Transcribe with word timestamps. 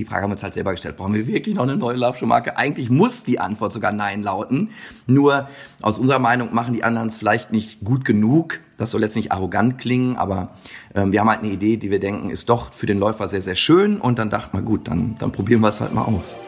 die 0.00 0.06
Frage 0.06 0.22
haben 0.22 0.30
wir 0.30 0.34
uns 0.36 0.42
halt 0.42 0.54
selber 0.54 0.70
gestellt, 0.72 0.96
brauchen 0.96 1.12
wir 1.12 1.26
wirklich 1.26 1.54
noch 1.54 1.64
eine 1.64 1.76
neue 1.76 1.96
Laufschuhmarke? 1.96 2.56
Eigentlich 2.56 2.88
muss 2.88 3.22
die 3.22 3.38
Antwort 3.38 3.74
sogar 3.74 3.92
Nein 3.92 4.22
lauten. 4.22 4.70
Nur 5.06 5.46
aus 5.82 5.98
unserer 5.98 6.18
Meinung 6.18 6.54
machen 6.54 6.72
die 6.72 6.82
anderen 6.82 7.08
es 7.08 7.18
vielleicht 7.18 7.52
nicht 7.52 7.84
gut 7.84 8.06
genug. 8.06 8.60
Das 8.78 8.92
soll 8.92 9.02
jetzt 9.02 9.14
nicht 9.14 9.30
arrogant 9.30 9.76
klingen, 9.76 10.16
aber 10.16 10.54
ähm, 10.94 11.12
wir 11.12 11.20
haben 11.20 11.28
halt 11.28 11.40
eine 11.40 11.52
Idee, 11.52 11.76
die 11.76 11.90
wir 11.90 12.00
denken, 12.00 12.30
ist 12.30 12.48
doch 12.48 12.72
für 12.72 12.86
den 12.86 12.98
Läufer 12.98 13.28
sehr, 13.28 13.42
sehr 13.42 13.56
schön. 13.56 14.00
Und 14.00 14.18
dann 14.18 14.30
dachte 14.30 14.56
man, 14.56 14.64
gut, 14.64 14.88
dann, 14.88 15.16
dann 15.18 15.32
probieren 15.32 15.60
wir 15.60 15.68
es 15.68 15.82
halt 15.82 15.92
mal 15.92 16.04
aus. 16.04 16.38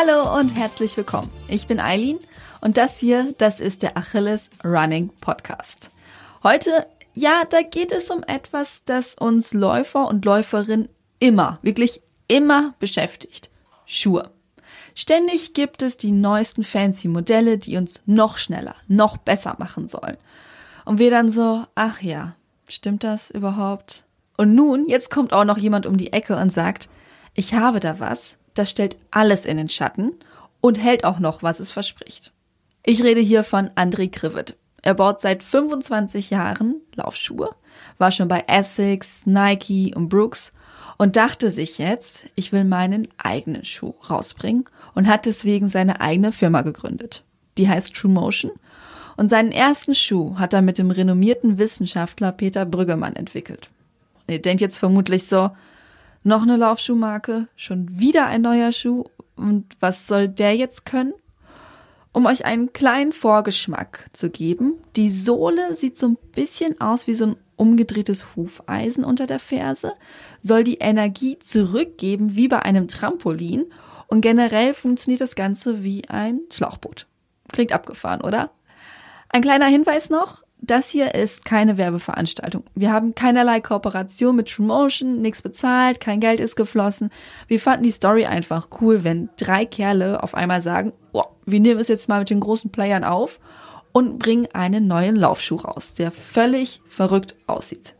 Hallo 0.00 0.38
und 0.38 0.56
herzlich 0.56 0.96
willkommen. 0.96 1.30
Ich 1.46 1.66
bin 1.66 1.78
Eileen 1.78 2.18
und 2.62 2.78
das 2.78 2.98
hier, 2.98 3.34
das 3.36 3.60
ist 3.60 3.82
der 3.82 3.98
Achilles 3.98 4.48
Running 4.64 5.10
Podcast. 5.20 5.90
Heute, 6.42 6.86
ja, 7.12 7.42
da 7.50 7.60
geht 7.60 7.92
es 7.92 8.08
um 8.08 8.22
etwas, 8.22 8.82
das 8.86 9.14
uns 9.14 9.52
Läufer 9.52 10.08
und 10.08 10.24
Läuferinnen 10.24 10.88
immer, 11.18 11.58
wirklich 11.60 12.00
immer 12.28 12.72
beschäftigt. 12.78 13.50
Schuhe. 13.84 14.30
Ständig 14.94 15.52
gibt 15.52 15.82
es 15.82 15.98
die 15.98 16.12
neuesten 16.12 16.64
fancy 16.64 17.08
Modelle, 17.08 17.58
die 17.58 17.76
uns 17.76 18.00
noch 18.06 18.38
schneller, 18.38 18.76
noch 18.88 19.18
besser 19.18 19.56
machen 19.58 19.86
sollen. 19.86 20.16
Und 20.86 20.98
wir 20.98 21.10
dann 21.10 21.30
so, 21.30 21.66
ach 21.74 22.00
ja, 22.00 22.36
stimmt 22.68 23.04
das 23.04 23.30
überhaupt? 23.30 24.04
Und 24.38 24.54
nun, 24.54 24.86
jetzt 24.86 25.10
kommt 25.10 25.34
auch 25.34 25.44
noch 25.44 25.58
jemand 25.58 25.84
um 25.84 25.98
die 25.98 26.14
Ecke 26.14 26.36
und 26.36 26.50
sagt, 26.50 26.88
ich 27.34 27.52
habe 27.52 27.80
da 27.80 28.00
was, 28.00 28.38
das 28.60 28.70
stellt 28.70 28.98
alles 29.10 29.46
in 29.46 29.56
den 29.56 29.70
Schatten 29.70 30.12
und 30.60 30.78
hält 30.78 31.04
auch 31.04 31.18
noch, 31.18 31.42
was 31.42 31.60
es 31.60 31.70
verspricht. 31.70 32.30
Ich 32.84 33.02
rede 33.02 33.20
hier 33.20 33.42
von 33.42 33.70
André 33.70 34.10
Krivet. 34.10 34.54
Er 34.82 34.92
baut 34.92 35.20
seit 35.20 35.42
25 35.42 36.28
Jahren 36.28 36.76
Laufschuhe, 36.94 37.50
war 37.96 38.12
schon 38.12 38.28
bei 38.28 38.44
Essex, 38.46 39.22
Nike 39.24 39.94
und 39.94 40.10
Brooks 40.10 40.52
und 40.98 41.16
dachte 41.16 41.50
sich 41.50 41.78
jetzt, 41.78 42.26
ich 42.34 42.52
will 42.52 42.64
meinen 42.64 43.08
eigenen 43.16 43.64
Schuh 43.64 43.94
rausbringen 44.10 44.66
und 44.94 45.08
hat 45.08 45.24
deswegen 45.24 45.70
seine 45.70 46.02
eigene 46.02 46.30
Firma 46.30 46.60
gegründet. 46.60 47.24
Die 47.56 47.68
heißt 47.68 47.94
True 47.94 48.10
Motion 48.10 48.52
und 49.16 49.30
seinen 49.30 49.52
ersten 49.52 49.94
Schuh 49.94 50.36
hat 50.36 50.52
er 50.52 50.60
mit 50.60 50.76
dem 50.76 50.90
renommierten 50.90 51.58
Wissenschaftler 51.58 52.32
Peter 52.32 52.66
Brüggemann 52.66 53.16
entwickelt. 53.16 53.70
Und 54.26 54.34
ihr 54.34 54.42
denkt 54.42 54.60
jetzt 54.60 54.78
vermutlich 54.78 55.26
so, 55.26 55.50
noch 56.22 56.42
eine 56.42 56.56
Laufschuhmarke, 56.56 57.48
schon 57.56 57.98
wieder 57.98 58.26
ein 58.26 58.42
neuer 58.42 58.72
Schuh. 58.72 59.04
Und 59.36 59.74
was 59.80 60.06
soll 60.06 60.28
der 60.28 60.54
jetzt 60.54 60.84
können? 60.84 61.14
Um 62.12 62.26
euch 62.26 62.44
einen 62.44 62.72
kleinen 62.72 63.12
Vorgeschmack 63.12 64.06
zu 64.12 64.30
geben, 64.30 64.74
die 64.96 65.10
Sohle 65.10 65.76
sieht 65.76 65.96
so 65.96 66.08
ein 66.08 66.18
bisschen 66.32 66.80
aus 66.80 67.06
wie 67.06 67.14
so 67.14 67.26
ein 67.26 67.36
umgedrehtes 67.56 68.34
Hufeisen 68.34 69.04
unter 69.04 69.26
der 69.26 69.38
Ferse, 69.38 69.92
soll 70.40 70.64
die 70.64 70.78
Energie 70.78 71.38
zurückgeben 71.38 72.34
wie 72.34 72.48
bei 72.48 72.60
einem 72.60 72.88
Trampolin 72.88 73.66
und 74.08 74.22
generell 74.22 74.74
funktioniert 74.74 75.20
das 75.20 75.36
Ganze 75.36 75.84
wie 75.84 76.08
ein 76.08 76.40
Schlauchboot. 76.50 77.06
Klingt 77.52 77.72
abgefahren, 77.72 78.22
oder? 78.22 78.50
Ein 79.28 79.42
kleiner 79.42 79.66
Hinweis 79.66 80.10
noch, 80.10 80.42
das 80.62 80.88
hier 80.88 81.14
ist 81.14 81.44
keine 81.44 81.78
Werbeveranstaltung. 81.78 82.64
Wir 82.74 82.92
haben 82.92 83.14
keinerlei 83.14 83.60
Kooperation 83.60 84.36
mit 84.36 84.48
TrueMotion, 84.48 85.22
nichts 85.22 85.42
bezahlt, 85.42 86.00
kein 86.00 86.20
Geld 86.20 86.40
ist 86.40 86.56
geflossen. 86.56 87.10
Wir 87.48 87.58
fanden 87.58 87.84
die 87.84 87.90
Story 87.90 88.26
einfach 88.26 88.68
cool, 88.80 89.02
wenn 89.04 89.30
drei 89.36 89.64
Kerle 89.64 90.22
auf 90.22 90.34
einmal 90.34 90.60
sagen, 90.60 90.92
oh, 91.12 91.24
wir 91.46 91.60
nehmen 91.60 91.80
es 91.80 91.88
jetzt 91.88 92.08
mal 92.08 92.20
mit 92.20 92.30
den 92.30 92.40
großen 92.40 92.70
Playern 92.70 93.04
auf 93.04 93.40
und 93.92 94.18
bringen 94.18 94.48
einen 94.52 94.86
neuen 94.86 95.16
Laufschuh 95.16 95.56
raus, 95.56 95.94
der 95.94 96.10
völlig 96.10 96.80
verrückt 96.88 97.34
aussieht. 97.46 97.94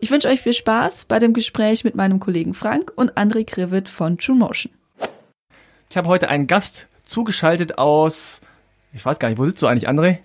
Ich 0.00 0.10
wünsche 0.10 0.28
euch 0.28 0.40
viel 0.40 0.54
Spaß 0.54 1.04
bei 1.06 1.18
dem 1.18 1.32
Gespräch 1.34 1.84
mit 1.84 1.94
meinem 1.94 2.20
Kollegen 2.20 2.54
Frank 2.54 2.92
und 2.94 3.18
André 3.18 3.44
Krivet 3.44 3.88
von 3.88 4.16
TrueMotion. 4.16 4.72
Ich 5.90 5.96
habe 5.96 6.08
heute 6.08 6.28
einen 6.28 6.46
Gast 6.46 6.86
zugeschaltet 7.04 7.78
aus, 7.78 8.40
ich 8.92 9.04
weiß 9.04 9.18
gar 9.18 9.28
nicht, 9.28 9.38
wo 9.38 9.44
sitzt 9.44 9.62
du 9.62 9.66
eigentlich, 9.66 9.88
André? 9.88 10.18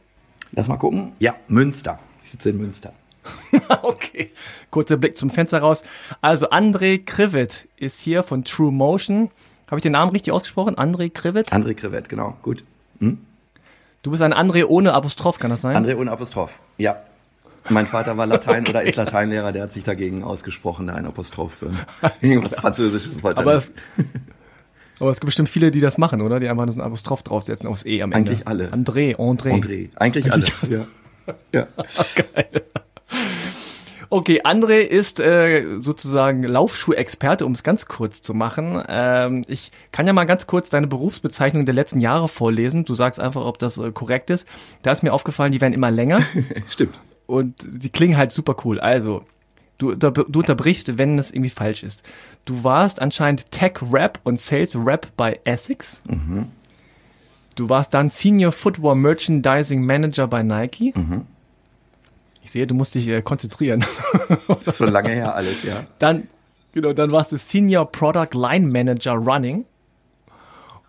Lass 0.55 0.67
mal 0.67 0.77
gucken. 0.77 1.13
Ja, 1.19 1.35
Münster. 1.47 1.99
Ich 2.23 2.31
sitze 2.31 2.51
in 2.51 2.57
Münster. 2.57 2.93
okay. 3.83 4.31
Kurzer 4.69 4.97
Blick 4.97 5.17
zum 5.17 5.29
Fenster 5.29 5.59
raus. 5.59 5.83
Also 6.21 6.49
André 6.49 7.03
Krivet 7.03 7.67
ist 7.77 7.99
hier 7.99 8.23
von 8.23 8.43
True 8.43 8.71
Motion. 8.71 9.31
Habe 9.67 9.79
ich 9.79 9.83
den 9.83 9.93
Namen 9.93 10.11
richtig 10.11 10.33
ausgesprochen? 10.33 10.75
André 10.75 11.09
Krivet? 11.09 11.51
André 11.51 11.73
Krivet, 11.73 12.09
genau. 12.09 12.37
Gut. 12.41 12.63
Hm? 12.99 13.19
Du 14.03 14.11
bist 14.11 14.21
ein 14.21 14.33
André 14.33 14.65
ohne 14.65 14.93
Apostroph, 14.93 15.39
kann 15.39 15.49
das 15.49 15.61
sein? 15.61 15.75
André 15.75 15.95
ohne 15.95 16.11
Apostroph, 16.11 16.61
ja. 16.77 16.97
Mein 17.69 17.87
Vater 17.87 18.17
war 18.17 18.25
Latein 18.25 18.61
okay. 18.61 18.71
oder 18.71 18.83
ist 18.83 18.97
Lateinlehrer, 18.97 19.53
der 19.53 19.63
hat 19.63 19.71
sich 19.71 19.85
dagegen 19.85 20.23
ausgesprochen, 20.23 20.87
da 20.87 20.95
ein 20.95 21.05
Apostroph 21.05 21.53
für 21.53 21.71
irgendwas 22.21 22.55
Französisches 22.55 23.23
wollte. 23.23 23.39
Aber 23.39 23.55
es, 23.55 23.71
aber 24.99 25.11
es 25.11 25.17
gibt 25.19 25.27
bestimmt 25.27 25.49
viele, 25.49 25.71
die 25.71 25.79
das 25.79 25.97
machen, 25.97 26.21
oder? 26.21 26.39
Die 26.39 26.47
einfach 26.47 26.65
nur 26.65 26.73
so 26.73 26.79
ein 26.79 26.85
Apostroph 26.85 27.23
draufsetzen 27.23 27.67
aufs 27.67 27.85
E 27.85 28.01
am 28.01 28.11
Ende. 28.11 28.31
Eigentlich 28.31 28.47
alle. 28.47 28.69
André, 28.69 29.15
André. 29.15 29.51
André. 29.51 29.89
Eigentlich, 29.95 30.31
Eigentlich 30.31 30.53
alle. 30.61 30.87
alle. 31.25 31.35
Ja. 31.53 31.67
ja. 31.67 31.67
Geil. 32.15 32.63
Okay, 34.15 34.41
André 34.43 34.81
ist 34.81 35.19
äh, 35.19 35.79
sozusagen 35.79 36.43
Laufschuhexperte, 36.43 37.47
um 37.47 37.53
es 37.53 37.63
ganz 37.63 37.87
kurz 37.87 38.21
zu 38.21 38.35
machen. 38.35 38.79
Ähm, 38.87 39.43
ich 39.47 39.71
kann 39.91 40.05
ja 40.05 40.13
mal 40.13 40.25
ganz 40.25 40.45
kurz 40.45 40.69
deine 40.69 40.85
Berufsbezeichnung 40.85 41.65
der 41.65 41.73
letzten 41.73 41.99
Jahre 41.99 42.27
vorlesen. 42.27 42.85
Du 42.85 42.93
sagst 42.93 43.19
einfach, 43.19 43.43
ob 43.43 43.57
das 43.57 43.79
äh, 43.79 43.91
korrekt 43.91 44.29
ist. 44.29 44.47
Da 44.83 44.91
ist 44.91 45.01
mir 45.01 45.13
aufgefallen, 45.13 45.51
die 45.51 45.61
werden 45.61 45.73
immer 45.73 45.89
länger. 45.89 46.19
Stimmt. 46.67 46.99
Und 47.25 47.55
die 47.65 47.89
klingen 47.89 48.15
halt 48.15 48.31
super 48.31 48.55
cool. 48.63 48.79
Also, 48.79 49.23
du, 49.77 49.95
du 49.95 50.39
unterbrichst, 50.39 50.97
wenn 50.97 51.17
es 51.19 51.31
irgendwie 51.31 51.49
falsch 51.49 51.83
ist. 51.83 52.03
Du 52.45 52.63
warst 52.63 53.01
anscheinend 53.01 53.51
Tech 53.51 53.73
Rap 53.91 54.19
und 54.23 54.39
Sales 54.39 54.75
Rap 54.75 55.07
bei 55.15 55.39
Essex. 55.43 56.01
Mhm. 56.07 56.47
Du 57.55 57.69
warst 57.69 57.93
dann 57.93 58.09
Senior 58.09 58.51
Footwear 58.51 58.95
Merchandising 58.95 59.85
Manager 59.85 60.27
bei 60.27 60.43
Nike. 60.43 60.93
Mhm. 60.95 61.27
Ich 62.41 62.51
sehe, 62.51 62.67
du 62.67 62.75
musst 62.75 62.95
dich 62.95 63.07
äh, 63.07 63.21
konzentrieren. 63.21 63.85
Das 64.47 64.67
ist 64.67 64.77
schon 64.77 64.91
lange 64.91 65.09
her 65.09 65.35
alles, 65.35 65.63
ja. 65.63 65.85
Dann, 65.99 66.23
genau, 66.73 66.93
dann 66.93 67.11
warst 67.11 67.31
du 67.31 67.37
Senior 67.37 67.91
Product 67.91 68.33
Line 68.33 68.67
Manager 68.67 69.13
Running. 69.13 69.65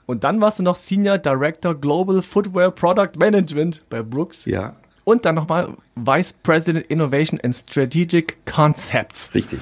Und 0.06 0.24
dann 0.24 0.40
warst 0.40 0.58
du 0.58 0.62
noch 0.62 0.76
Senior 0.76 1.18
Director 1.18 1.74
Global 1.74 2.22
Footwear 2.22 2.70
Product 2.70 3.12
Management 3.18 3.82
bei 3.88 4.02
Brooks. 4.02 4.44
Ja. 4.44 4.74
Und 5.04 5.24
dann 5.24 5.34
nochmal 5.34 5.74
Vice 5.94 6.34
President 6.42 6.86
Innovation 6.86 7.38
and 7.42 7.54
Strategic 7.54 8.44
Concepts. 8.46 9.34
Richtig. 9.34 9.60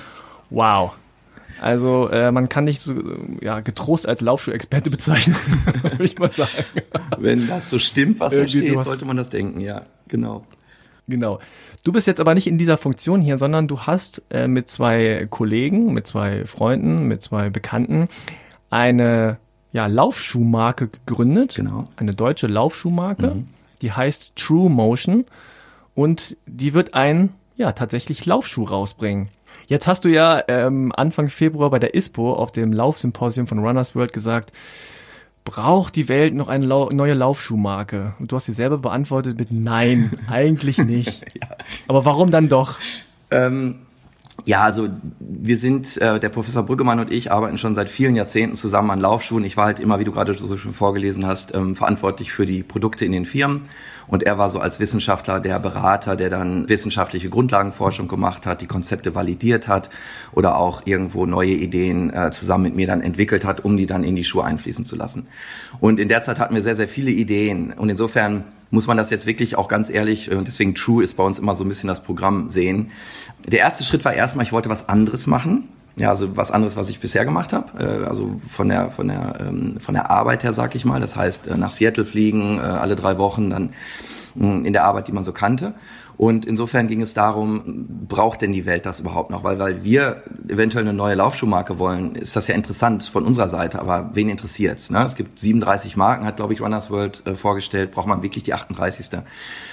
Wow. 0.50 0.92
Also 1.60 2.08
äh, 2.08 2.32
man 2.32 2.48
kann 2.48 2.64
nicht 2.64 2.80
so 2.82 2.94
ja, 3.40 3.60
getrost 3.60 4.08
als 4.08 4.20
Laufschuhexperte 4.20 4.90
bezeichnen, 4.90 5.36
würde 5.82 6.04
ich 6.04 6.18
mal 6.18 6.28
sagen. 6.28 6.82
Wenn 7.18 7.46
das 7.46 7.70
so 7.70 7.78
stimmt, 7.78 8.18
was 8.18 8.34
da 8.34 8.48
steht, 8.48 8.82
sollte 8.82 9.04
man 9.04 9.16
das 9.16 9.30
denken, 9.30 9.60
ja, 9.60 9.82
genau. 10.08 10.44
Genau. 11.06 11.40
Du 11.84 11.92
bist 11.92 12.06
jetzt 12.06 12.20
aber 12.20 12.34
nicht 12.34 12.46
in 12.46 12.58
dieser 12.58 12.76
Funktion 12.76 13.20
hier, 13.20 13.38
sondern 13.38 13.68
du 13.68 13.80
hast 13.80 14.22
äh, 14.30 14.48
mit 14.48 14.70
zwei 14.70 15.26
Kollegen, 15.30 15.92
mit 15.92 16.06
zwei 16.06 16.46
Freunden, 16.46 17.06
mit 17.06 17.22
zwei 17.22 17.50
Bekannten 17.50 18.08
eine 18.70 19.38
ja, 19.72 19.86
Laufschuhmarke 19.86 20.88
gegründet. 20.88 21.54
Genau. 21.54 21.88
Eine 21.96 22.14
deutsche 22.14 22.46
Laufschuhmarke. 22.46 23.34
Mhm. 23.34 23.46
Die 23.82 23.92
heißt 23.92 24.36
True 24.36 24.70
Motion 24.70 25.26
und 25.94 26.36
die 26.46 26.72
wird 26.72 26.94
ein 26.94 27.34
ja 27.56 27.72
tatsächlich 27.72 28.24
Laufschuh 28.24 28.64
rausbringen. 28.64 29.28
Jetzt 29.66 29.86
hast 29.86 30.04
du 30.04 30.08
ja 30.08 30.42
ähm, 30.48 30.92
Anfang 30.96 31.28
Februar 31.28 31.70
bei 31.70 31.78
der 31.78 31.94
ISPO 31.94 32.32
auf 32.32 32.52
dem 32.52 32.72
Laufsymposium 32.72 33.46
von 33.46 33.58
Runners 33.58 33.94
World 33.94 34.12
gesagt, 34.12 34.52
braucht 35.44 35.96
die 35.96 36.08
Welt 36.08 36.34
noch 36.34 36.48
eine 36.48 36.66
Lau 36.66 36.88
neue 36.90 37.14
Laufschuhmarke? 37.14 38.14
Und 38.18 38.32
du 38.32 38.36
hast 38.36 38.48
dir 38.48 38.52
selber 38.52 38.78
beantwortet 38.78 39.38
mit 39.38 39.52
Nein, 39.52 40.12
eigentlich 40.28 40.78
nicht. 40.78 41.20
ja. 41.40 41.48
Aber 41.88 42.04
warum 42.04 42.30
dann 42.30 42.48
doch? 42.48 42.78
Ähm, 43.30 43.80
ja, 44.44 44.62
also 44.62 44.88
wir 45.20 45.58
sind, 45.58 45.96
äh, 45.98 46.18
der 46.18 46.28
Professor 46.28 46.62
Brüggemann 46.64 46.98
und 46.98 47.12
ich 47.12 47.30
arbeiten 47.30 47.58
schon 47.58 47.74
seit 47.74 47.90
vielen 47.90 48.16
Jahrzehnten 48.16 48.56
zusammen 48.56 48.90
an 48.90 49.00
Laufschuhen. 49.00 49.44
Ich 49.44 49.56
war 49.56 49.66
halt 49.66 49.78
immer, 49.78 49.98
wie 50.00 50.04
du 50.04 50.12
gerade 50.12 50.34
so 50.34 50.56
schon 50.56 50.72
vorgelesen 50.72 51.26
hast, 51.26 51.54
ähm, 51.54 51.76
verantwortlich 51.76 52.32
für 52.32 52.46
die 52.46 52.62
Produkte 52.62 53.04
in 53.04 53.12
den 53.12 53.26
Firmen. 53.26 53.62
Und 54.12 54.24
er 54.24 54.36
war 54.36 54.50
so 54.50 54.58
als 54.58 54.78
Wissenschaftler 54.78 55.40
der 55.40 55.58
Berater, 55.58 56.16
der 56.16 56.28
dann 56.28 56.68
wissenschaftliche 56.68 57.30
Grundlagenforschung 57.30 58.08
gemacht 58.08 58.44
hat, 58.44 58.60
die 58.60 58.66
Konzepte 58.66 59.14
validiert 59.14 59.68
hat 59.68 59.88
oder 60.32 60.58
auch 60.58 60.82
irgendwo 60.84 61.24
neue 61.24 61.52
Ideen 61.52 62.12
äh, 62.12 62.30
zusammen 62.30 62.64
mit 62.64 62.74
mir 62.74 62.86
dann 62.86 63.00
entwickelt 63.00 63.46
hat, 63.46 63.64
um 63.64 63.78
die 63.78 63.86
dann 63.86 64.04
in 64.04 64.14
die 64.14 64.22
Schuhe 64.22 64.44
einfließen 64.44 64.84
zu 64.84 64.96
lassen. 64.96 65.28
Und 65.80 65.98
in 65.98 66.10
der 66.10 66.22
Zeit 66.22 66.40
hatten 66.40 66.54
wir 66.54 66.60
sehr, 66.60 66.74
sehr 66.74 66.88
viele 66.88 67.10
Ideen. 67.10 67.72
Und 67.72 67.88
insofern 67.88 68.44
muss 68.70 68.86
man 68.86 68.98
das 68.98 69.08
jetzt 69.08 69.24
wirklich 69.24 69.56
auch 69.56 69.66
ganz 69.66 69.88
ehrlich, 69.88 70.30
und 70.30 70.42
äh, 70.42 70.44
deswegen 70.44 70.74
True 70.74 71.02
ist 71.02 71.14
bei 71.16 71.24
uns 71.24 71.38
immer 71.38 71.54
so 71.54 71.64
ein 71.64 71.68
bisschen 71.70 71.88
das 71.88 72.02
Programm 72.02 72.50
sehen. 72.50 72.90
Der 73.48 73.60
erste 73.60 73.82
Schritt 73.82 74.04
war 74.04 74.12
erstmal, 74.12 74.44
ich 74.44 74.52
wollte 74.52 74.68
was 74.68 74.90
anderes 74.90 75.26
machen. 75.26 75.68
Ja, 75.96 76.08
also 76.08 76.36
was 76.36 76.50
anderes, 76.50 76.76
was 76.76 76.88
ich 76.88 77.00
bisher 77.00 77.24
gemacht 77.24 77.52
habe. 77.52 77.78
Äh, 77.78 78.06
also 78.06 78.40
von 78.40 78.68
der 78.68 78.90
von 78.90 79.08
der 79.08 79.38
ähm, 79.40 79.76
von 79.78 79.94
der 79.94 80.10
Arbeit 80.10 80.44
her, 80.44 80.52
sag 80.52 80.74
ich 80.74 80.84
mal. 80.84 81.00
Das 81.00 81.16
heißt, 81.16 81.48
äh, 81.48 81.56
nach 81.56 81.70
Seattle 81.70 82.04
fliegen 82.04 82.58
äh, 82.58 82.62
alle 82.62 82.96
drei 82.96 83.18
Wochen, 83.18 83.50
dann 83.50 83.70
mh, 84.34 84.66
in 84.66 84.72
der 84.72 84.84
Arbeit, 84.84 85.08
die 85.08 85.12
man 85.12 85.24
so 85.24 85.32
kannte. 85.32 85.74
Und 86.16 86.46
insofern 86.46 86.88
ging 86.88 87.00
es 87.00 87.14
darum, 87.14 88.06
braucht 88.06 88.42
denn 88.42 88.52
die 88.52 88.66
Welt 88.66 88.86
das 88.86 89.00
überhaupt 89.00 89.30
noch? 89.30 89.44
Weil, 89.44 89.58
weil 89.58 89.82
wir 89.82 90.22
eventuell 90.46 90.84
eine 90.84 90.92
neue 90.92 91.14
Laufschuhmarke 91.14 91.78
wollen, 91.78 92.14
ist 92.14 92.36
das 92.36 92.46
ja 92.46 92.54
interessant 92.54 93.04
von 93.04 93.26
unserer 93.26 93.48
Seite, 93.48 93.80
aber 93.80 94.10
wen 94.12 94.28
interessiert's? 94.28 94.90
Ne? 94.90 95.04
Es 95.04 95.16
gibt 95.16 95.38
37 95.38 95.96
Marken, 95.96 96.24
hat, 96.24 96.36
glaube 96.36 96.52
ich, 96.52 96.60
Runners 96.60 96.90
World 96.90 97.26
äh, 97.26 97.34
vorgestellt, 97.34 97.92
braucht 97.92 98.06
man 98.06 98.22
wirklich 98.22 98.44
die 98.44 98.54
38. 98.54 99.20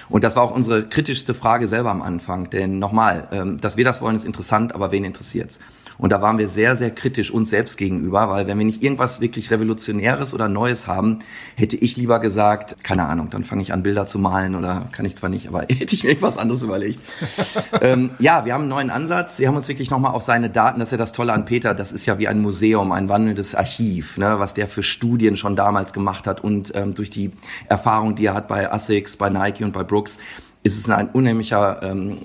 Und 0.10 0.24
das 0.24 0.36
war 0.36 0.44
auch 0.44 0.52
unsere 0.52 0.88
kritischste 0.88 1.34
Frage 1.34 1.68
selber 1.68 1.92
am 1.92 2.02
Anfang. 2.02 2.50
Denn 2.50 2.80
nochmal, 2.80 3.28
ähm, 3.32 3.60
dass 3.60 3.78
wir 3.78 3.86
das 3.86 4.02
wollen, 4.02 4.16
ist 4.16 4.26
interessant, 4.26 4.74
aber 4.74 4.92
wen 4.92 5.04
interessiert's? 5.06 5.60
Und 6.00 6.12
da 6.12 6.22
waren 6.22 6.38
wir 6.38 6.48
sehr, 6.48 6.78
sehr 6.78 6.92
kritisch 6.92 7.30
uns 7.30 7.50
selbst 7.50 7.78
gegenüber, 7.78 8.30
weil 8.30 8.48
wenn 8.48 8.58
wir 8.58 8.66
nicht 8.66 8.82
irgendwas 8.82 9.20
wirklich 9.20 9.52
Revolutionäres 9.52 10.34
oder 10.34 10.48
Neues 10.48 10.88
haben, 10.88 11.20
hätte 11.56 11.76
ich 11.76 11.98
lieber 11.98 12.20
gesagt, 12.20 12.84
keine 12.84 13.06
Ahnung, 13.06 13.30
dann 13.30 13.44
fange 13.44 13.62
ich 13.62 13.74
an, 13.74 13.84
Bilder 13.84 14.08
zu 14.08 14.18
malen 14.18 14.56
oder 14.56 14.88
kann 14.94 15.06
ich 15.06 15.18
zwar 15.18 15.30
nicht, 15.30 15.50
aber 15.50 15.62
hätte 15.70 15.94
ich 15.94 16.04
mir 16.04 16.12
irgendwas 16.12 16.38
anderes 16.38 16.64
überlegt. 16.64 17.00
ähm, 17.82 18.12
ja, 18.20 18.46
wir 18.46 18.54
haben 18.54 18.62
einen 18.62 18.70
neuen 18.70 18.90
Ansatz. 18.90 19.40
Wir 19.40 19.50
haben 19.50 19.58
uns 19.58 19.68
wirklich 19.68 19.92
nochmal 19.92 20.14
auf 20.14 20.24
seine 20.24 20.50
Daten, 20.50 20.80
das 20.80 20.88
ist 20.88 20.92
ja 20.94 20.98
das 20.98 21.12
Tolle 21.12 21.34
an 21.34 21.44
Peter, 21.44 21.76
das 21.76 21.92
ist 21.92 22.06
ja 22.06 22.18
wie 22.18 22.30
ein 22.30 22.42
Museum, 22.42 22.94
ein 22.94 23.10
wandelndes 23.10 23.54
Archiv, 23.54 24.18
ne, 24.18 24.40
was 24.40 24.54
der 24.54 24.68
für 24.68 24.84
Studien 24.84 25.36
schon 25.36 25.58
damals 25.58 25.92
gemacht 25.92 26.28
hat 26.28 26.42
und 26.42 26.72
ähm, 26.76 26.96
durch 26.96 27.10
die 27.10 27.32
Erfahrung, 27.68 28.16
die 28.16 28.26
er 28.26 28.36
hat 28.36 28.48
bei 28.48 28.72
ASICS, 28.72 29.18
bei 29.18 29.30
Nike 29.30 29.66
und 29.66 29.74
bei 29.74 29.84
Brooks, 29.84 30.20
ist 30.64 30.78
es 30.78 30.90
ein 30.90 31.10
unheimlicher, 31.10 31.82
ähm, 31.84 32.18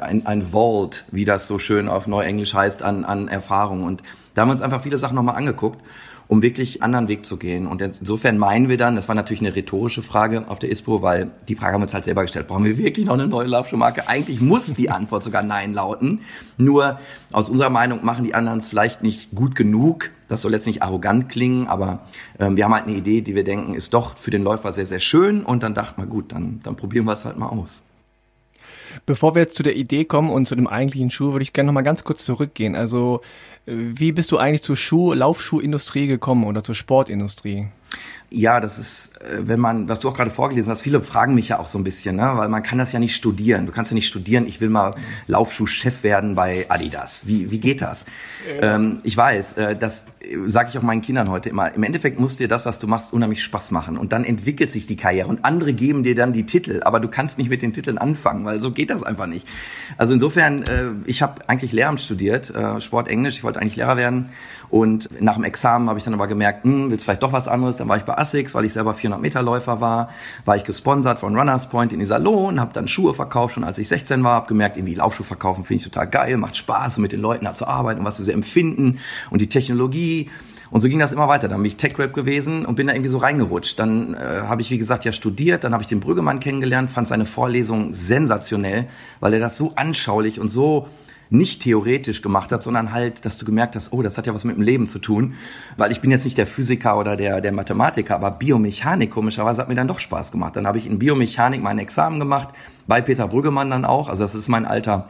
ein, 0.00 0.26
ein 0.26 0.42
Vault, 0.42 1.04
wie 1.12 1.24
das 1.24 1.46
so 1.46 1.58
schön 1.58 1.88
auf 1.88 2.06
Neuenglisch 2.06 2.54
heißt, 2.54 2.82
an, 2.82 3.04
an 3.04 3.28
Erfahrung. 3.28 3.84
Und 3.84 4.02
da 4.34 4.42
haben 4.42 4.48
wir 4.48 4.52
uns 4.52 4.62
einfach 4.62 4.82
viele 4.82 4.96
Sachen 4.96 5.14
nochmal 5.14 5.36
angeguckt 5.36 5.80
um 6.28 6.42
wirklich 6.42 6.82
anderen 6.82 7.08
Weg 7.08 7.24
zu 7.24 7.36
gehen. 7.36 7.66
Und 7.66 7.80
insofern 7.80 8.38
meinen 8.38 8.68
wir 8.68 8.76
dann, 8.76 8.96
das 8.96 9.08
war 9.08 9.14
natürlich 9.14 9.40
eine 9.40 9.54
rhetorische 9.54 10.02
Frage 10.02 10.44
auf 10.48 10.58
der 10.58 10.70
ISPO, 10.70 11.02
weil 11.02 11.30
die 11.48 11.54
Frage 11.54 11.74
haben 11.74 11.80
wir 11.80 11.84
uns 11.86 11.94
halt 11.94 12.04
selber 12.04 12.22
gestellt, 12.22 12.48
brauchen 12.48 12.64
wir 12.64 12.78
wirklich 12.78 13.06
noch 13.06 13.14
eine 13.14 13.28
neue 13.28 13.46
Laufschuhmarke? 13.46 14.08
Eigentlich 14.08 14.40
muss 14.40 14.74
die 14.74 14.90
Antwort 14.90 15.22
sogar 15.22 15.42
Nein 15.42 15.72
lauten. 15.72 16.20
Nur 16.58 16.98
aus 17.32 17.48
unserer 17.48 17.70
Meinung 17.70 18.04
machen 18.04 18.24
die 18.24 18.34
anderen 18.34 18.58
es 18.58 18.68
vielleicht 18.68 19.02
nicht 19.02 19.34
gut 19.34 19.54
genug. 19.54 20.10
Das 20.28 20.42
soll 20.42 20.52
jetzt 20.52 20.66
nicht 20.66 20.82
arrogant 20.82 21.28
klingen, 21.28 21.68
aber 21.68 22.00
ähm, 22.40 22.56
wir 22.56 22.64
haben 22.64 22.74
halt 22.74 22.86
eine 22.86 22.96
Idee, 22.96 23.20
die 23.20 23.36
wir 23.36 23.44
denken, 23.44 23.74
ist 23.74 23.94
doch 23.94 24.18
für 24.18 24.32
den 24.32 24.42
Läufer 24.42 24.72
sehr, 24.72 24.86
sehr 24.86 25.00
schön. 25.00 25.44
Und 25.44 25.62
dann 25.62 25.74
dachten 25.74 26.02
wir, 26.02 26.06
gut, 26.06 26.32
dann, 26.32 26.60
dann 26.64 26.74
probieren 26.74 27.04
wir 27.04 27.12
es 27.12 27.24
halt 27.24 27.38
mal 27.38 27.46
aus. 27.46 27.84
Bevor 29.04 29.34
wir 29.34 29.42
jetzt 29.42 29.56
zu 29.56 29.62
der 29.62 29.76
Idee 29.76 30.04
kommen 30.04 30.30
und 30.30 30.46
zu 30.46 30.54
dem 30.54 30.66
eigentlichen 30.66 31.10
Schuh, 31.10 31.32
würde 31.32 31.42
ich 31.42 31.52
gerne 31.52 31.68
noch 31.68 31.74
mal 31.74 31.82
ganz 31.82 32.04
kurz 32.04 32.24
zurückgehen. 32.24 32.74
Also 32.74 33.20
wie 33.66 34.12
bist 34.12 34.30
du 34.30 34.38
eigentlich 34.38 34.62
zur 34.62 34.76
Schuh, 34.76 35.12
Laufschuhindustrie 35.12 36.06
gekommen 36.06 36.44
oder 36.44 36.62
zur 36.62 36.74
Sportindustrie? 36.74 37.68
Ja, 38.28 38.58
das 38.58 38.78
ist, 38.78 39.22
äh, 39.22 39.46
wenn 39.46 39.60
man, 39.60 39.88
was 39.88 40.00
du 40.00 40.08
auch 40.08 40.14
gerade 40.14 40.30
vorgelesen 40.30 40.70
hast, 40.72 40.80
viele 40.80 41.00
fragen 41.00 41.34
mich 41.34 41.50
ja 41.50 41.60
auch 41.60 41.68
so 41.68 41.78
ein 41.78 41.84
bisschen, 41.84 42.16
ne? 42.16 42.32
weil 42.34 42.48
man 42.48 42.64
kann 42.64 42.76
das 42.76 42.92
ja 42.92 42.98
nicht 42.98 43.14
studieren. 43.14 43.66
Du 43.66 43.72
kannst 43.72 43.92
ja 43.92 43.94
nicht 43.94 44.08
studieren, 44.08 44.46
ich 44.46 44.60
will 44.60 44.68
mal 44.68 44.96
Laufschuhchef 45.28 46.02
werden 46.02 46.34
bei 46.34 46.66
Adidas. 46.68 47.28
Wie, 47.28 47.52
wie 47.52 47.60
geht 47.60 47.82
das? 47.82 48.04
Ja. 48.48 48.74
Ähm, 48.74 48.98
ich 49.04 49.16
weiß, 49.16 49.52
äh, 49.54 49.76
das 49.76 50.06
äh, 50.20 50.36
sage 50.46 50.70
ich 50.70 50.78
auch 50.78 50.82
meinen 50.82 51.02
Kindern 51.02 51.30
heute 51.30 51.50
immer. 51.50 51.72
Im 51.72 51.84
Endeffekt 51.84 52.18
muss 52.18 52.36
dir 52.36 52.48
das, 52.48 52.66
was 52.66 52.80
du 52.80 52.88
machst, 52.88 53.12
unheimlich 53.12 53.44
Spaß 53.44 53.70
machen. 53.70 53.96
Und 53.96 54.12
dann 54.12 54.24
entwickelt 54.24 54.70
sich 54.70 54.86
die 54.86 54.96
Karriere. 54.96 55.28
Und 55.28 55.44
andere 55.44 55.72
geben 55.72 56.02
dir 56.02 56.16
dann 56.16 56.32
die 56.32 56.46
Titel, 56.46 56.80
aber 56.84 56.98
du 56.98 57.06
kannst 57.06 57.38
nicht 57.38 57.48
mit 57.48 57.62
den 57.62 57.72
Titeln 57.72 57.96
anfangen, 57.96 58.44
weil 58.44 58.60
so 58.60 58.72
geht 58.72 58.90
das 58.90 59.04
einfach 59.04 59.26
nicht. 59.26 59.46
Also 59.98 60.12
insofern, 60.12 60.64
ich 61.06 61.22
habe 61.22 61.48
eigentlich 61.48 61.72
Lehramt 61.72 62.00
studiert, 62.00 62.52
Sport 62.80 63.08
Englisch, 63.08 63.36
ich 63.36 63.44
wollte 63.44 63.60
eigentlich 63.60 63.76
Lehrer 63.76 63.96
werden. 63.96 64.28
Und 64.68 65.08
nach 65.20 65.34
dem 65.34 65.44
Examen 65.44 65.88
habe 65.88 65.98
ich 65.98 66.04
dann 66.04 66.14
aber 66.14 66.26
gemerkt, 66.26 66.64
hm, 66.64 66.90
willst 66.90 67.04
vielleicht 67.04 67.22
doch 67.22 67.32
was 67.32 67.48
anderes. 67.48 67.76
Dann 67.76 67.88
war 67.88 67.96
ich 67.96 68.04
bei 68.04 68.16
ASICS, 68.16 68.54
weil 68.54 68.64
ich 68.64 68.72
selber 68.72 68.94
400 68.94 69.20
Meter 69.20 69.42
Läufer 69.42 69.80
war, 69.80 70.08
war 70.44 70.56
ich 70.56 70.64
gesponsert 70.64 71.18
von 71.18 71.36
Runners 71.36 71.68
Point 71.68 71.92
in 71.92 72.00
Iserlohn, 72.00 72.60
habe 72.60 72.72
dann 72.72 72.88
Schuhe 72.88 73.14
verkauft, 73.14 73.54
schon 73.54 73.64
als 73.64 73.78
ich 73.78 73.88
16 73.88 74.22
war, 74.24 74.34
habe 74.34 74.48
gemerkt, 74.48 74.76
irgendwie 74.76 74.94
Laufschuhe 74.94 75.26
verkaufen 75.26 75.64
finde 75.64 75.78
ich 75.82 75.84
total 75.84 76.08
geil, 76.08 76.36
macht 76.36 76.56
Spaß, 76.56 76.98
mit 76.98 77.12
den 77.12 77.20
Leuten 77.20 77.44
da 77.44 77.54
zu 77.54 77.66
arbeiten 77.66 78.00
und 78.00 78.06
was 78.06 78.16
sie 78.16 78.32
empfinden 78.32 78.98
und 79.30 79.40
die 79.40 79.48
Technologie. 79.48 80.30
Und 80.70 80.80
so 80.80 80.88
ging 80.88 80.98
das 80.98 81.12
immer 81.12 81.28
weiter. 81.28 81.48
Dann 81.48 81.58
bin 81.58 81.66
ich 81.66 81.76
Tech-Rap 81.76 82.12
gewesen 82.12 82.66
und 82.66 82.74
bin 82.74 82.88
da 82.88 82.92
irgendwie 82.92 83.08
so 83.08 83.18
reingerutscht. 83.18 83.78
Dann 83.78 84.14
äh, 84.14 84.42
habe 84.48 84.62
ich, 84.62 84.70
wie 84.70 84.78
gesagt, 84.78 85.04
ja 85.04 85.12
studiert. 85.12 85.64
Dann 85.64 85.72
habe 85.72 85.82
ich 85.82 85.88
den 85.88 86.00
Brüggemann 86.00 86.40
kennengelernt, 86.40 86.90
fand 86.90 87.06
seine 87.06 87.24
Vorlesung 87.24 87.92
sensationell, 87.92 88.86
weil 89.20 89.34
er 89.34 89.40
das 89.40 89.58
so 89.58 89.72
anschaulich 89.76 90.40
und 90.40 90.48
so 90.48 90.88
nicht 91.30 91.62
theoretisch 91.62 92.22
gemacht 92.22 92.52
hat, 92.52 92.62
sondern 92.62 92.92
halt, 92.92 93.24
dass 93.24 93.36
du 93.36 93.44
gemerkt 93.44 93.74
hast, 93.76 93.92
oh, 93.92 94.02
das 94.02 94.16
hat 94.16 94.26
ja 94.26 94.34
was 94.34 94.44
mit 94.44 94.56
dem 94.56 94.62
Leben 94.62 94.86
zu 94.86 94.98
tun. 94.98 95.34
Weil 95.76 95.92
ich 95.92 96.00
bin 96.00 96.10
jetzt 96.10 96.24
nicht 96.24 96.38
der 96.38 96.46
Physiker 96.46 96.98
oder 96.98 97.16
der, 97.16 97.40
der 97.40 97.52
Mathematiker, 97.52 98.14
aber 98.14 98.30
Biomechanik 98.30 99.10
komischerweise 99.10 99.60
hat 99.60 99.68
mir 99.68 99.74
dann 99.74 99.88
doch 99.88 99.98
Spaß 99.98 100.32
gemacht. 100.32 100.56
Dann 100.56 100.66
habe 100.66 100.78
ich 100.78 100.86
in 100.86 100.98
Biomechanik 100.98 101.62
mein 101.62 101.78
Examen 101.78 102.18
gemacht, 102.18 102.48
bei 102.86 103.00
Peter 103.00 103.28
Brüggemann 103.28 103.70
dann 103.70 103.84
auch. 103.84 104.08
Also 104.08 104.22
das 104.22 104.34
ist 104.34 104.48
mein 104.48 104.64
alter, 104.64 105.08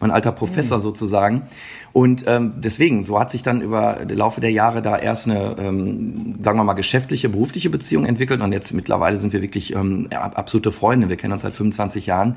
mein 0.00 0.10
alter 0.10 0.32
Professor 0.32 0.78
mhm. 0.78 0.82
sozusagen. 0.82 1.42
Und 1.92 2.24
ähm, 2.26 2.54
deswegen, 2.56 3.04
so 3.04 3.18
hat 3.18 3.30
sich 3.30 3.42
dann 3.42 3.60
über 3.60 4.04
den 4.04 4.18
Laufe 4.18 4.40
der 4.40 4.50
Jahre 4.50 4.82
da 4.82 4.98
erst 4.98 5.28
eine, 5.28 5.56
ähm, 5.58 6.34
sagen 6.42 6.58
wir 6.58 6.64
mal, 6.64 6.74
geschäftliche, 6.74 7.28
berufliche 7.28 7.70
Beziehung 7.70 8.04
entwickelt. 8.04 8.40
Und 8.40 8.52
jetzt 8.52 8.72
mittlerweile 8.74 9.16
sind 9.16 9.32
wir 9.32 9.40
wirklich 9.40 9.74
ähm, 9.74 10.08
absolute 10.10 10.72
Freunde. 10.72 11.08
Wir 11.08 11.16
kennen 11.16 11.32
uns 11.32 11.42
seit 11.42 11.54
25 11.54 12.06
Jahren. 12.06 12.36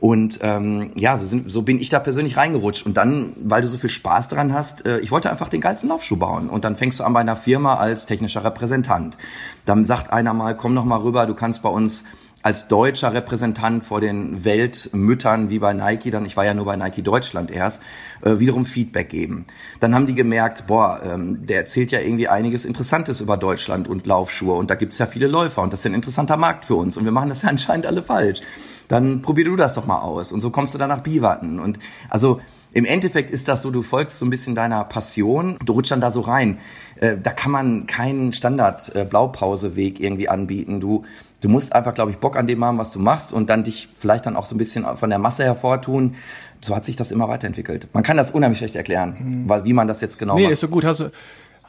Und 0.00 0.38
ähm, 0.42 0.92
ja, 0.94 1.18
so, 1.18 1.26
sind, 1.26 1.50
so 1.50 1.60
bin 1.60 1.78
ich 1.78 1.90
da 1.90 2.00
persönlich 2.00 2.38
reingerutscht. 2.38 2.86
Und 2.86 2.96
dann, 2.96 3.34
weil 3.36 3.60
du 3.60 3.68
so 3.68 3.76
viel 3.76 3.90
Spaß 3.90 4.28
dran 4.28 4.54
hast, 4.54 4.86
äh, 4.86 4.98
ich 5.00 5.10
wollte 5.10 5.30
einfach 5.30 5.48
den 5.48 5.60
geilsten 5.60 5.90
Laufschuh 5.90 6.16
bauen. 6.16 6.48
Und 6.48 6.64
dann 6.64 6.74
fängst 6.74 7.00
du 7.00 7.04
an 7.04 7.12
bei 7.12 7.20
einer 7.20 7.36
Firma 7.36 7.76
als 7.76 8.06
technischer 8.06 8.42
Repräsentant. 8.42 9.18
Dann 9.66 9.84
sagt 9.84 10.10
einer 10.10 10.32
mal, 10.32 10.56
komm 10.56 10.72
noch 10.72 10.86
mal 10.86 11.00
rüber, 11.00 11.26
du 11.26 11.34
kannst 11.34 11.62
bei 11.62 11.68
uns 11.68 12.04
als 12.42 12.68
deutscher 12.68 13.12
Repräsentant 13.12 13.84
vor 13.84 14.00
den 14.00 14.44
Weltmüttern 14.44 15.50
wie 15.50 15.58
bei 15.58 15.74
Nike, 15.74 16.10
dann 16.10 16.24
ich 16.24 16.36
war 16.36 16.44
ja 16.44 16.54
nur 16.54 16.64
bei 16.64 16.76
Nike 16.76 17.02
Deutschland 17.02 17.50
erst, 17.50 17.82
äh, 18.22 18.38
wiederum 18.38 18.64
Feedback 18.64 19.10
geben. 19.10 19.44
Dann 19.80 19.94
haben 19.94 20.06
die 20.06 20.14
gemerkt, 20.14 20.66
boah, 20.66 21.00
ähm, 21.04 21.44
der 21.44 21.58
erzählt 21.58 21.92
ja 21.92 22.00
irgendwie 22.00 22.28
einiges 22.28 22.64
Interessantes 22.64 23.20
über 23.20 23.36
Deutschland 23.36 23.88
und 23.88 24.06
Laufschuhe 24.06 24.54
und 24.54 24.70
da 24.70 24.74
gibt's 24.74 24.98
ja 24.98 25.06
viele 25.06 25.26
Läufer 25.26 25.60
und 25.62 25.72
das 25.72 25.80
ist 25.80 25.86
ein 25.86 25.94
interessanter 25.94 26.38
Markt 26.38 26.64
für 26.64 26.76
uns 26.76 26.96
und 26.96 27.04
wir 27.04 27.12
machen 27.12 27.28
das 27.28 27.42
ja 27.42 27.48
anscheinend 27.50 27.86
alle 27.86 28.02
falsch. 28.02 28.40
Dann 28.88 29.20
probier 29.22 29.44
du 29.44 29.56
das 29.56 29.74
doch 29.74 29.86
mal 29.86 30.00
aus 30.00 30.32
und 30.32 30.40
so 30.40 30.50
kommst 30.50 30.74
du 30.74 30.78
dann 30.78 30.88
nach 30.88 31.00
Biwatten 31.00 31.60
und 31.60 31.78
also 32.08 32.40
im 32.72 32.84
Endeffekt 32.84 33.32
ist 33.32 33.48
das 33.48 33.62
so, 33.62 33.70
du 33.72 33.82
folgst 33.82 34.18
so 34.18 34.24
ein 34.24 34.30
bisschen 34.30 34.54
deiner 34.54 34.84
Passion, 34.84 35.56
du 35.64 35.72
rutschst 35.72 35.90
dann 35.90 36.00
da 36.00 36.12
so 36.12 36.20
rein. 36.20 36.58
Äh, 37.00 37.16
da 37.20 37.32
kann 37.32 37.50
man 37.50 37.86
keinen 37.86 38.32
Standard 38.32 38.94
äh, 38.94 39.06
irgendwie 39.10 40.28
anbieten. 40.28 40.78
Du 40.78 41.04
du 41.40 41.48
musst 41.48 41.72
einfach, 41.74 41.94
glaube 41.94 42.10
ich, 42.10 42.18
Bock 42.18 42.36
an 42.36 42.46
dem 42.46 42.64
haben, 42.64 42.78
was 42.78 42.92
du 42.92 42.98
machst 42.98 43.32
und 43.32 43.50
dann 43.50 43.64
dich 43.64 43.88
vielleicht 43.96 44.26
dann 44.26 44.36
auch 44.36 44.44
so 44.44 44.54
ein 44.54 44.58
bisschen 44.58 44.84
von 44.96 45.10
der 45.10 45.18
Masse 45.18 45.44
hervortun. 45.44 46.14
So 46.60 46.76
hat 46.76 46.84
sich 46.84 46.96
das 46.96 47.10
immer 47.10 47.28
weiterentwickelt. 47.28 47.88
Man 47.92 48.02
kann 48.02 48.16
das 48.16 48.30
unheimlich 48.32 48.58
schlecht 48.58 48.76
erklären, 48.76 49.46
mhm. 49.46 49.64
wie 49.64 49.72
man 49.72 49.88
das 49.88 50.00
jetzt 50.00 50.18
genau 50.18 50.34
nee, 50.34 50.42
macht. 50.42 50.48
Nee, 50.48 50.52
ist 50.52 50.60
so 50.60 50.68
gut. 50.68 50.84
Hast 50.84 51.00
du, 51.00 51.10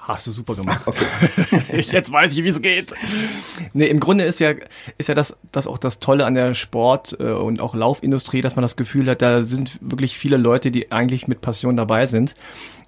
Hast 0.03 0.25
du 0.25 0.31
super 0.31 0.55
gemacht. 0.55 0.81
Okay. 0.85 1.05
Jetzt 1.91 2.11
weiß 2.11 2.31
ich, 2.31 2.43
wie 2.43 2.49
es 2.49 2.59
geht. 2.61 2.91
Nee, 3.73 3.85
im 3.85 3.99
Grunde 3.99 4.23
ist 4.23 4.39
ja, 4.39 4.53
ist 4.97 5.09
ja 5.09 5.13
das, 5.13 5.35
das 5.51 5.67
auch 5.67 5.77
das 5.77 5.99
Tolle 5.99 6.25
an 6.25 6.33
der 6.33 6.55
Sport- 6.55 7.15
äh, 7.19 7.31
und 7.31 7.61
auch 7.61 7.75
Laufindustrie, 7.75 8.41
dass 8.41 8.55
man 8.55 8.63
das 8.63 8.75
Gefühl 8.75 9.07
hat, 9.07 9.21
da 9.21 9.43
sind 9.43 9.77
wirklich 9.79 10.17
viele 10.17 10.37
Leute, 10.37 10.71
die 10.71 10.91
eigentlich 10.91 11.27
mit 11.27 11.41
Passion 11.41 11.77
dabei 11.77 12.07
sind 12.07 12.33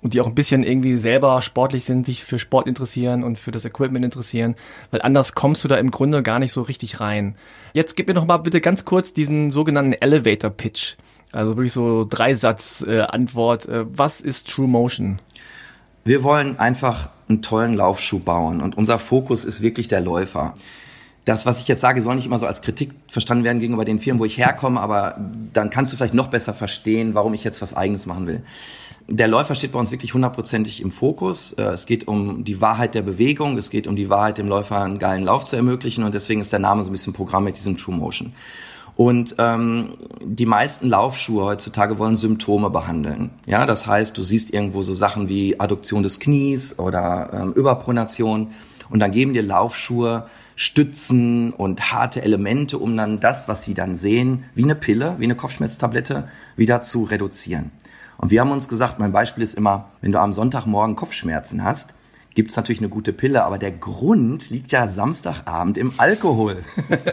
und 0.02 0.16
die 0.16 0.22
auch 0.22 0.28
ein 0.28 0.34
bisschen 0.34 0.64
irgendwie 0.64 0.98
selber 0.98 1.40
sportlich 1.44 1.86
sind, 1.86 2.08
sich 2.08 2.24
für 2.24 2.40
Sport 2.40 2.68
interessieren 2.68 3.24
und 3.24 3.38
für 3.38 3.52
das 3.52 3.64
Equipment 3.64 4.04
interessieren, 4.04 4.56
weil 4.90 5.04
anders 5.04 5.34
kommst 5.34 5.64
du 5.64 5.68
da 5.68 5.76
im 5.78 5.92
Grunde 5.92 6.24
gar 6.24 6.40
nicht 6.40 6.52
so 6.52 6.64
richtig 6.64 7.00
rein. 7.00 7.36
Jetzt 7.74 7.96
gib 7.96 8.08
mir 8.08 8.16
noch 8.16 8.26
mal 8.26 8.38
bitte 8.38 8.60
ganz 8.60 8.86
kurz 8.86 9.14
diesen 9.14 9.52
sogenannten 9.52 9.94
Elevator 9.94 10.50
Pitch. 10.50 10.96
Also 11.32 11.58
wirklich 11.58 11.74
so 11.74 12.06
Dreisatz 12.10 12.84
äh. 12.88 13.02
Äh, 13.02 13.86
was 13.86 14.22
ist 14.22 14.48
True 14.48 14.68
Motion? 14.68 15.20
Wir 16.06 16.24
wollen 16.24 16.60
einfach 16.60 17.10
einen 17.30 17.42
tollen 17.42 17.78
Laufschuh 17.78 18.20
bauen 18.20 18.62
und 18.62 18.78
unser 18.78 19.00
Fokus 19.00 19.46
ist 19.46 19.62
wirklich 19.62 19.88
der 19.88 20.02
Läufer. 20.02 20.54
Das, 21.24 21.46
was 21.46 21.62
ich 21.62 21.70
jetzt 21.70 21.80
sage, 21.80 22.02
soll 22.02 22.16
nicht 22.16 22.26
immer 22.26 22.40
so 22.40 22.46
als 22.46 22.62
Kritik 22.62 22.92
verstanden 23.08 23.46
werden 23.46 23.62
gegenüber 23.62 23.86
den 23.86 24.02
Firmen, 24.02 24.20
wo 24.20 24.26
ich 24.26 24.38
herkomme, 24.38 24.82
aber 24.82 25.18
dann 25.54 25.70
kannst 25.70 25.94
du 25.94 25.98
vielleicht 25.98 26.14
noch 26.14 26.28
besser 26.28 26.54
verstehen, 26.54 27.16
warum 27.16 27.34
ich 27.34 27.46
jetzt 27.46 27.62
was 27.62 27.74
Eigenes 27.74 28.06
machen 28.06 28.28
will. 28.28 28.44
Der 29.08 29.30
Läufer 29.30 29.56
steht 29.56 29.72
bei 29.72 29.80
uns 29.80 29.92
wirklich 29.92 30.14
hundertprozentig 30.14 30.82
im 30.82 30.92
Fokus. 30.92 31.54
Äh, 31.54 31.64
es 31.64 31.86
geht 31.86 32.08
um 32.08 32.44
die 32.44 32.60
Wahrheit 32.60 32.96
der 32.96 33.02
Bewegung, 33.02 33.58
es 33.58 33.70
geht 33.70 33.88
um 33.88 33.96
die 33.96 34.10
Wahrheit, 34.10 34.38
dem 34.38 34.48
Läufer 34.48 34.82
einen 34.82 35.00
geilen 35.00 35.24
Lauf 35.24 35.46
zu 35.46 35.56
ermöglichen 35.56 36.04
und 36.04 36.14
deswegen 36.14 36.42
ist 36.42 36.52
der 36.52 36.60
Name 36.60 36.84
so 36.84 36.90
ein 36.90 36.94
bisschen 36.94 37.14
Programm 37.14 37.46
mit 37.46 37.56
diesem 37.56 37.78
True 37.78 37.96
Motion. 37.96 38.34
Und 38.96 39.36
ähm, 39.40 39.96
die 40.22 40.46
meisten 40.46 40.88
Laufschuhe 40.88 41.44
heutzutage 41.46 41.98
wollen 41.98 42.16
Symptome 42.16 42.70
behandeln. 42.70 43.32
Ja, 43.48 43.66
das 43.66 43.88
heißt, 43.88 44.16
du 44.18 44.22
siehst 44.22 44.54
irgendwo 44.54 44.84
so 44.84 44.94
Sachen 44.94 45.30
wie 45.30 45.60
Adduktion 45.60 46.04
des 46.04 46.20
Knies 46.20 46.78
oder 46.78 47.32
ähm, 47.34 47.54
Überpronation 47.54 48.52
und 48.90 49.00
dann 49.00 49.12
geben 49.12 49.34
dir 49.34 49.44
Laufschuhe 49.44 50.28
Stützen 50.56 51.52
und 51.52 51.92
harte 51.92 52.22
Elemente, 52.22 52.78
um 52.78 52.96
dann 52.96 53.20
das, 53.20 53.48
was 53.48 53.64
sie 53.64 53.74
dann 53.74 53.98
sehen, 53.98 54.44
wie 54.54 54.64
eine 54.64 54.76
Pille, 54.76 55.16
wie 55.18 55.24
eine 55.24 55.36
Kopfschmerztablette, 55.36 56.28
wieder 56.56 56.82
zu 56.82 57.04
reduzieren. 57.04 57.72
Und 58.18 58.30
wir 58.30 58.42
haben 58.42 58.52
uns 58.52 58.70
gesagt, 58.70 59.00
mein 59.00 59.12
Beispiel 59.12 59.44
ist 59.44 59.56
immer, 59.56 59.90
wenn 60.02 60.12
du 60.12 60.20
am 60.20 60.34
Sonntagmorgen 60.34 60.96
Kopfschmerzen 60.96 61.64
hast, 61.64 61.94
gibt's 62.36 62.56
natürlich 62.56 62.80
eine 62.80 62.90
gute 62.90 63.14
Pille, 63.14 63.44
aber 63.44 63.58
der 63.58 63.72
Grund 63.72 64.50
liegt 64.50 64.72
ja 64.72 64.88
Samstagabend 64.88 65.78
im 65.78 65.94
Alkohol. 65.98 66.58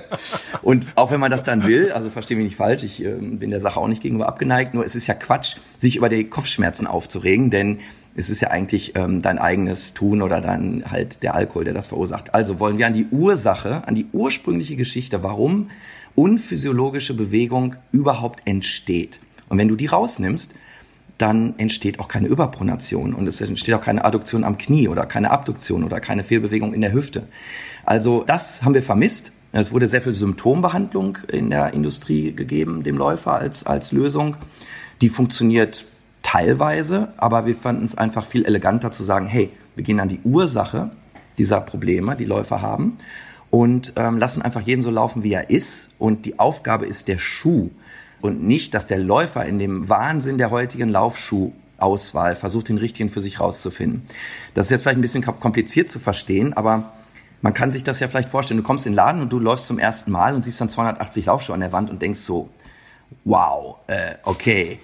und 0.62 0.86
auch 0.94 1.10
wenn 1.10 1.20
man 1.20 1.30
das 1.30 1.44
dann 1.44 1.66
will, 1.66 1.92
also 1.92 2.10
verstehe 2.10 2.36
mich 2.36 2.46
nicht 2.46 2.56
falsch, 2.56 2.82
ich 2.84 3.04
äh, 3.04 3.14
bin 3.14 3.50
der 3.50 3.60
Sache 3.60 3.78
auch 3.78 3.88
nicht 3.88 4.02
gegenüber 4.02 4.28
abgeneigt, 4.28 4.74
nur 4.74 4.84
es 4.84 4.94
ist 4.94 5.06
ja 5.06 5.14
Quatsch, 5.14 5.56
sich 5.78 5.96
über 5.96 6.08
die 6.08 6.24
Kopfschmerzen 6.24 6.86
aufzuregen, 6.86 7.50
denn 7.50 7.80
es 8.14 8.30
ist 8.30 8.40
ja 8.40 8.48
eigentlich 8.48 8.96
ähm, 8.96 9.22
dein 9.22 9.38
eigenes 9.38 9.94
Tun 9.94 10.22
oder 10.22 10.40
dann 10.40 10.84
halt 10.90 11.22
der 11.22 11.34
Alkohol, 11.34 11.64
der 11.64 11.74
das 11.74 11.88
verursacht. 11.88 12.34
Also 12.34 12.58
wollen 12.58 12.78
wir 12.78 12.86
an 12.86 12.92
die 12.92 13.06
Ursache, 13.10 13.86
an 13.86 13.94
die 13.94 14.06
ursprüngliche 14.12 14.76
Geschichte, 14.76 15.22
warum 15.22 15.68
unphysiologische 16.14 17.14
Bewegung 17.14 17.76
überhaupt 17.92 18.42
entsteht. 18.46 19.20
Und 19.48 19.58
wenn 19.58 19.68
du 19.68 19.76
die 19.76 19.86
rausnimmst, 19.86 20.54
dann 21.20 21.54
entsteht 21.58 22.00
auch 22.00 22.08
keine 22.08 22.28
Überpronation 22.28 23.14
und 23.14 23.26
es 23.26 23.40
entsteht 23.40 23.74
auch 23.74 23.80
keine 23.80 24.04
Adduktion 24.04 24.44
am 24.44 24.58
Knie 24.58 24.88
oder 24.88 25.06
keine 25.06 25.30
Abduktion 25.30 25.84
oder 25.84 26.00
keine 26.00 26.24
Fehlbewegung 26.24 26.72
in 26.72 26.80
der 26.80 26.92
Hüfte. 26.92 27.24
Also 27.84 28.24
das 28.26 28.62
haben 28.62 28.74
wir 28.74 28.82
vermisst. 28.82 29.32
Es 29.52 29.72
wurde 29.72 29.88
sehr 29.88 30.00
viel 30.00 30.12
Symptombehandlung 30.12 31.18
in 31.30 31.50
der 31.50 31.74
Industrie 31.74 32.32
gegeben, 32.32 32.84
dem 32.84 32.96
Läufer 32.96 33.34
als, 33.34 33.66
als 33.66 33.92
Lösung. 33.92 34.36
Die 35.02 35.08
funktioniert 35.08 35.86
teilweise, 36.22 37.12
aber 37.16 37.46
wir 37.46 37.56
fanden 37.56 37.84
es 37.84 37.98
einfach 37.98 38.24
viel 38.24 38.44
eleganter 38.44 38.90
zu 38.90 39.02
sagen, 39.02 39.26
hey, 39.26 39.50
wir 39.74 39.84
gehen 39.84 39.98
an 39.98 40.08
die 40.08 40.20
Ursache 40.24 40.90
dieser 41.36 41.60
Probleme, 41.60 42.16
die 42.16 42.26
Läufer 42.26 42.62
haben 42.62 42.96
und 43.50 43.94
ähm, 43.96 44.18
lassen 44.18 44.42
einfach 44.42 44.60
jeden 44.60 44.82
so 44.82 44.90
laufen, 44.90 45.24
wie 45.24 45.32
er 45.32 45.50
ist. 45.50 45.90
Und 45.98 46.26
die 46.26 46.38
Aufgabe 46.38 46.86
ist 46.86 47.08
der 47.08 47.18
Schuh 47.18 47.70
und 48.20 48.42
nicht, 48.42 48.74
dass 48.74 48.86
der 48.86 48.98
Läufer 48.98 49.44
in 49.44 49.58
dem 49.58 49.88
Wahnsinn 49.88 50.38
der 50.38 50.50
heutigen 50.50 50.88
Laufschuhauswahl 50.88 52.36
versucht, 52.36 52.68
den 52.68 52.78
richtigen 52.78 53.10
für 53.10 53.20
sich 53.20 53.40
rauszufinden. 53.40 54.02
Das 54.54 54.66
ist 54.66 54.70
jetzt 54.70 54.82
vielleicht 54.82 54.98
ein 54.98 55.02
bisschen 55.02 55.24
kompliziert 55.24 55.90
zu 55.90 55.98
verstehen, 55.98 56.52
aber 56.54 56.92
man 57.42 57.54
kann 57.54 57.72
sich 57.72 57.84
das 57.84 58.00
ja 58.00 58.08
vielleicht 58.08 58.28
vorstellen. 58.28 58.58
Du 58.58 58.66
kommst 58.66 58.86
in 58.86 58.92
den 58.92 58.96
Laden 58.96 59.22
und 59.22 59.32
du 59.32 59.38
läufst 59.38 59.66
zum 59.66 59.78
ersten 59.78 60.10
Mal 60.10 60.34
und 60.34 60.42
siehst 60.42 60.60
dann 60.60 60.68
280 60.68 61.26
Laufschuhe 61.26 61.54
an 61.54 61.60
der 61.60 61.72
Wand 61.72 61.90
und 61.90 62.02
denkst 62.02 62.20
so, 62.20 62.50
wow, 63.24 63.76
äh, 63.86 64.16
okay. 64.24 64.78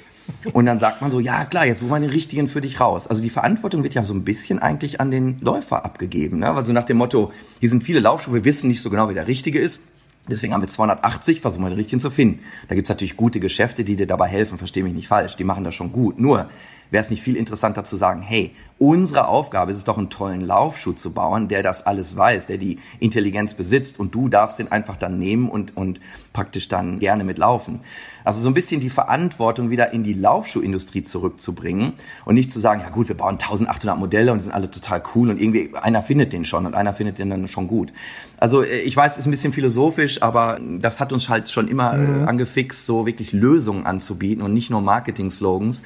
Und 0.53 0.67
dann 0.67 0.79
sagt 0.79 1.03
man 1.03 1.11
so, 1.11 1.21
ja 1.21 1.45
klar, 1.45 1.67
jetzt 1.67 1.81
suchen 1.81 1.91
wir 1.91 2.01
den 2.01 2.11
richtigen 2.11 2.49
für 2.49 2.61
dich 2.61 2.81
raus. 2.81 3.07
Also 3.07 3.23
die 3.23 3.31
Verantwortung 3.31 3.83
wird 3.83 3.95
ja 3.95 4.05
so 4.05 4.15
ein 4.15 4.25
bisschen 4.25 4.59
eigentlich 4.59 5.01
an 5.01 5.11
den 5.11 5.39
Läufer 5.41 5.85
abgegeben. 5.85 6.41
Ne? 6.41 6.51
Also 6.51 6.73
nach 6.73 6.85
dem 6.85 6.97
Motto, 6.97 7.33
hier 7.61 7.71
sind 7.71 7.85
viele 7.85 8.01
Laufschuhe, 8.01 8.35
wir 8.35 8.45
wissen 8.45 8.69
nicht 8.69 8.83
so 8.83 8.91
genau, 8.91 9.09
wie 9.09 9.15
der 9.15 9.29
richtige 9.29 9.61
ist. 9.61 9.83
Deswegen 10.29 10.53
haben 10.53 10.63
wir 10.63 10.69
280, 10.69 11.41
versuchen 11.41 11.63
wir 11.63 11.71
den 11.71 11.79
richtigen 11.79 12.01
zu 12.01 12.11
finden. 12.11 12.41
Da 12.69 12.75
gibt's 12.75 12.89
natürlich 12.89 13.17
gute 13.17 13.41
Geschäfte, 13.41 13.85
die 13.85 13.97
dir 13.97 14.07
dabei 14.07 14.29
helfen, 14.29 14.59
versteh 14.59 14.83
mich 14.83 14.95
nicht 14.95 15.09
falsch, 15.09 15.37
die 15.37 15.45
machen 15.45 15.65
das 15.65 15.75
schon 15.75 15.93
gut. 15.93 16.19
Nur 16.19 16.49
wäre 16.91 17.03
es 17.03 17.11
nicht 17.11 17.23
viel 17.23 17.37
interessanter 17.37 17.85
zu 17.85 17.97
sagen, 17.97 18.23
hey, 18.23 18.55
unsere 18.79 19.29
Aufgabe 19.29 19.71
ist 19.71 19.79
es 19.79 19.85
doch, 19.85 19.97
einen 19.97 20.11
tollen 20.11 20.43
Laufschuh 20.43 20.93
zu 20.93 21.13
bauen, 21.13 21.49
der 21.49 21.63
das 21.63 21.87
alles 21.87 22.17
weiß, 22.17 22.47
der 22.47 22.59
die 22.59 22.79
Intelligenz 23.01 23.55
besitzt 23.55 23.99
und 23.99 24.15
du 24.15 24.29
darfst 24.29 24.59
den 24.59 24.71
einfach 24.71 24.97
dann 24.97 25.19
nehmen 25.19 25.49
und, 25.49 25.77
und 25.77 26.01
praktisch 26.33 26.69
dann 26.69 26.99
gerne 26.99 27.25
mitlaufen. 27.25 27.81
Also 28.25 28.41
so 28.41 28.51
ein 28.51 28.55
bisschen 28.55 28.81
die 28.81 28.91
Verantwortung 28.91 29.71
wieder 29.71 29.93
in 29.93 30.03
die 30.03 30.13
Laufschuhindustrie 30.13 31.03
zurückzubringen 31.03 31.95
und 32.25 32.35
nicht 32.35 32.53
zu 32.53 32.61
sagen, 32.61 32.83
ja 32.83 32.91
gut, 32.91 33.09
wir 33.09 33.17
bauen 33.17 33.35
1800 33.35 33.99
Modelle 33.99 34.33
und 34.33 34.41
sind 34.41 34.53
alle 34.53 34.71
total 34.71 35.03
cool 35.15 35.31
und 35.31 35.41
irgendwie 35.41 35.71
einer 35.81 36.03
findet 36.03 36.33
den 36.33 36.45
schon 36.45 36.67
und 36.67 36.75
einer 36.75 36.93
findet 36.93 37.19
den 37.19 37.31
dann 37.31 37.49
schon 37.49 37.69
gut. 37.69 37.93
Also 38.37 38.63
äh, 38.63 38.81
ich 38.81 38.97
weiß, 38.97 39.13
es 39.13 39.19
ist 39.19 39.27
ein 39.27 39.31
bisschen 39.31 39.53
philosophisch, 39.53 40.23
aber 40.23 40.59
das 40.61 41.01
hat 41.01 41.13
uns 41.13 41.29
halt 41.29 41.49
schon 41.49 41.69
immer 41.69 41.95
mhm. 41.95 42.25
Äh, 42.25 42.29
angefixt, 42.29 42.85
so 42.85 43.07
wirklich 43.07 43.33
Lösungen 43.33 43.87
anzubieten 43.87 44.43
und 44.43 44.53
nicht 44.53 44.71
nur 44.71 44.83
Marketing-Slogans. 44.83 45.83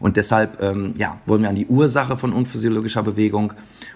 Und 0.00 0.16
deshalb 0.16 0.62
ähm, 0.62 0.94
ja, 0.96 1.18
wollen 1.26 1.42
wir 1.42 1.48
an 1.48 1.56
die 1.56 1.66
Ursache 1.66 2.16
von 2.16 2.32
unphysiologischer 2.32 3.02
Bewegung 3.02 3.52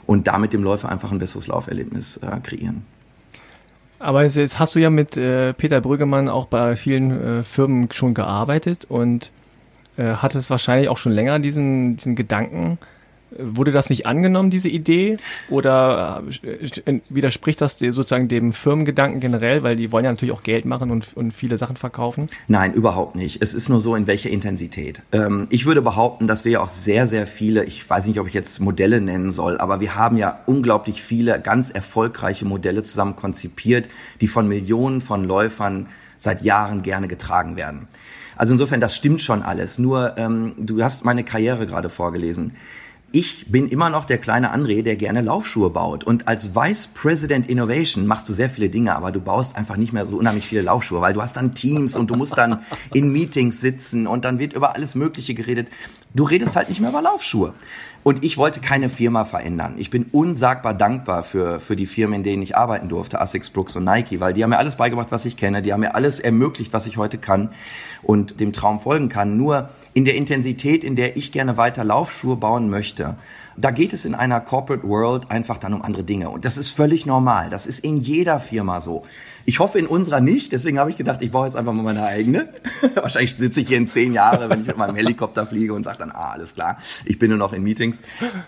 und 0.07 0.27
damit 0.27 0.53
dem 0.53 0.63
Läufer 0.63 0.89
einfach 0.89 1.13
ein 1.13 1.19
besseres 1.19 1.47
Lauferlebnis 1.47 2.19
äh, 2.19 2.41
kreieren. 2.43 2.85
Aber 3.99 4.25
jetzt 4.25 4.59
hast 4.59 4.75
du 4.75 4.81
ja 4.81 4.91
mit 4.91 5.17
äh, 5.17 5.53
Peter 5.53 5.81
Brüggemann 5.81 6.29
auch 6.29 6.47
bei 6.47 6.75
vielen 6.75 7.11
äh, 7.11 7.45
Firmen 7.45 7.91
schon 7.93 8.15
gearbeitet 8.15 8.85
und 8.89 9.31
äh, 9.97 10.15
hattest 10.15 10.51
wahrscheinlich 10.51 10.89
auch 10.89 10.99
schon 10.99 11.13
länger 11.13 11.39
diesen, 11.39 11.97
diesen 11.97 12.17
Gedanken, 12.17 12.79
Wurde 13.39 13.73
das 13.73 13.91
nicht 13.91 14.07
angenommen, 14.07 14.51
diese 14.51 14.69
Idee? 14.69 15.17
Oder 15.49 16.23
äh, 16.43 17.01
widerspricht 17.09 17.61
das 17.61 17.79
sozusagen 17.79 18.29
dem 18.29 18.53
Firmengedanken 18.53 19.21
generell, 19.21 19.63
weil 19.63 19.77
die 19.77 19.93
wollen 19.93 20.05
ja 20.05 20.11
natürlich 20.11 20.35
auch 20.35 20.43
Geld 20.43 20.65
machen 20.65 20.91
und, 20.91 21.17
und 21.17 21.33
viele 21.33 21.59
Sachen 21.59 21.77
verkaufen? 21.77 22.29
Nein, 22.49 22.75
überhaupt 22.75 23.17
nicht. 23.17 23.43
Es 23.43 23.55
ist 23.55 23.69
nur 23.69 23.81
so, 23.81 23.95
in 23.95 24.07
welcher 24.07 24.31
Intensität. 24.31 25.03
Ähm, 25.13 25.47
ich 25.51 25.67
würde 25.67 25.83
behaupten, 25.83 26.27
dass 26.27 26.45
wir 26.45 26.53
ja 26.53 26.61
auch 26.61 26.69
sehr, 26.69 27.07
sehr 27.07 27.27
viele, 27.27 27.65
ich 27.65 27.89
weiß 27.89 28.07
nicht, 28.07 28.21
ob 28.21 28.27
ich 28.27 28.35
jetzt 28.35 28.61
Modelle 28.61 29.01
nennen 29.01 29.31
soll, 29.31 29.59
aber 29.59 29.81
wir 29.81 29.95
haben 29.95 30.17
ja 30.17 30.41
unglaublich 30.47 31.03
viele 31.03 31.41
ganz 31.41 31.71
erfolgreiche 31.71 32.45
Modelle 32.45 32.83
zusammen 32.83 33.17
konzipiert, 33.17 33.89
die 34.21 34.29
von 34.29 34.49
Millionen 34.49 35.01
von 35.01 35.25
Läufern 35.25 35.89
seit 36.19 36.43
Jahren 36.43 36.83
gerne 36.83 37.09
getragen 37.09 37.57
werden. 37.57 37.89
Also 38.37 38.55
insofern, 38.55 38.81
das 38.81 38.97
stimmt 38.97 39.21
schon 39.21 39.43
alles. 39.43 39.79
Nur, 39.79 40.15
ähm, 40.17 40.55
du 40.57 40.83
hast 40.83 41.05
meine 41.05 41.25
Karriere 41.25 41.67
gerade 41.67 41.91
vorgelesen 41.91 42.57
ich 43.13 43.47
bin 43.49 43.69
immer 43.69 43.91
noch 43.91 44.07
der 44.07 44.17
kleine 44.17 44.55
André, 44.55 44.83
der 44.83 44.97
gerne 44.97 45.21
Laufschuhe 45.21 45.69
baut. 45.69 46.03
Und 46.03 46.29
als 46.29 46.55
Vice 46.55 46.89
President 46.89 47.47
Innovation 47.47 48.07
machst 48.07 48.27
du 48.29 48.33
sehr 48.33 48.49
viele 48.49 48.71
Dinge, 48.71 48.97
aber 48.97 49.13
du 49.13 49.21
baust 49.21 49.55
einfach 49.55 49.77
nicht 49.77 49.93
mehr 49.93 50.07
so 50.07 50.17
unheimlich 50.17 50.47
viele 50.47 50.63
Laufschuhe, 50.63 51.03
weil 51.03 51.13
du 51.13 51.21
hast 51.21 51.37
dann 51.37 51.55
Teams 51.55 51.95
und 51.95 52.11
du 52.11 52.17
musst 52.17 52.39
dann 52.39 52.65
in 52.95 53.13
Meetings 53.13 53.61
sitzen 53.61 54.07
und 54.07 54.25
dann 54.25 54.39
wird 54.39 54.55
über 54.55 54.75
alles 54.75 54.95
Mögliche 54.95 55.35
geredet. 55.35 55.69
Du 56.15 56.25
redest 56.25 56.57
halt 56.57 56.71
nicht 56.71 56.81
mehr 56.81 56.91
über 56.91 57.03
Laufschuhe. 57.03 57.53
Und 58.05 58.25
ich 58.25 58.37
wollte 58.37 58.61
keine 58.61 58.89
Firma 58.89 59.25
verändern. 59.25 59.75
Ich 59.77 59.89
bin 59.89 60.07
unsagbar 60.11 60.75
dankbar 60.75 61.23
für, 61.23 61.61
für 61.61 61.77
die 61.77 61.87
Firmen, 61.87 62.17
in 62.17 62.23
denen 62.25 62.43
ich 62.43 62.57
arbeiten 62.57 62.89
durfte, 62.89 63.21
Asics, 63.21 63.51
Brooks 63.51 63.77
und 63.77 63.85
Nike, 63.85 64.19
weil 64.19 64.33
die 64.33 64.43
haben 64.43 64.51
mir 64.51 64.59
alles 64.59 64.77
beigebracht, 64.77 65.09
was 65.11 65.25
ich 65.25 65.37
kenne. 65.37 65.63
Die 65.63 65.73
haben 65.73 65.81
mir 65.81 65.95
alles 65.95 66.19
ermöglicht, 66.19 66.73
was 66.73 66.87
ich 66.89 66.97
heute 66.97 67.19
kann 67.19 67.51
und 68.03 68.41
dem 68.41 68.53
Traum 68.53 68.81
folgen 68.81 69.09
kann. 69.09 69.37
Nur 69.37 69.71
in 69.95 70.05
der 70.05 70.17
Intensität, 70.17 70.83
in 70.83 70.97
der 70.97 71.17
ich 71.17 71.31
gerne 71.31 71.57
weiter 71.57 71.85
Laufschuhe 71.85 72.37
bauen 72.37 72.71
möchte, 72.71 73.17
da 73.57 73.71
geht 73.71 73.93
es 73.93 74.05
in 74.05 74.15
einer 74.15 74.41
Corporate 74.41 74.87
World 74.89 75.31
einfach 75.31 75.59
dann 75.59 75.75
um 75.75 75.83
andere 75.83 76.03
Dinge. 76.03 76.31
Und 76.31 76.45
das 76.45 76.57
ist 76.57 76.71
völlig 76.71 77.07
normal. 77.07 77.51
Das 77.51 77.67
ist 77.67 77.85
in 77.85 77.97
jeder 77.97 78.41
Firma 78.41 78.81
so. 78.81 79.03
Ich 79.45 79.59
hoffe 79.59 79.79
in 79.79 79.87
unserer 79.87 80.21
nicht, 80.21 80.53
deswegen 80.53 80.79
habe 80.79 80.91
ich 80.91 80.97
gedacht, 80.97 81.21
ich 81.23 81.31
baue 81.31 81.47
jetzt 81.47 81.57
einfach 81.57 81.73
mal 81.73 81.83
meine 81.83 82.05
eigene. 82.05 82.49
Wahrscheinlich 82.95 83.35
sitze 83.37 83.61
ich 83.61 83.69
hier 83.69 83.79
in 83.79 83.87
zehn 83.87 84.13
Jahren, 84.13 84.49
wenn 84.49 84.61
ich 84.61 84.67
mit 84.67 84.77
meinem 84.77 84.95
Helikopter 84.95 85.47
fliege 85.47 85.75
und 85.75 85.85
sage 85.85 85.99
dann, 85.99 86.11
ah, 86.11 86.31
alles 86.33 86.55
klar, 86.55 86.79
ich 87.05 87.19
bin 87.19 87.31
nur 87.31 87.39
noch 87.39 87.53
in 87.53 87.63
Meetings. 87.63 88.03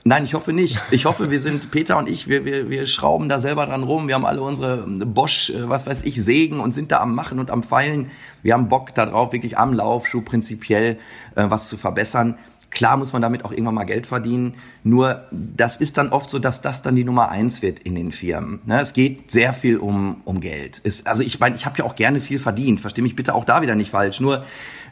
Nein, 0.05 0.25
ich 0.25 0.35
hoffe 0.35 0.53
nicht. 0.53 0.79
Ich 0.91 1.05
hoffe, 1.07 1.31
wir 1.31 1.41
sind, 1.41 1.71
Peter 1.71 1.99
und 1.99 2.09
ich, 2.09 2.29
wir, 2.29 2.45
wir, 2.45 2.71
wir 2.71 2.87
schrauben 2.87 3.29
da 3.29 3.41
selber 3.41 3.67
dran 3.67 3.83
rum. 3.83 4.09
Wir 4.09 4.15
haben 4.15 4.27
alle 4.27 4.43
unsere 4.43 4.79
Bosch, 4.87 5.51
äh, 5.51 5.69
was 5.69 5.87
weiß 5.87 6.03
ich, 6.05 6.23
Sägen 6.23 6.61
und 6.61 6.75
sind 6.75 6.93
da 6.93 7.01
am 7.01 7.15
Machen 7.15 7.39
und 7.39 7.51
am 7.51 7.63
Feilen. 7.63 8.11
Wir 8.43 8.55
haben 8.55 8.69
Bock 8.69 8.95
darauf, 8.95 9.33
wirklich 9.33 9.59
am 9.59 9.73
Laufschuh 9.73 10.21
prinzipiell 10.21 10.99
äh, 11.35 11.47
was 11.49 11.69
zu 11.69 11.77
verbessern. 11.77 12.39
Klar 12.75 12.97
muss 12.97 13.13
man 13.13 13.23
damit 13.23 13.45
auch 13.45 13.53
irgendwann 13.53 13.77
mal 13.77 13.85
Geld 13.85 14.07
verdienen. 14.07 14.55
Nur 14.83 15.29
das 15.31 15.77
ist 15.77 15.97
dann 15.97 16.09
oft 16.11 16.29
so, 16.29 16.41
dass 16.41 16.61
das 16.61 16.83
dann 16.83 16.97
die 16.97 17.05
Nummer 17.05 17.31
eins 17.31 17.63
wird 17.63 17.79
in 17.79 17.95
den 17.95 18.11
Firmen. 18.11 18.61
Ne? 18.67 18.81
Es 18.81 18.93
geht 18.93 19.31
sehr 19.31 19.53
viel 19.53 19.79
um, 19.79 20.23
um 20.25 20.41
Geld. 20.41 20.81
Es, 20.83 21.07
also 21.07 21.23
ich 21.23 21.39
meine, 21.39 21.55
ich 21.55 21.67
habe 21.67 21.79
ja 21.79 21.85
auch 21.85 21.95
gerne 21.95 22.21
viel 22.21 22.41
verdient. 22.41 22.81
Verstehe 22.81 23.05
mich 23.05 23.15
bitte 23.15 23.35
auch 23.35 23.45
da 23.45 23.63
wieder 23.63 23.77
nicht 23.77 23.91
falsch. 23.91 24.21
Nur 24.21 24.45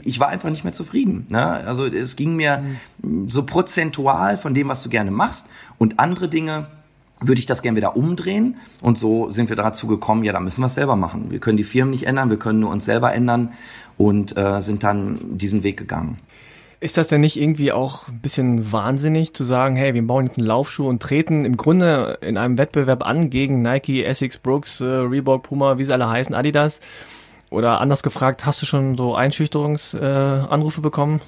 ich 0.04 0.20
war 0.20 0.28
einfach 0.28 0.48
nicht 0.48 0.62
mehr 0.62 0.72
zufrieden. 0.72 1.26
Ne? 1.28 1.44
Also 1.44 1.86
es 1.86 2.14
ging 2.14 2.36
mir 2.36 2.62
so 3.26 3.44
prozentual 3.44 4.36
von 4.36 4.54
dem, 4.54 4.68
was 4.68 4.82
du 4.84 4.88
gerne 4.88 5.10
machst 5.10 5.46
und 5.78 5.98
andere 5.98 6.28
Dinge 6.28 6.68
würde 7.20 7.38
ich 7.38 7.46
das 7.46 7.62
gerne 7.62 7.76
wieder 7.76 7.96
umdrehen. 7.96 8.56
Und 8.80 8.98
so 8.98 9.30
sind 9.30 9.48
wir 9.48 9.56
dazu 9.56 9.86
gekommen, 9.86 10.24
ja, 10.24 10.32
da 10.32 10.40
müssen 10.40 10.60
wir 10.60 10.66
es 10.66 10.74
selber 10.74 10.96
machen. 10.96 11.30
Wir 11.30 11.38
können 11.38 11.56
die 11.56 11.64
Firmen 11.64 11.90
nicht 11.90 12.06
ändern, 12.06 12.30
wir 12.30 12.38
können 12.38 12.60
nur 12.60 12.70
uns 12.70 12.84
selber 12.84 13.12
ändern 13.12 13.52
und 13.96 14.36
äh, 14.36 14.60
sind 14.60 14.82
dann 14.82 15.36
diesen 15.36 15.62
Weg 15.62 15.76
gegangen. 15.76 16.18
Ist 16.82 16.96
das 16.96 17.06
denn 17.06 17.20
nicht 17.20 17.40
irgendwie 17.40 17.70
auch 17.70 18.08
ein 18.08 18.18
bisschen 18.18 18.72
wahnsinnig 18.72 19.34
zu 19.34 19.44
sagen, 19.44 19.76
hey, 19.76 19.94
wir 19.94 20.04
bauen 20.04 20.26
jetzt 20.26 20.36
einen 20.36 20.48
Laufschuh 20.48 20.88
und 20.88 21.00
treten 21.00 21.44
im 21.44 21.56
Grunde 21.56 22.18
in 22.22 22.36
einem 22.36 22.58
Wettbewerb 22.58 23.06
an 23.06 23.30
gegen 23.30 23.62
Nike, 23.62 24.04
Essex, 24.04 24.36
Brooks, 24.36 24.80
äh, 24.80 24.86
Reebok, 24.86 25.44
Puma, 25.44 25.78
wie 25.78 25.84
sie 25.84 25.92
alle 25.92 26.10
heißen, 26.10 26.34
Adidas? 26.34 26.80
Oder 27.50 27.80
anders 27.80 28.02
gefragt, 28.02 28.46
hast 28.46 28.62
du 28.62 28.66
schon 28.66 28.96
so 28.96 29.14
Einschüchterungsanrufe 29.14 30.80
äh, 30.80 30.82
bekommen? 30.82 31.20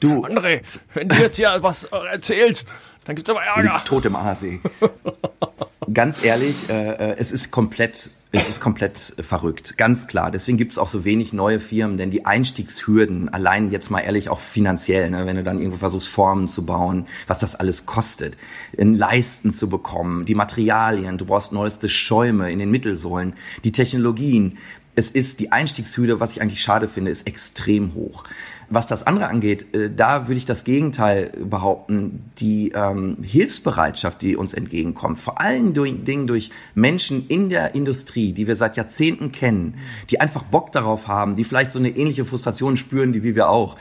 Du, 0.00 0.26
André, 0.26 0.60
wenn 0.92 1.08
du 1.08 1.14
jetzt 1.14 1.36
hier 1.36 1.56
was 1.60 1.84
erzählst, 1.84 2.74
dann 3.06 3.16
gibt's 3.16 3.30
aber 3.30 3.42
Ärger. 3.42 3.62
Liegt 3.62 3.86
tot 3.86 4.04
im 4.04 4.14
Aasee. 4.14 4.60
Ganz 5.92 6.22
ehrlich, 6.22 6.68
äh, 6.68 7.12
äh, 7.12 7.16
es 7.18 7.32
ist 7.32 7.50
komplett 7.50 8.10
es 8.34 8.48
ist 8.48 8.60
komplett 8.62 8.98
verrückt, 9.20 9.76
ganz 9.76 10.06
klar. 10.06 10.30
Deswegen 10.30 10.56
gibt 10.56 10.72
es 10.72 10.78
auch 10.78 10.88
so 10.88 11.04
wenig 11.04 11.34
neue 11.34 11.60
Firmen, 11.60 11.98
denn 11.98 12.10
die 12.10 12.24
Einstiegshürden, 12.24 13.28
allein 13.28 13.70
jetzt 13.70 13.90
mal 13.90 14.00
ehrlich 14.00 14.30
auch 14.30 14.40
finanziell, 14.40 15.10
ne, 15.10 15.26
wenn 15.26 15.36
du 15.36 15.42
dann 15.42 15.58
irgendwo 15.58 15.76
versuchst, 15.76 16.08
Formen 16.08 16.48
zu 16.48 16.64
bauen, 16.64 17.04
was 17.26 17.40
das 17.40 17.54
alles 17.54 17.84
kostet, 17.84 18.38
in 18.72 18.94
Leisten 18.94 19.52
zu 19.52 19.68
bekommen, 19.68 20.24
die 20.24 20.34
Materialien, 20.34 21.18
du 21.18 21.26
brauchst 21.26 21.52
neueste 21.52 21.90
Schäume 21.90 22.50
in 22.50 22.58
den 22.58 22.70
Mittelsohlen, 22.70 23.34
die 23.64 23.72
Technologien, 23.72 24.56
es 24.94 25.10
ist 25.10 25.40
die 25.40 25.52
Einstiegshürde, 25.52 26.20
was 26.20 26.32
ich 26.32 26.42
eigentlich 26.42 26.62
schade 26.62 26.88
finde, 26.88 27.10
ist 27.10 27.26
extrem 27.26 27.94
hoch. 27.94 28.24
Was 28.74 28.86
das 28.86 29.06
andere 29.06 29.28
angeht, 29.28 29.74
äh, 29.74 29.90
da 29.94 30.28
würde 30.28 30.38
ich 30.38 30.46
das 30.46 30.64
Gegenteil 30.64 31.30
behaupten. 31.44 32.24
Die 32.38 32.72
ähm, 32.74 33.18
Hilfsbereitschaft, 33.20 34.22
die 34.22 34.34
uns 34.34 34.54
entgegenkommt, 34.54 35.20
vor 35.20 35.42
allen 35.42 35.74
Dingen 35.74 36.26
durch 36.26 36.50
Menschen 36.74 37.26
in 37.28 37.50
der 37.50 37.74
Industrie, 37.74 38.32
die 38.32 38.46
wir 38.46 38.56
seit 38.56 38.78
Jahrzehnten 38.78 39.30
kennen, 39.30 39.74
die 40.08 40.22
einfach 40.22 40.42
Bock 40.44 40.72
darauf 40.72 41.06
haben, 41.06 41.36
die 41.36 41.44
vielleicht 41.44 41.70
so 41.70 41.78
eine 41.78 41.90
ähnliche 41.90 42.24
Frustration 42.24 42.78
spüren, 42.78 43.12
die 43.12 43.22
wie 43.22 43.36
wir 43.36 43.50
auch, 43.50 43.76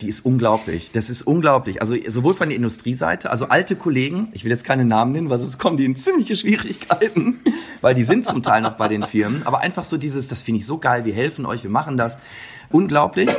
die 0.00 0.08
ist 0.08 0.24
unglaublich. 0.24 0.92
Das 0.92 1.10
ist 1.10 1.22
unglaublich. 1.22 1.80
Also 1.80 1.96
sowohl 2.06 2.34
von 2.34 2.48
der 2.48 2.56
Industrieseite, 2.56 3.30
also 3.30 3.48
alte 3.48 3.74
Kollegen, 3.74 4.28
ich 4.32 4.44
will 4.44 4.52
jetzt 4.52 4.64
keine 4.64 4.84
Namen 4.84 5.10
nennen, 5.10 5.28
weil 5.28 5.40
sonst 5.40 5.58
kommen 5.58 5.76
die 5.76 5.86
in 5.86 5.96
ziemliche 5.96 6.36
Schwierigkeiten, 6.36 7.40
weil 7.80 7.96
die 7.96 8.04
sind 8.04 8.24
zum 8.24 8.44
Teil 8.44 8.60
noch 8.60 8.74
bei 8.74 8.86
den 8.86 9.02
Firmen. 9.02 9.42
Aber 9.44 9.60
einfach 9.62 9.82
so 9.82 9.96
dieses, 9.96 10.28
das 10.28 10.42
finde 10.42 10.60
ich 10.60 10.66
so 10.66 10.78
geil, 10.78 11.04
wir 11.04 11.14
helfen 11.14 11.46
euch, 11.46 11.64
wir 11.64 11.70
machen 11.70 11.96
das. 11.96 12.20
Unglaublich. 12.70 13.30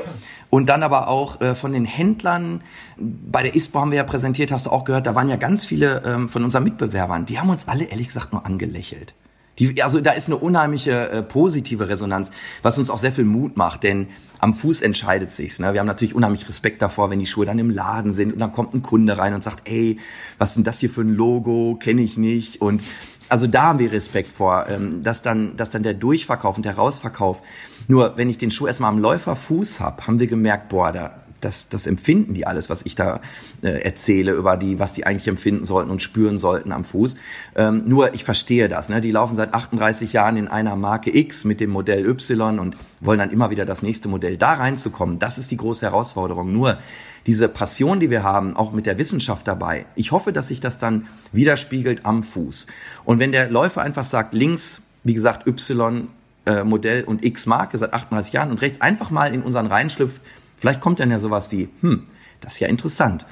Und 0.49 0.67
dann 0.67 0.83
aber 0.83 1.07
auch 1.09 1.41
äh, 1.41 1.55
von 1.55 1.73
den 1.73 1.85
Händlern, 1.85 2.61
bei 2.97 3.43
der 3.43 3.55
ISPO 3.55 3.79
haben 3.79 3.91
wir 3.91 3.97
ja 3.97 4.03
präsentiert, 4.03 4.51
hast 4.51 4.65
du 4.65 4.69
auch 4.69 4.85
gehört, 4.85 5.05
da 5.05 5.13
waren 5.13 5.29
ja 5.29 5.35
ganz 5.35 5.65
viele 5.65 6.03
ähm, 6.05 6.29
von 6.29 6.43
unseren 6.43 6.63
Mitbewerbern, 6.63 7.25
die 7.25 7.39
haben 7.39 7.49
uns 7.49 7.67
alle 7.67 7.85
ehrlich 7.85 8.07
gesagt 8.07 8.31
nur 8.31 8.45
angelächelt. 8.45 9.13
Die, 9.59 9.81
also 9.81 9.99
da 10.01 10.11
ist 10.11 10.27
eine 10.27 10.37
unheimliche 10.37 11.09
äh, 11.09 11.23
positive 11.23 11.89
Resonanz, 11.89 12.29
was 12.61 12.77
uns 12.77 12.89
auch 12.89 12.99
sehr 12.99 13.11
viel 13.11 13.25
Mut 13.25 13.57
macht, 13.57 13.83
denn 13.83 14.07
am 14.39 14.53
Fuß 14.53 14.81
entscheidet 14.81 15.31
sich's. 15.31 15.59
Ne? 15.59 15.73
Wir 15.73 15.79
haben 15.79 15.87
natürlich 15.87 16.13
unheimlich 16.13 16.47
Respekt 16.47 16.81
davor, 16.81 17.09
wenn 17.09 17.19
die 17.19 17.25
Schuhe 17.25 17.45
dann 17.45 17.57
im 17.57 17.71
Laden 17.71 18.13
sind 18.13 18.33
und 18.33 18.39
dann 18.39 18.51
kommt 18.51 18.75
ein 18.75 18.83
Kunde 18.83 19.17
rein 19.17 19.33
und 19.33 19.43
sagt, 19.43 19.67
ey, 19.67 19.99
was 20.37 20.49
ist 20.49 20.57
denn 20.57 20.63
das 20.63 20.79
hier 20.79 20.91
für 20.91 21.01
ein 21.01 21.15
Logo? 21.15 21.75
Kenne 21.81 22.03
ich 22.03 22.17
nicht. 22.17 22.61
Und 22.61 22.83
also 23.29 23.47
da 23.47 23.63
haben 23.63 23.79
wir 23.79 23.91
Respekt 23.91 24.31
vor, 24.31 24.67
ähm, 24.69 25.01
dass 25.01 25.23
dann, 25.23 25.57
dass 25.57 25.71
dann 25.71 25.81
der 25.81 25.95
Durchverkauf 25.95 26.57
und 26.57 26.63
der 26.63 26.75
Rausverkauf. 26.75 27.41
Nur 27.88 28.17
wenn 28.17 28.29
ich 28.29 28.38
den 28.38 28.51
Schuh 28.51 28.67
erstmal 28.67 28.91
am 28.91 29.00
Läuferfuß 29.00 29.79
hab, 29.79 30.08
haben 30.08 30.20
wir 30.20 30.27
gemerkt, 30.27 30.70
boah, 30.70 30.91
da 30.91 31.24
das, 31.41 31.70
das 31.70 31.88
empfinden 31.88 32.34
die 32.34 32.48
alles, 32.48 32.70
was 32.70 32.86
ich 32.86 32.96
da 32.96 33.22
äh, 33.62 33.82
erzähle 33.82 34.34
über 34.34 34.58
die, 34.58 34.79
was 34.79 34.94
die 34.94 35.06
eigentlich 35.06 35.27
empfinden 35.27 35.65
sollten 35.65 35.91
und 35.91 36.01
spüren 36.01 36.38
sollten 36.38 36.72
am 36.72 36.84
Fuß. 36.84 37.17
Ähm, 37.56 37.84
nur 37.86 38.13
ich 38.13 38.24
verstehe 38.24 38.70
das. 38.70 38.89
Ne? 38.89 39.01
Die 39.01 39.12
laufen 39.12 39.36
seit 39.36 39.53
38 39.53 40.13
Jahren 40.13 40.38
in 40.38 40.48
einer 40.48 40.75
Marke 40.75 41.15
X 41.15 41.46
mit 41.46 41.60
dem 41.60 41.70
Modell 41.70 42.06
Y 42.06 42.60
und 42.60 42.77
wollen 43.00 43.20
dann 43.20 43.32
immer 43.32 43.50
wieder 43.50 43.65
das 43.65 43.84
nächste 43.84 44.10
Modell. 44.10 44.38
Da 44.38 44.53
reinzukommen, 44.53 45.20
das 45.20 45.38
ist 45.38 45.51
die 45.51 45.58
große 45.58 45.86
Herausforderung. 45.86 46.51
Nur 46.51 46.77
diese 47.25 47.50
Passion, 47.50 48.00
die 48.00 48.10
wir 48.10 48.24
haben, 48.24 48.56
auch 48.56 48.72
mit 48.72 48.86
der 48.86 48.98
Wissenschaft 48.98 49.48
dabei, 49.48 49.86
ich 49.96 50.12
hoffe, 50.12 50.34
dass 50.34 50.48
sich 50.48 50.60
das 50.60 50.77
dann 50.77 51.08
widerspiegelt 51.32 52.06
am 52.06 52.24
Fuß. 52.24 52.67
Und 53.06 53.20
wenn 53.20 53.32
der 53.32 53.50
Läufer 53.50 53.82
einfach 53.82 54.06
sagt, 54.06 54.34
links, 54.34 54.82
wie 55.03 55.13
gesagt, 55.13 55.48
Y 55.48 56.08
äh, 56.47 56.63
Modell 56.63 57.03
und 57.03 57.23
X 57.23 57.45
Marke 57.45 57.77
seit 57.77 57.93
38 57.93 58.33
Jahren 58.33 58.49
und 58.49 58.61
rechts 58.61 58.81
einfach 58.81 59.11
mal 59.11 59.33
in 59.33 59.43
unseren 59.43 59.67
Reihen 59.67 59.89
schlüpft, 59.89 60.21
Vielleicht 60.57 60.81
kommt 60.81 60.99
dann 60.99 61.11
ja 61.11 61.19
sowas 61.19 61.51
wie, 61.51 61.69
hm, 61.81 62.07
das 62.41 62.53
ist 62.53 62.59
ja 62.59 62.67
interessant 62.67 63.25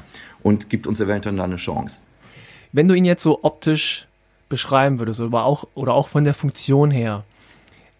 und 0.43 0.69
gibt 0.69 0.87
uns 0.87 1.01
eventuell 1.01 1.35
dann 1.35 1.45
eine 1.45 1.55
Chance. 1.57 1.99
Wenn 2.71 2.87
du 2.87 2.93
ihn 2.93 3.05
jetzt 3.05 3.23
so 3.23 3.43
optisch 3.43 4.07
beschreiben 4.47 4.99
würdest 4.99 5.19
oder 5.19 5.43
auch, 5.43 5.65
oder 5.73 5.93
auch 5.93 6.07
von 6.07 6.23
der 6.23 6.35
Funktion 6.35 6.91
her, 6.91 7.23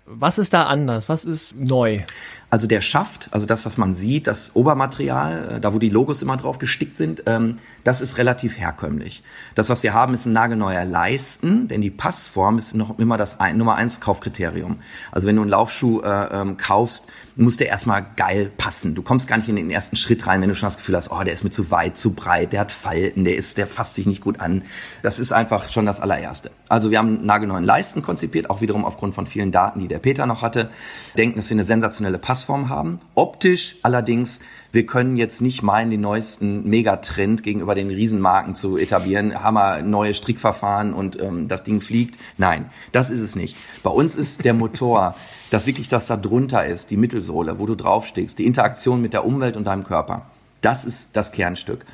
was 0.05 0.37
ist 0.37 0.53
da 0.53 0.63
anders? 0.63 1.09
Was 1.09 1.25
ist 1.25 1.55
neu? 1.55 2.01
Also 2.49 2.67
der 2.67 2.81
Schaft, 2.81 3.29
also 3.31 3.45
das, 3.45 3.65
was 3.65 3.77
man 3.77 3.93
sieht, 3.93 4.27
das 4.27 4.55
Obermaterial, 4.55 5.55
äh, 5.55 5.59
da 5.59 5.73
wo 5.73 5.79
die 5.79 5.89
Logos 5.89 6.21
immer 6.21 6.37
drauf 6.37 6.59
gestickt 6.59 6.97
sind, 6.97 7.23
ähm, 7.25 7.57
das 7.83 8.01
ist 8.01 8.17
relativ 8.17 8.57
herkömmlich. 8.57 9.23
Das, 9.53 9.69
was 9.69 9.83
wir 9.83 9.93
haben, 9.93 10.13
ist 10.13 10.25
ein 10.25 10.33
nagelneuer 10.33 10.85
Leisten, 10.85 11.67
denn 11.67 11.81
die 11.81 11.91
Passform 11.91 12.57
ist 12.57 12.73
noch 12.73 12.97
immer 12.97 13.17
das 13.17 13.37
Nummer 13.53 13.75
eins 13.75 14.01
Kaufkriterium. 14.01 14.77
Also 15.11 15.27
wenn 15.27 15.35
du 15.35 15.43
einen 15.43 15.51
Laufschuh 15.51 16.01
äh, 16.01 16.41
ähm, 16.41 16.57
kaufst, 16.57 17.07
muss 17.35 17.57
der 17.57 17.67
erstmal 17.67 18.03
geil 18.15 18.51
passen. 18.57 18.95
Du 18.95 19.03
kommst 19.03 19.27
gar 19.27 19.37
nicht 19.37 19.49
in 19.49 19.55
den 19.55 19.69
ersten 19.69 19.97
Schritt 19.97 20.25
rein, 20.25 20.41
wenn 20.41 20.49
du 20.49 20.55
schon 20.55 20.67
das 20.67 20.77
Gefühl 20.77 20.95
hast, 20.95 21.11
oh, 21.11 21.23
der 21.23 21.33
ist 21.33 21.43
mir 21.43 21.51
zu 21.51 21.69
weit, 21.69 21.97
zu 21.97 22.13
breit, 22.13 22.53
der 22.53 22.61
hat 22.61 22.71
Falten, 22.71 23.23
der 23.23 23.35
ist, 23.35 23.57
der 23.57 23.67
fasst 23.67 23.95
sich 23.95 24.07
nicht 24.07 24.21
gut 24.21 24.39
an. 24.39 24.63
Das 25.03 25.19
ist 25.19 25.31
einfach 25.31 25.69
schon 25.69 25.85
das 25.85 25.99
allererste. 25.99 26.49
Also 26.69 26.89
wir 26.89 26.97
haben 26.97 27.25
nagelneuen 27.25 27.65
Leisten 27.65 28.01
konzipiert, 28.01 28.49
auch 28.49 28.61
wiederum 28.61 28.83
aufgrund 28.83 29.13
von 29.13 29.27
vielen 29.27 29.51
Daten, 29.51 29.79
die 29.79 29.87
der 29.87 29.99
Peter 29.99 30.25
noch 30.25 30.41
hatte. 30.41 30.69
Denken, 31.17 31.37
dass 31.37 31.49
wir 31.49 31.55
eine 31.55 31.65
sensationelle 31.65 32.17
Passform 32.17 32.34
Passform 32.35 32.67
haben. 32.67 32.99
Optisch 33.13 33.77
allerdings, 33.81 34.41
wir 34.73 34.85
können 34.85 35.15
jetzt 35.15 35.41
nicht 35.41 35.63
meinen, 35.63 35.89
den 35.89 36.01
neuesten 36.01 36.69
Megatrend 36.69 37.43
gegenüber 37.43 37.75
den 37.75 37.87
Riesenmarken 37.87 38.55
zu 38.55 38.75
etablieren. 38.75 39.41
Hammer, 39.41 39.81
neue 39.83 40.13
Strickverfahren 40.13 40.93
und 40.93 41.17
ähm, 41.17 41.47
das 41.47 41.63
Ding 41.63 41.79
fliegt. 41.79 42.19
Nein, 42.37 42.69
das 42.91 43.09
ist 43.09 43.21
es 43.21 43.37
nicht. 43.37 43.55
Bei 43.83 43.89
uns 43.89 44.17
ist 44.17 44.43
der 44.43 44.53
Motor, 44.53 45.15
das 45.49 45.65
wirklich 45.65 45.87
das 45.87 46.07
da 46.07 46.17
drunter 46.17 46.65
ist, 46.65 46.91
die 46.91 46.97
Mittelsohle, 46.97 47.57
wo 47.57 47.67
du 47.67 47.75
draufsteckst, 47.75 48.37
die 48.37 48.45
Interaktion 48.45 49.01
mit 49.01 49.13
der 49.13 49.23
Umwelt 49.25 49.55
und 49.55 49.63
deinem 49.63 49.85
Körper. 49.85 50.25
Das 50.59 50.83
ist 50.83 51.11
das 51.13 51.31
Kernstück. 51.31 51.85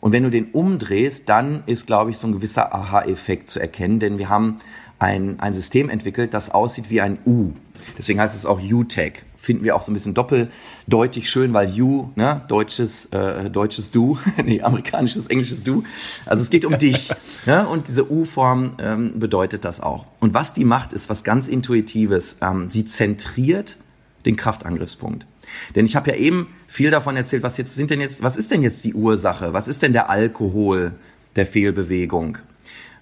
Und 0.00 0.12
wenn 0.12 0.22
du 0.22 0.30
den 0.30 0.52
umdrehst, 0.52 1.28
dann 1.28 1.62
ist, 1.66 1.86
glaube 1.86 2.10
ich, 2.10 2.16
so 2.16 2.26
ein 2.26 2.32
gewisser 2.32 2.74
Aha-Effekt 2.74 3.50
zu 3.50 3.60
erkennen, 3.60 4.00
denn 4.00 4.16
wir 4.16 4.30
haben 4.30 4.56
ein, 4.98 5.40
ein 5.40 5.52
System 5.52 5.90
entwickelt, 5.90 6.32
das 6.32 6.48
aussieht 6.48 6.88
wie 6.88 7.02
ein 7.02 7.18
U. 7.26 7.50
Deswegen 7.98 8.18
heißt 8.18 8.34
es 8.34 8.46
auch 8.46 8.62
U-Tech 8.62 9.24
finden 9.40 9.64
wir 9.64 9.74
auch 9.74 9.82
so 9.82 9.90
ein 9.90 9.94
bisschen 9.94 10.12
doppeldeutig 10.12 11.30
schön, 11.30 11.52
weil 11.54 11.70
you, 11.70 12.10
ne, 12.14 12.42
deutsches, 12.48 13.06
äh, 13.06 13.48
deutsches 13.48 13.90
Du, 13.90 14.18
nee, 14.44 14.60
amerikanisches, 14.60 15.26
englisches 15.28 15.64
Du. 15.64 15.82
Also 16.26 16.42
es 16.42 16.50
geht 16.50 16.64
um 16.64 16.78
dich. 16.78 17.10
Ne? 17.46 17.66
Und 17.66 17.88
diese 17.88 18.10
U-Form 18.10 18.74
ähm, 18.78 19.18
bedeutet 19.18 19.64
das 19.64 19.80
auch. 19.80 20.04
Und 20.20 20.34
was 20.34 20.52
die 20.52 20.66
macht, 20.66 20.92
ist 20.92 21.08
was 21.08 21.24
ganz 21.24 21.48
Intuitives. 21.48 22.36
Ähm, 22.42 22.68
sie 22.68 22.84
zentriert 22.84 23.78
den 24.26 24.36
Kraftangriffspunkt. 24.36 25.26
Denn 25.74 25.86
ich 25.86 25.96
habe 25.96 26.10
ja 26.10 26.16
eben 26.16 26.48
viel 26.66 26.90
davon 26.90 27.16
erzählt, 27.16 27.42
was 27.42 27.56
jetzt 27.56 27.74
sind 27.74 27.90
denn 27.90 28.00
jetzt, 28.00 28.22
was 28.22 28.36
ist 28.36 28.50
denn 28.50 28.62
jetzt 28.62 28.84
die 28.84 28.92
Ursache? 28.92 29.54
Was 29.54 29.68
ist 29.68 29.80
denn 29.80 29.94
der 29.94 30.10
Alkohol 30.10 30.92
der 31.36 31.46
Fehlbewegung? 31.46 32.36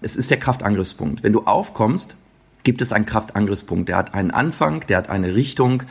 Es 0.01 0.15
ist 0.15 0.31
der 0.31 0.39
Kraftangriffspunkt. 0.39 1.25
Wenn 1.25 1.33
du 1.33 1.43
aufkommst, 1.43 2.17
gibt 2.69 2.83
es 2.83 2.93
einen 2.93 3.07
Kraftangriffspunkt. 3.07 3.89
Der 3.89 3.97
hat 3.97 4.13
einen 4.13 4.31
Anfang, 4.31 4.85
der 4.89 4.99
hat 4.99 5.09
eine 5.09 5.35
Richtung 5.35 5.85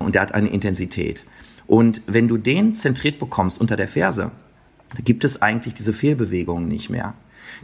und 0.00 0.16
der 0.16 0.22
hat 0.22 0.34
eine 0.34 0.48
Intensität. 0.48 1.24
Und 1.68 2.02
wenn 2.08 2.26
du 2.26 2.38
den 2.38 2.74
zentriert 2.74 3.20
bekommst 3.20 3.60
unter 3.60 3.76
der 3.76 3.86
Ferse, 3.86 4.32
gibt 5.04 5.22
es 5.22 5.42
eigentlich 5.42 5.74
diese 5.74 5.92
Fehlbewegungen 5.92 6.66
nicht 6.66 6.90
mehr. 6.90 7.14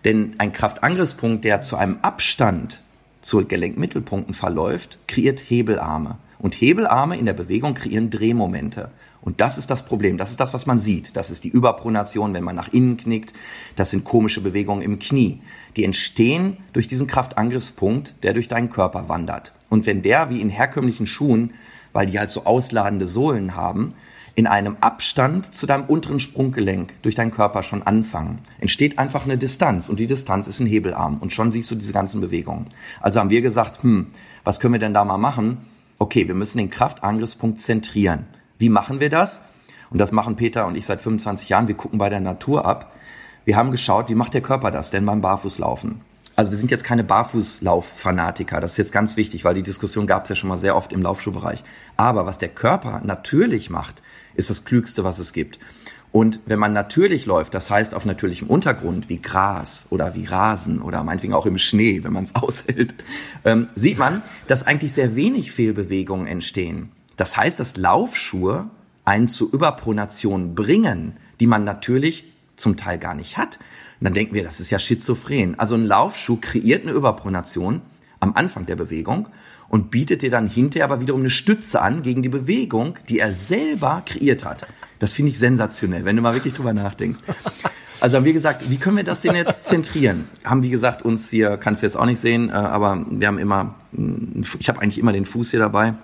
Denn 0.05 0.37
ein 0.39 0.53
Kraftangriffspunkt, 0.53 1.45
der 1.45 1.63
zu 1.63 1.79
einem 1.79 1.99
Abstand 2.03 2.81
zu 3.23 3.45
Gelenkmittelpunkten 3.45 4.35
verläuft, 4.35 5.01
kreiert 5.09 5.41
Hebelarme. 5.41 6.19
Und 6.39 6.55
Hebelarme 6.55 7.17
in 7.17 7.27
der 7.27 7.33
Bewegung 7.33 7.75
kreieren 7.75 8.09
Drehmomente. 8.09 8.93
Und 9.23 9.41
das 9.41 9.59
ist 9.59 9.71
das 9.71 9.85
Problem. 9.85 10.17
Das 10.17 10.31
ist 10.31 10.41
das, 10.41 10.55
was 10.55 10.67
man 10.67 10.79
sieht. 10.79 11.17
Das 11.17 11.31
ist 11.31 11.45
die 11.45 11.51
Überpronation, 11.51 12.33
wenn 12.33 12.45
man 12.45 12.57
nach 12.57 12.73
innen 12.73 12.97
knickt. 12.97 13.35
Das 13.77 13.91
sind 13.91 14.05
komische 14.05 14.41
Bewegungen 14.41 14.83
im 14.83 14.99
Knie. 14.99 15.41
Die 15.77 15.85
entstehen 15.85 16.57
durch 16.73 16.87
diesen 16.87 17.07
Kraftangriffspunkt, 17.07 18.15
der 18.23 18.33
durch 18.33 18.49
deinen 18.49 18.71
Körper 18.71 19.09
wandert. 19.09 19.53
Und 19.69 19.87
wenn 19.87 20.03
der, 20.03 20.31
wie 20.31 20.41
in 20.41 20.49
herkömmlichen 20.49 21.07
Schuhen, 21.07 21.53
weil 21.93 22.07
die 22.07 22.19
halt 22.19 22.31
so 22.31 22.45
ausladende 22.45 23.07
Sohlen 23.07 23.57
haben, 23.57 23.95
in 24.35 24.47
einem 24.47 24.77
Abstand 24.81 25.55
zu 25.55 25.67
deinem 25.67 25.85
unteren 25.85 26.21
Sprunggelenk 26.21 27.03
durch 27.03 27.15
deinen 27.15 27.31
Körper 27.31 27.63
schon 27.63 27.83
anfangen, 27.83 28.39
entsteht 28.59 28.99
einfach 28.99 29.25
eine 29.25 29.37
Distanz 29.37 29.89
und 29.89 30.01
die 30.01 30.07
Distanz 30.07 30.47
ist 30.47 30.61
ein 30.61 30.67
Hebelarm 30.67 31.19
und 31.19 31.33
schon 31.33 31.53
siehst 31.53 31.71
du 31.71 31.75
diese 31.75 31.93
ganzen 31.93 32.21
Bewegungen. 32.21 32.67
Also 33.01 33.21
haben 33.21 33.31
wir 33.31 33.43
gesagt, 33.43 33.83
hm, 33.83 34.07
was 34.45 34.61
können 34.61 34.75
wir 34.75 34.79
denn 34.79 34.95
da 34.95 35.05
mal 35.05 35.19
machen? 35.19 35.59
Okay, 35.99 36.27
wir 36.27 36.35
müssen 36.35 36.59
den 36.59 36.71
Kraftangriffspunkt 36.71 37.61
zentrieren. 37.61 38.27
Wie 38.61 38.69
machen 38.69 39.01
wir 39.01 39.09
das? 39.09 39.41
Und 39.89 40.03
das 40.03 40.13
machen 40.13 40.37
Peter 40.37 40.67
und 40.67 40.77
ich 40.77 40.85
seit 40.85 41.01
25 41.01 41.49
Jahren. 41.49 41.67
Wir 41.67 41.75
gucken 41.75 41.99
bei 41.99 42.11
der 42.11 42.21
Natur 42.21 42.67
ab. 42.67 42.93
Wir 43.47 43.57
haben 43.57 43.71
geschaut, 43.71 44.11
wie 44.11 44.15
macht 44.15 44.35
der 44.35 44.43
Körper 44.43 44.71
das 44.71 44.91
denn 44.91 45.07
beim 45.07 45.23
Barfußlaufen? 45.23 46.03
Also 46.37 46.51
wir 46.51 46.59
sind 46.59 46.71
jetzt 46.71 46.85
keine 46.85 47.03
Barfußlauf-Fanatiker. 47.03 48.61
Das 48.61 48.73
ist 48.73 48.77
jetzt 48.77 48.93
ganz 48.93 49.17
wichtig, 49.17 49.47
weil 49.47 49.55
die 49.55 49.63
Diskussion 49.63 50.07
gab 50.07 50.25
es 50.25 50.29
ja 50.29 50.37
schon 50.37 50.51
mal 50.51 50.59
sehr 50.59 50.77
oft 50.77 50.93
im 50.93 51.01
Laufschuhbereich. 51.01 51.65
Aber 51.97 52.27
was 52.27 52.37
der 52.37 52.51
Körper 52.51 53.01
natürlich 53.03 53.71
macht, 53.71 54.03
ist 54.35 54.51
das 54.51 54.67
Klügste, 54.67 55.05
was 55.05 55.19
es 55.21 55.33
gibt. 55.33 55.59
Und 56.13 56.41
wenn 56.45 56.59
man 56.59 56.75
natürlich 56.75 57.25
läuft, 57.25 57.55
das 57.55 57.71
heißt 57.71 57.95
auf 57.95 58.05
natürlichem 58.05 58.49
Untergrund 58.49 59.09
wie 59.09 59.23
Gras 59.23 59.87
oder 59.89 60.15
wie 60.15 60.27
Rasen 60.27 60.83
oder 60.83 61.03
meinetwegen 61.03 61.33
auch 61.33 61.47
im 61.47 61.57
Schnee, 61.57 62.05
wenn 62.05 62.13
man 62.13 62.25
es 62.25 62.35
aushält, 62.35 62.95
ähm, 63.47 63.71
sieht 63.75 63.99
man, 63.99 64.21
dass 64.49 64.67
eigentlich 64.67 64.93
sehr 64.93 65.17
wenig 65.17 65.51
Fehlbewegungen 65.51 66.27
entstehen. 66.27 66.93
Das 67.21 67.37
heißt, 67.37 67.61
dass 67.61 67.77
Laufschuhe 67.77 68.71
einen 69.05 69.29
zu 69.29 69.51
Überpronation 69.53 70.55
bringen, 70.55 71.19
die 71.39 71.47
man 71.47 71.65
natürlich 71.65 72.33
zum 72.57 72.79
Teil 72.79 72.97
gar 72.97 73.15
nicht 73.15 73.37
hat. 73.37 73.59
Und 74.01 74.07
dann 74.07 74.15
denken 74.15 74.35
wir, 74.35 74.43
das 74.43 74.59
ist 74.59 74.71
ja 74.71 74.79
schizophren. 74.79 75.55
Also 75.59 75.75
ein 75.75 75.85
Laufschuh 75.85 76.39
kreiert 76.41 76.85
eine 76.85 76.93
Überpronation 76.93 77.83
am 78.21 78.33
Anfang 78.37 78.65
der 78.65 78.77
Bewegung 78.77 79.29
und 79.69 79.91
bietet 79.91 80.23
dir 80.23 80.31
dann 80.31 80.49
hinterher 80.49 80.87
aber 80.87 81.03
wiederum 81.03 81.21
eine 81.21 81.29
Stütze 81.29 81.83
an 81.83 82.01
gegen 82.01 82.23
die 82.23 82.31
Bewegung, 82.31 82.99
die 83.11 83.19
er 83.19 83.35
selber 83.35 84.03
kreiert 84.07 84.47
hat. 84.47 84.67
Das 84.99 85.13
finde 85.13 85.33
ich 85.33 85.39
sensationell, 85.39 86.07
wenn 86.07 86.17
du 86.17 86.23
mal 86.23 86.33
wirklich 86.33 86.55
drüber 86.55 86.73
nachdenkst. 86.73 87.21
Also 88.01 88.17
haben 88.17 88.25
wir 88.25 88.33
gesagt, 88.33 88.71
wie 88.71 88.79
können 88.79 88.97
wir 88.97 89.05
das 89.05 89.21
denn 89.21 89.35
jetzt 89.35 89.67
zentrieren? 89.67 90.27
Haben 90.43 90.63
wie 90.63 90.71
gesagt 90.71 91.03
uns 91.03 91.29
hier, 91.29 91.59
kannst 91.59 91.83
du 91.83 91.87
jetzt 91.87 91.97
auch 91.97 92.07
nicht 92.07 92.19
sehen, 92.19 92.49
äh, 92.49 92.53
aber 92.53 93.05
wir 93.11 93.27
haben 93.27 93.37
immer, 93.37 93.75
ich 94.59 94.71
habe 94.71 94.81
eigentlich 94.81 94.99
immer 94.99 95.13
den 95.13 95.27
Fuß 95.27 95.51
hier 95.51 95.61
dabei 95.61 95.97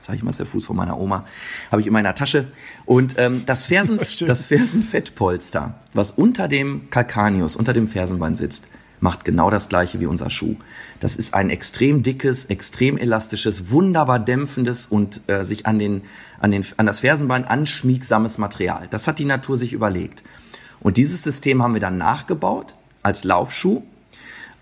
sage 0.00 0.16
ich 0.16 0.22
mal, 0.22 0.30
ist 0.30 0.38
der 0.38 0.46
Fuß 0.46 0.64
von 0.64 0.76
meiner 0.76 0.98
Oma, 0.98 1.24
habe 1.70 1.80
ich 1.80 1.86
in 1.86 1.92
meiner 1.92 2.14
Tasche. 2.14 2.48
Und 2.84 3.14
ähm, 3.18 3.42
das, 3.46 3.66
Fersen, 3.66 3.98
das 4.26 4.46
Fersenfettpolster, 4.46 5.74
was 5.92 6.12
unter 6.12 6.48
dem 6.48 6.90
Calcaneus, 6.90 7.56
unter 7.56 7.72
dem 7.72 7.88
Fersenbein 7.88 8.36
sitzt, 8.36 8.68
macht 9.00 9.24
genau 9.24 9.50
das 9.50 9.68
gleiche 9.68 10.00
wie 10.00 10.06
unser 10.06 10.30
Schuh. 10.30 10.56
Das 11.00 11.16
ist 11.16 11.34
ein 11.34 11.50
extrem 11.50 12.02
dickes, 12.02 12.46
extrem 12.46 12.96
elastisches, 12.96 13.70
wunderbar 13.70 14.18
dämpfendes 14.18 14.86
und 14.86 15.20
äh, 15.26 15.44
sich 15.44 15.66
an, 15.66 15.78
den, 15.78 16.02
an, 16.40 16.50
den, 16.50 16.64
an 16.76 16.86
das 16.86 17.00
Fersenbein 17.00 17.44
anschmiegsames 17.44 18.38
Material. 18.38 18.86
Das 18.90 19.06
hat 19.06 19.18
die 19.18 19.24
Natur 19.24 19.56
sich 19.56 19.72
überlegt. 19.72 20.22
Und 20.80 20.96
dieses 20.96 21.22
System 21.22 21.62
haben 21.62 21.74
wir 21.74 21.80
dann 21.80 21.98
nachgebaut 21.98 22.74
als 23.02 23.24
Laufschuh 23.24 23.82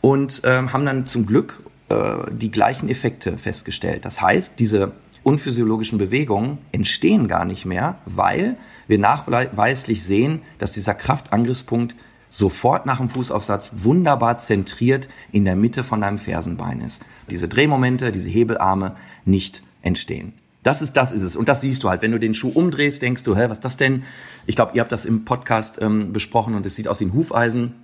und 0.01 0.45
äh, 0.45 0.69
haben 0.69 0.85
dann 0.85 1.07
zum 1.07 1.27
Glück 1.27 1.63
äh, 1.89 2.31
die 2.31 2.51
gleichen 2.51 2.89
Effekte 2.89 3.39
festgestellt. 3.39 4.05
Das 4.05 4.21
heißt, 4.21 4.59
diese 4.59 4.93
unphysiologischen 5.25 5.99
Bewegungen 5.99 6.59
entstehen 6.73 7.29
gar 7.29 7.45
nicht 7.45 7.65
mehr, 7.65 7.99
weil 8.07 8.57
wir 8.87 8.99
nachweislich 8.99 10.05
sehen, 10.05 10.43
dass 10.59 10.73
dieser 10.73 10.95
Kraftangriffspunkt 10.95 11.97
sofort 12.29 12.85
nach 12.85 12.99
dem 12.99 13.09
Fußaufsatz 13.09 13.73
wunderbar 13.77 14.39
zentriert 14.39 15.09
in 15.33 15.45
der 15.45 15.57
Mitte 15.57 15.85
von 15.85 16.01
deinem 16.01 16.19
Fersenbein 16.19 16.81
ist. 16.81 17.03
Diese 17.31 17.49
Drehmomente, 17.49 18.13
diese 18.13 18.29
Hebelarme 18.29 18.97
nicht 19.25 19.63
entstehen. 19.83 20.35
Das 20.65 20.81
ist, 20.81 20.95
das 20.95 21.13
ist 21.13 21.23
es. 21.23 21.37
Und 21.37 21.49
das 21.49 21.61
siehst 21.61 21.83
du 21.85 21.91
halt. 21.91 22.03
Wenn 22.03 22.11
du 22.11 22.19
den 22.19 22.35
Schuh 22.35 22.49
umdrehst, 22.49 23.03
denkst 23.03 23.23
du, 23.23 23.37
hä, 23.37 23.45
was 23.49 23.59
ist 23.59 23.65
das 23.65 23.77
denn? 23.77 24.03
Ich 24.47 24.57
glaube, 24.57 24.73
ihr 24.75 24.81
habt 24.81 24.93
das 24.93 25.05
im 25.05 25.25
Podcast 25.25 25.77
ähm, 25.81 26.13
besprochen 26.13 26.55
und 26.55 26.65
es 26.65 26.75
sieht 26.75 26.89
aus 26.89 27.01
wie 27.01 27.05
ein 27.05 27.13
Hufeisen. 27.13 27.75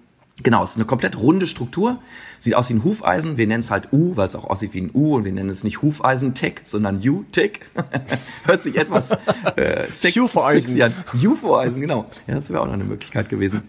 Genau, 0.43 0.63
es 0.63 0.71
ist 0.71 0.77
eine 0.77 0.87
komplett 0.87 1.19
runde 1.19 1.47
Struktur. 1.47 2.01
Sieht 2.39 2.55
aus 2.55 2.71
wie 2.71 2.75
ein 2.75 2.85
Hufeisen. 2.85 3.37
Wir 3.37 3.47
nennen 3.47 3.61
es 3.61 3.71
halt 3.71 3.93
U, 3.93 4.17
weil 4.17 4.29
es 4.29 4.37
auch 4.37 4.45
aussieht 4.45 4.73
wie 4.73 4.81
ein 4.81 4.91
U 4.95 5.17
und 5.17 5.25
wir 5.25 5.33
nennen 5.33 5.51
es 5.51 5.65
nicht 5.65 5.83
Hufeisen-Tech, 5.83 6.63
sondern 6.65 7.01
U-Tech. 7.07 7.61
Hört 8.45 8.63
sich 8.63 8.77
etwas 8.77 9.11
äh, 9.57 9.91
sex 9.91 10.15
sexy 10.15 10.83
an. 10.83 10.95
UFO-Eisen, 11.15 11.81
genau. 11.81 12.07
Ja, 12.27 12.37
das 12.37 12.51
wäre 12.51 12.63
auch 12.63 12.67
noch 12.67 12.73
eine 12.73 12.85
Möglichkeit 12.85 13.29
gewesen. 13.29 13.63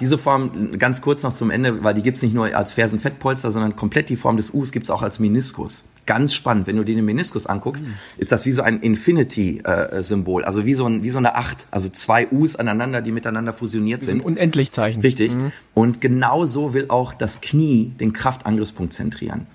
Diese 0.00 0.18
Form, 0.18 0.78
ganz 0.78 1.02
kurz 1.02 1.22
noch 1.22 1.34
zum 1.34 1.50
Ende, 1.50 1.82
weil 1.82 1.94
die 1.94 2.02
gibt's 2.02 2.22
nicht 2.22 2.34
nur 2.34 2.54
als 2.54 2.72
Fersenfettpolster, 2.72 3.50
sondern 3.50 3.76
komplett 3.76 4.08
die 4.08 4.16
Form 4.16 4.36
des 4.36 4.52
Us 4.54 4.70
gibt's 4.70 4.90
auch 4.90 5.02
als 5.02 5.18
Meniskus. 5.18 5.84
Ganz 6.08 6.32
spannend. 6.32 6.66
Wenn 6.66 6.76
du 6.76 6.84
dir 6.84 6.94
den 6.94 7.04
Meniskus 7.04 7.46
anguckst, 7.46 7.84
mhm. 7.84 7.92
ist 8.16 8.32
das 8.32 8.46
wie 8.46 8.52
so 8.52 8.62
ein 8.62 8.80
Infinity-Symbol. 8.80 10.42
Äh, 10.42 10.46
also 10.46 10.64
wie 10.64 10.72
so, 10.72 10.86
ein, 10.86 11.02
wie 11.02 11.10
so 11.10 11.18
eine 11.18 11.34
Acht. 11.34 11.66
Also 11.70 11.90
zwei 11.90 12.26
Us 12.32 12.56
aneinander, 12.56 13.02
die 13.02 13.12
miteinander 13.12 13.52
fusioniert 13.52 14.02
sind. 14.04 14.22
Ein 14.22 14.24
Unendlichzeichen. 14.24 15.02
Richtig. 15.02 15.34
Mhm. 15.34 15.52
Und 15.74 16.00
genau 16.00 16.46
so 16.46 16.72
will 16.72 16.86
auch 16.88 17.12
das 17.12 17.42
Knie 17.42 17.92
den 18.00 18.14
Kraftangriffspunkt 18.14 18.94
zentrieren. 18.94 19.46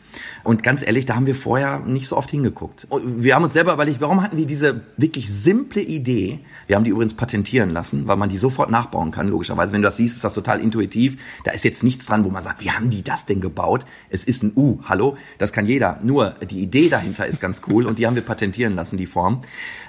Und 0.43 0.61
ganz 0.61 0.85
ehrlich, 0.85 1.05
da 1.05 1.15
haben 1.15 1.25
wir 1.25 1.35
vorher 1.35 1.79
nicht 1.79 2.07
so 2.07 2.17
oft 2.17 2.29
hingeguckt. 2.29 2.87
Wir 3.03 3.33
haben 3.35 3.43
uns 3.43 3.53
selber 3.53 3.73
überlegt, 3.73 4.01
warum 4.01 4.21
hatten 4.21 4.37
wir 4.37 4.45
diese 4.45 4.81
wirklich 4.95 5.29
simple 5.29 5.81
Idee? 5.81 6.39
Wir 6.67 6.75
haben 6.75 6.83
die 6.83 6.91
übrigens 6.91 7.15
patentieren 7.15 7.71
lassen, 7.71 8.07
weil 8.07 8.17
man 8.17 8.29
die 8.29 8.37
sofort 8.37 8.69
nachbauen 8.69 9.11
kann, 9.11 9.27
logischerweise. 9.27 9.73
Wenn 9.73 9.81
du 9.81 9.87
das 9.87 9.97
siehst, 9.97 10.15
ist 10.15 10.23
das 10.23 10.33
total 10.33 10.59
intuitiv. 10.59 11.17
Da 11.45 11.51
ist 11.51 11.63
jetzt 11.63 11.83
nichts 11.83 12.05
dran, 12.05 12.25
wo 12.25 12.29
man 12.29 12.43
sagt, 12.43 12.63
wie 12.63 12.71
haben 12.71 12.89
die 12.89 13.03
das 13.03 13.25
denn 13.25 13.41
gebaut? 13.41 13.85
Es 14.09 14.23
ist 14.23 14.43
ein 14.43 14.53
U, 14.55 14.79
hallo? 14.83 15.17
Das 15.39 15.51
kann 15.51 15.65
jeder. 15.65 15.99
Nur 16.03 16.35
die 16.45 16.61
Idee 16.61 16.89
dahinter 16.89 17.25
ist 17.25 17.41
ganz 17.41 17.61
cool 17.69 17.85
und 17.85 17.99
die 17.99 18.07
haben 18.07 18.15
wir 18.15 18.23
patentieren 18.23 18.75
lassen, 18.75 18.97
die 18.97 19.05
Form, 19.05 19.41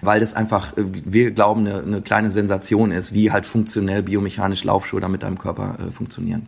weil 0.03 0.21
das 0.21 0.35
einfach, 0.35 0.77
äh, 0.77 0.85
wir 1.05 1.31
glauben, 1.31 1.67
eine, 1.67 1.83
eine 1.83 2.03
kleine 2.03 2.31
Sensation 2.31 2.91
ist, 2.91 3.15
wie 3.15 3.31
halt 3.33 3.47
funktionell 3.47 4.03
biomechanisch 4.03 4.65
Laufschuhe 4.65 5.01
da 5.01 5.09
mit 5.09 5.23
deinem 5.23 5.39
Körper 5.39 5.77
äh, 5.79 5.91
funktionieren. 5.91 6.47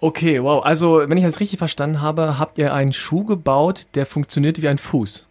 Okay, 0.00 0.42
wow. 0.42 0.64
Also, 0.64 1.02
wenn 1.08 1.16
ich 1.16 1.24
das 1.24 1.40
richtig 1.40 1.58
verstanden 1.58 2.02
habe, 2.02 2.38
habt 2.38 2.58
ihr 2.58 2.74
einen 2.74 2.92
Schuh 2.92 3.24
gebaut, 3.24 3.86
der 3.94 4.04
funktioniert 4.04 4.60
wie 4.60 4.68
ein 4.68 4.78
Fuß. 4.78 5.24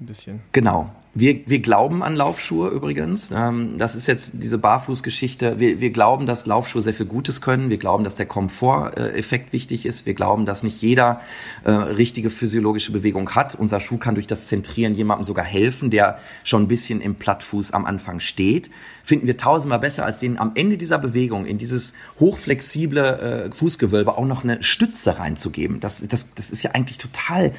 Ein 0.00 0.06
bisschen. 0.06 0.40
Genau. 0.52 0.90
Wir, 1.16 1.46
wir 1.46 1.60
glauben 1.60 2.02
an 2.02 2.16
Laufschuhe 2.16 2.70
übrigens. 2.70 3.30
Ähm, 3.32 3.78
das 3.78 3.94
ist 3.94 4.08
jetzt 4.08 4.32
diese 4.34 4.58
Barfußgeschichte. 4.58 5.60
Wir, 5.60 5.80
wir 5.80 5.90
glauben, 5.90 6.26
dass 6.26 6.44
Laufschuhe 6.44 6.82
sehr 6.82 6.92
viel 6.92 7.06
Gutes 7.06 7.40
können. 7.40 7.70
Wir 7.70 7.78
glauben, 7.78 8.02
dass 8.02 8.16
der 8.16 8.26
Komforteffekt 8.26 9.52
wichtig 9.52 9.86
ist. 9.86 10.06
Wir 10.06 10.14
glauben, 10.14 10.44
dass 10.44 10.64
nicht 10.64 10.82
jeder 10.82 11.20
äh, 11.62 11.70
richtige 11.70 12.30
physiologische 12.30 12.90
Bewegung 12.90 13.30
hat. 13.30 13.54
Unser 13.54 13.78
Schuh 13.78 13.96
kann 13.96 14.16
durch 14.16 14.26
das 14.26 14.48
Zentrieren 14.48 14.94
jemandem 14.94 15.24
sogar 15.24 15.44
helfen, 15.44 15.90
der 15.90 16.18
schon 16.42 16.62
ein 16.62 16.68
bisschen 16.68 17.00
im 17.00 17.14
Plattfuß 17.14 17.70
am 17.70 17.84
Anfang 17.84 18.18
steht. 18.18 18.70
Finden 19.04 19.28
wir 19.28 19.36
tausendmal 19.36 19.78
besser, 19.78 20.04
als 20.04 20.18
den 20.18 20.38
am 20.38 20.52
Ende 20.56 20.76
dieser 20.76 20.98
Bewegung 20.98 21.46
in 21.46 21.58
dieses 21.58 21.92
hochflexible 22.18 23.50
äh, 23.50 23.52
Fußgewölbe 23.52 24.18
auch 24.18 24.26
noch 24.26 24.42
eine 24.42 24.60
Stütze 24.64 25.20
reinzugeben. 25.20 25.78
Das, 25.78 26.02
das, 26.08 26.34
das 26.34 26.50
ist 26.50 26.64
ja 26.64 26.72
eigentlich 26.72 26.98
total, 26.98 27.52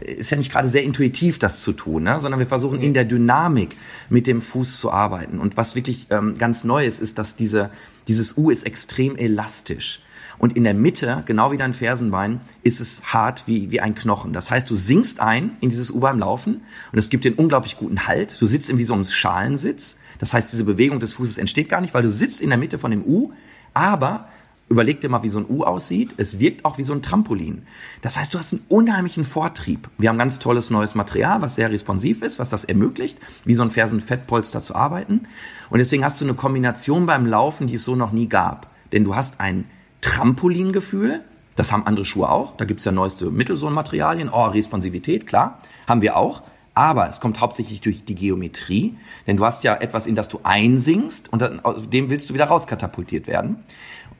äh, 0.00 0.12
ist 0.12 0.30
ja 0.30 0.36
nicht 0.36 0.52
gerade 0.52 0.68
sehr 0.68 0.84
intuitiv, 0.84 1.40
das 1.40 1.62
zu 1.62 1.72
tun, 1.72 2.04
ne? 2.04 2.20
sondern 2.20 2.38
wir 2.38 2.46
versuchen 2.46 2.80
in 2.80 2.94
der 2.94 3.00
der 3.00 3.06
Dynamik 3.06 3.76
mit 4.10 4.26
dem 4.26 4.42
Fuß 4.42 4.78
zu 4.78 4.90
arbeiten. 4.90 5.40
Und 5.40 5.56
was 5.56 5.74
wirklich 5.74 6.06
ähm, 6.10 6.36
ganz 6.36 6.64
neu 6.64 6.84
ist, 6.84 7.00
ist, 7.00 7.18
dass 7.18 7.34
diese, 7.34 7.70
dieses 8.08 8.36
U 8.36 8.50
ist 8.50 8.64
extrem 8.64 9.16
elastisch. 9.16 10.02
Und 10.40 10.56
in 10.56 10.64
der 10.64 10.74
Mitte, 10.74 11.22
genau 11.26 11.52
wie 11.52 11.58
dein 11.58 11.74
Fersenbein, 11.74 12.40
ist 12.62 12.80
es 12.80 13.02
hart 13.04 13.44
wie, 13.46 13.70
wie 13.70 13.80
ein 13.80 13.94
Knochen. 13.94 14.32
Das 14.32 14.50
heißt, 14.50 14.68
du 14.68 14.74
sinkst 14.74 15.20
ein 15.20 15.56
in 15.60 15.68
dieses 15.68 15.90
U 15.90 16.00
beim 16.00 16.18
Laufen 16.18 16.62
und 16.92 16.98
es 16.98 17.10
gibt 17.10 17.24
dir 17.24 17.28
einen 17.28 17.38
unglaublich 17.38 17.76
guten 17.76 18.06
Halt. 18.06 18.40
Du 18.40 18.46
sitzt 18.46 18.70
in 18.70 18.78
wie 18.78 18.84
so 18.84 18.94
einem 18.94 19.04
Schalensitz. 19.04 19.98
Das 20.18 20.32
heißt, 20.32 20.50
diese 20.52 20.64
Bewegung 20.64 20.98
des 20.98 21.14
Fußes 21.14 21.36
entsteht 21.36 21.68
gar 21.68 21.82
nicht, 21.82 21.92
weil 21.92 22.02
du 22.02 22.10
sitzt 22.10 22.40
in 22.40 22.48
der 22.48 22.58
Mitte 22.58 22.78
von 22.78 22.90
dem 22.90 23.04
U, 23.04 23.32
aber 23.74 24.28
Überleg 24.70 25.00
dir 25.00 25.08
mal, 25.08 25.24
wie 25.24 25.28
so 25.28 25.40
ein 25.40 25.46
U 25.48 25.64
aussieht. 25.64 26.14
Es 26.16 26.38
wirkt 26.38 26.64
auch 26.64 26.78
wie 26.78 26.84
so 26.84 26.94
ein 26.94 27.02
Trampolin. 27.02 27.62
Das 28.02 28.16
heißt, 28.16 28.32
du 28.32 28.38
hast 28.38 28.52
einen 28.52 28.62
unheimlichen 28.68 29.24
Vortrieb. 29.24 29.90
Wir 29.98 30.08
haben 30.08 30.16
ganz 30.16 30.38
tolles 30.38 30.70
neues 30.70 30.94
Material, 30.94 31.42
was 31.42 31.56
sehr 31.56 31.72
responsiv 31.72 32.22
ist, 32.22 32.38
was 32.38 32.50
das 32.50 32.62
ermöglicht, 32.62 33.18
wie 33.44 33.56
so 33.56 33.64
ein 33.64 33.72
Fersenfettpolster 33.72 34.62
zu 34.62 34.76
arbeiten. 34.76 35.22
Und 35.70 35.80
deswegen 35.80 36.04
hast 36.04 36.20
du 36.20 36.24
eine 36.24 36.34
Kombination 36.34 37.06
beim 37.06 37.26
Laufen, 37.26 37.66
die 37.66 37.74
es 37.74 37.84
so 37.84 37.96
noch 37.96 38.12
nie 38.12 38.28
gab. 38.28 38.70
Denn 38.92 39.02
du 39.02 39.16
hast 39.16 39.40
ein 39.40 39.64
Trampolingefühl. 40.00 41.22
Das 41.56 41.72
haben 41.72 41.86
andere 41.86 42.04
Schuhe 42.04 42.28
auch. 42.28 42.56
Da 42.56 42.64
gibt's 42.64 42.84
ja 42.84 42.92
neueste 42.92 43.30
Mittelsohlenmaterialien. 43.30 44.30
Oh, 44.30 44.46
Responsivität, 44.46 45.26
klar. 45.26 45.60
Haben 45.86 46.02
wir 46.02 46.16
auch. 46.16 46.42
Aber 46.74 47.08
es 47.08 47.20
kommt 47.20 47.40
hauptsächlich 47.40 47.80
durch 47.80 48.04
die 48.04 48.14
Geometrie, 48.14 48.96
denn 49.26 49.36
du 49.36 49.44
hast 49.44 49.64
ja 49.64 49.74
etwas, 49.74 50.06
in 50.06 50.14
das 50.14 50.28
du 50.28 50.40
einsinkst 50.44 51.32
und 51.32 51.64
aus 51.64 51.90
dem 51.90 52.08
willst 52.08 52.30
du 52.30 52.34
wieder 52.34 52.46
rauskatapultiert 52.46 53.26
werden. 53.26 53.56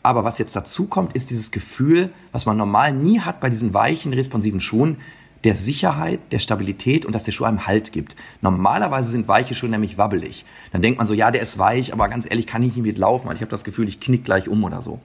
Aber 0.03 0.25
was 0.25 0.38
jetzt 0.38 0.57
dazu 0.57 0.87
kommt, 0.87 1.14
ist 1.14 1.31
dieses 1.31 1.53
Gefühl, 1.53 2.11
was 2.33 2.47
man 2.47 2.57
normal 2.57 2.93
nie 2.93 3.21
hat 3.21 3.40
bei 3.40 3.51
diesen 3.51 3.73
weichen, 3.73 4.12
responsiven 4.12 4.61
Schuhen, 4.61 4.97
der 5.44 5.55
Sicherheit, 5.55 6.20
der 6.33 6.38
Stabilität 6.38 7.07
und 7.07 7.14
dass 7.14 7.24
der 7.24 7.33
Schuh 7.33 7.44
einem 7.44 7.66
Halt 7.66 7.92
gibt. 7.92 8.14
Normalerweise 8.42 9.11
sind 9.11 9.26
weiche 9.26 9.55
Schuhe 9.55 9.70
nämlich 9.70 9.96
wabbelig. 9.96 10.44
Dann 10.72 10.83
denkt 10.83 10.98
man 10.98 11.07
so, 11.07 11.14
ja, 11.14 11.31
der 11.31 11.40
ist 11.40 11.59
weich, 11.59 11.92
aber 11.92 12.09
ganz 12.09 12.26
ehrlich, 12.29 12.46
kann 12.46 12.62
ich 12.62 12.76
nicht 12.76 12.83
mitlaufen, 12.83 13.29
weil 13.29 13.37
ich 13.37 13.40
habe 13.40 13.50
das 13.50 13.64
Gefühl, 13.64 13.88
ich 13.88 14.00
knick 14.00 14.24
gleich 14.24 14.48
um 14.48 14.62
oder 14.64 14.83
so. 14.83 15.00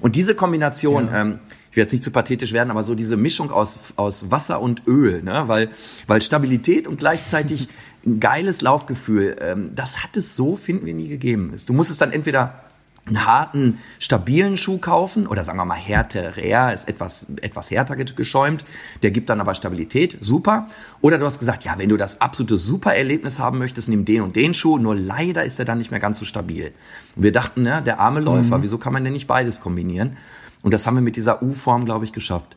Und 0.00 0.16
diese 0.16 0.34
Kombination, 0.34 1.06
ja. 1.06 1.20
ähm, 1.20 1.38
ich 1.70 1.76
will 1.76 1.82
jetzt 1.82 1.92
nicht 1.92 2.04
zu 2.04 2.10
pathetisch 2.10 2.52
werden, 2.52 2.70
aber 2.70 2.82
so 2.82 2.94
diese 2.94 3.16
Mischung 3.16 3.52
aus, 3.52 3.94
aus 3.96 4.30
Wasser 4.30 4.60
und 4.60 4.82
Öl, 4.86 5.22
ne? 5.22 5.44
weil, 5.46 5.68
weil 6.06 6.20
Stabilität 6.20 6.88
und 6.88 6.98
gleichzeitig 6.98 7.68
ein 8.06 8.18
geiles 8.18 8.62
Laufgefühl, 8.62 9.36
ähm, 9.40 9.70
das 9.74 10.02
hat 10.02 10.16
es 10.16 10.34
so, 10.34 10.56
finden 10.56 10.86
wir, 10.86 10.94
nie 10.94 11.08
gegeben. 11.08 11.52
Du 11.66 11.72
musst 11.72 11.90
es 11.90 11.98
dann 11.98 12.12
entweder 12.12 12.65
einen 13.06 13.24
harten, 13.24 13.78
stabilen 13.98 14.56
Schuh 14.56 14.78
kaufen 14.78 15.26
oder 15.26 15.44
sagen 15.44 15.58
wir 15.58 15.64
mal 15.64 15.74
härterer, 15.74 16.74
ist 16.74 16.88
etwas, 16.88 17.26
etwas 17.40 17.70
härter 17.70 17.96
geschäumt, 17.96 18.64
der 19.02 19.12
gibt 19.12 19.30
dann 19.30 19.40
aber 19.40 19.54
Stabilität, 19.54 20.16
super. 20.20 20.66
Oder 21.00 21.18
du 21.18 21.26
hast 21.26 21.38
gesagt, 21.38 21.64
ja, 21.64 21.74
wenn 21.78 21.88
du 21.88 21.96
das 21.96 22.20
absolute 22.20 22.58
Super-Erlebnis 22.58 23.38
haben 23.38 23.58
möchtest, 23.58 23.88
nimm 23.88 24.04
den 24.04 24.22
und 24.22 24.34
den 24.34 24.54
Schuh, 24.54 24.78
nur 24.78 24.96
leider 24.96 25.44
ist 25.44 25.58
er 25.58 25.64
dann 25.64 25.78
nicht 25.78 25.90
mehr 25.90 26.00
ganz 26.00 26.18
so 26.18 26.24
stabil. 26.24 26.72
Und 27.14 27.22
wir 27.22 27.32
dachten, 27.32 27.62
ne, 27.62 27.80
der 27.80 28.00
arme 28.00 28.20
Läufer, 28.20 28.58
mhm. 28.58 28.62
wieso 28.62 28.78
kann 28.78 28.92
man 28.92 29.04
denn 29.04 29.12
nicht 29.12 29.28
beides 29.28 29.60
kombinieren? 29.60 30.16
Und 30.62 30.74
das 30.74 30.86
haben 30.86 30.96
wir 30.96 31.02
mit 31.02 31.16
dieser 31.16 31.42
U-Form, 31.42 31.84
glaube 31.84 32.04
ich, 32.04 32.12
geschafft. 32.12 32.56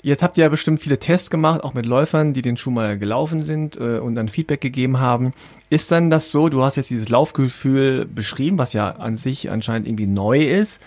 Jetzt 0.00 0.22
habt 0.22 0.38
ihr 0.38 0.44
ja 0.44 0.48
bestimmt 0.48 0.78
viele 0.78 0.98
Tests 0.98 1.28
gemacht, 1.28 1.64
auch 1.64 1.74
mit 1.74 1.84
Läufern, 1.84 2.32
die 2.32 2.42
den 2.42 2.56
Schuh 2.56 2.70
mal 2.70 2.96
gelaufen 2.96 3.44
sind 3.44 3.76
äh, 3.76 3.98
und 3.98 4.14
dann 4.14 4.28
Feedback 4.28 4.60
gegeben 4.60 5.00
haben. 5.00 5.32
Ist 5.70 5.90
dann 5.90 6.08
das 6.08 6.30
so, 6.30 6.48
du 6.48 6.62
hast 6.62 6.76
jetzt 6.76 6.90
dieses 6.90 7.08
Laufgefühl 7.08 8.04
beschrieben, 8.04 8.58
was 8.58 8.72
ja 8.72 8.90
an 8.90 9.16
sich 9.16 9.50
anscheinend 9.50 9.88
irgendwie 9.88 10.06
neu 10.06 10.44
ist. 10.44 10.80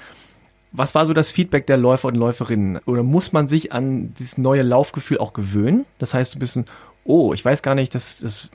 Was 0.71 0.95
war 0.95 1.05
so 1.05 1.11
das 1.11 1.29
Feedback 1.29 1.67
der 1.67 1.75
Läufer 1.75 2.07
und 2.07 2.15
Läuferinnen? 2.15 2.79
Oder 2.85 3.03
muss 3.03 3.33
man 3.33 3.49
sich 3.49 3.73
an 3.73 4.13
dieses 4.13 4.37
neue 4.37 4.61
Laufgefühl 4.61 5.17
auch 5.17 5.33
gewöhnen? 5.33 5.85
Das 5.99 6.13
heißt, 6.13 6.35
du 6.35 6.39
bist 6.39 6.55
ein, 6.55 6.65
oh, 7.03 7.33
ich 7.33 7.43
weiß 7.43 7.61
gar 7.63 7.75
nicht, 7.75 7.93
das, 7.93 8.17
das, 8.19 8.49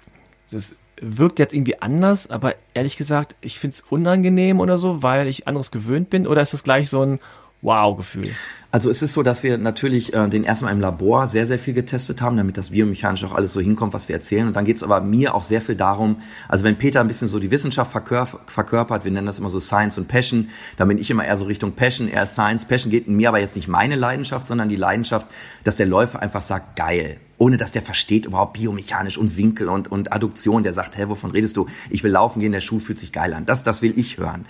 das 0.51 0.75
wirkt 0.99 1.39
jetzt 1.39 1.53
irgendwie 1.53 1.83
anders, 1.83 2.31
aber 2.31 2.55
ehrlich 2.73 2.97
gesagt, 2.97 3.37
ich 3.43 3.59
finde 3.59 3.75
es 3.75 3.85
unangenehm 3.91 4.61
oder 4.61 4.79
so, 4.79 5.03
weil 5.03 5.27
ich 5.27 5.47
anderes 5.47 5.71
gewöhnt 5.71 6.09
bin? 6.09 6.27
Oder 6.27 6.41
ist 6.41 6.55
das 6.55 6.63
gleich 6.63 6.89
so 6.89 7.03
ein 7.03 7.19
Wow-Gefühl? 7.67 8.31
Also 8.71 8.91
es 8.91 9.01
ist 9.01 9.15
so, 9.15 9.23
dass 9.23 9.43
wir 9.43 9.59
natürlich 9.59 10.13
äh, 10.13 10.29
den 10.29 10.45
erstmal 10.45 10.73
im 10.73 10.81
Labor 10.81 11.29
sehr, 11.29 11.47
sehr 11.47 11.59
viel 11.59 11.73
getestet 11.73 12.21
haben, 12.21 12.37
damit 12.37 12.59
das 12.59 12.71
biomechanisch 12.71 13.25
auch 13.25 13.33
alles 13.33 13.53
so 13.53 13.61
hinkommt, 13.61 13.95
was 13.95 14.09
wir 14.09 14.15
erzählen. 14.17 14.47
Und 14.47 14.55
dann 14.55 14.65
geht 14.65 14.77
es 14.77 14.83
aber 14.83 15.01
mir 15.01 15.35
auch 15.35 15.43
sehr 15.43 15.63
viel 15.63 15.77
darum, 15.77 16.21
also 16.49 16.65
wenn 16.65 16.77
Peter 16.77 17.01
ein 17.01 17.09
bisschen 17.09 17.27
so 17.27 17.39
die 17.39 17.51
Wissenschaft 17.51 17.91
verkörp 17.91 18.39
verkörpert, 18.47 19.05
wir 19.05 19.11
nennen 19.11 19.27
das 19.27 19.39
immer 19.39 19.49
so 19.49 19.61
Science 19.61 19.99
und 19.99 20.09
Passion, 20.09 20.51
dann 20.77 20.89
bin 20.89 20.99
ich 20.99 21.11
immer 21.11 21.25
eher 21.25 21.37
so 21.37 21.47
Richtung 21.47 21.73
Passion, 21.73 22.09
eher 22.09 22.27
Science. 22.27 22.67
Passion 22.67 22.91
geht 22.91 23.07
in 23.07 23.17
mir 23.17 23.29
aber 23.29 23.41
jetzt 23.41 23.57
nicht 23.57 23.69
meine 23.69 23.97
Leidenschaft, 23.97 24.47
sondern 24.47 24.69
die 24.69 24.77
Leidenschaft, 24.77 25.27
dass 25.65 25.77
der 25.77 25.87
Läufer 25.87 26.21
einfach 26.21 26.43
sagt, 26.43 26.77
geil, 26.77 27.19
ohne 27.39 27.57
dass 27.57 27.73
der 27.73 27.83
versteht 27.83 28.27
überhaupt 28.27 28.55
biomechanisch 28.55 29.19
und 29.19 29.37
Winkel 29.37 29.69
und, 29.69 29.91
und 29.91 30.13
Adduktion. 30.13 30.63
Der 30.63 30.73
sagt, 30.73 30.97
hä, 30.97 31.05
wovon 31.09 31.31
redest 31.31 31.57
du? 31.57 31.67
Ich 31.91 32.03
will 32.03 32.11
laufen 32.11 32.41
gehen, 32.41 32.53
der 32.53 32.61
Schuh 32.61 32.81
fühlt 32.81 32.99
sich 32.99 33.13
geil 33.13 33.35
an. 33.35 33.47
Das, 33.47 33.63
das 33.63 33.83
will 33.83 33.99
ich 33.99 34.19
hören. 34.19 34.47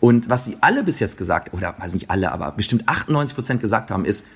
Und 0.00 0.30
was 0.30 0.46
sie 0.46 0.56
alle 0.60 0.82
bis 0.82 0.98
jetzt 0.98 1.18
gesagt, 1.18 1.52
oder 1.52 1.74
weiß 1.78 1.94
nicht 1.94 2.10
alle, 2.10 2.32
aber 2.32 2.52
bestimmt 2.52 2.88
98 2.88 3.34
Prozent 3.34 3.60
gesagt 3.60 3.90
haben, 3.90 4.04
ist, 4.04 4.26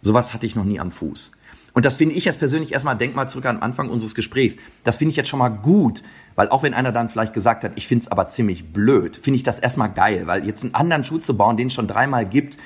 sowas 0.00 0.32
hatte 0.32 0.46
ich 0.46 0.54
noch 0.54 0.64
nie 0.64 0.78
am 0.78 0.90
Fuß. 0.90 1.32
Und 1.74 1.84
das 1.84 1.96
finde 1.96 2.14
ich 2.14 2.24
jetzt 2.24 2.38
persönlich 2.38 2.72
erstmal, 2.72 2.96
denk 2.96 3.14
mal 3.14 3.28
zurück 3.28 3.46
an 3.46 3.58
Anfang 3.58 3.88
unseres 3.88 4.14
Gesprächs. 4.14 4.56
Das 4.84 4.96
finde 4.96 5.10
ich 5.10 5.16
jetzt 5.16 5.28
schon 5.28 5.38
mal 5.38 5.48
gut, 5.48 6.02
weil 6.34 6.48
auch 6.48 6.62
wenn 6.62 6.74
einer 6.74 6.92
dann 6.92 7.08
vielleicht 7.08 7.32
gesagt 7.32 7.62
hat, 7.62 7.72
ich 7.76 7.86
finde 7.86 8.04
es 8.04 8.10
aber 8.10 8.28
ziemlich 8.28 8.72
blöd, 8.72 9.16
finde 9.16 9.36
ich 9.36 9.42
das 9.42 9.58
erstmal 9.58 9.92
geil, 9.92 10.22
weil 10.26 10.46
jetzt 10.46 10.64
einen 10.64 10.74
anderen 10.74 11.04
Schuh 11.04 11.18
zu 11.18 11.36
bauen, 11.36 11.56
den 11.56 11.68
es 11.68 11.74
schon 11.74 11.86
dreimal 11.86 12.26
gibt, 12.26 12.58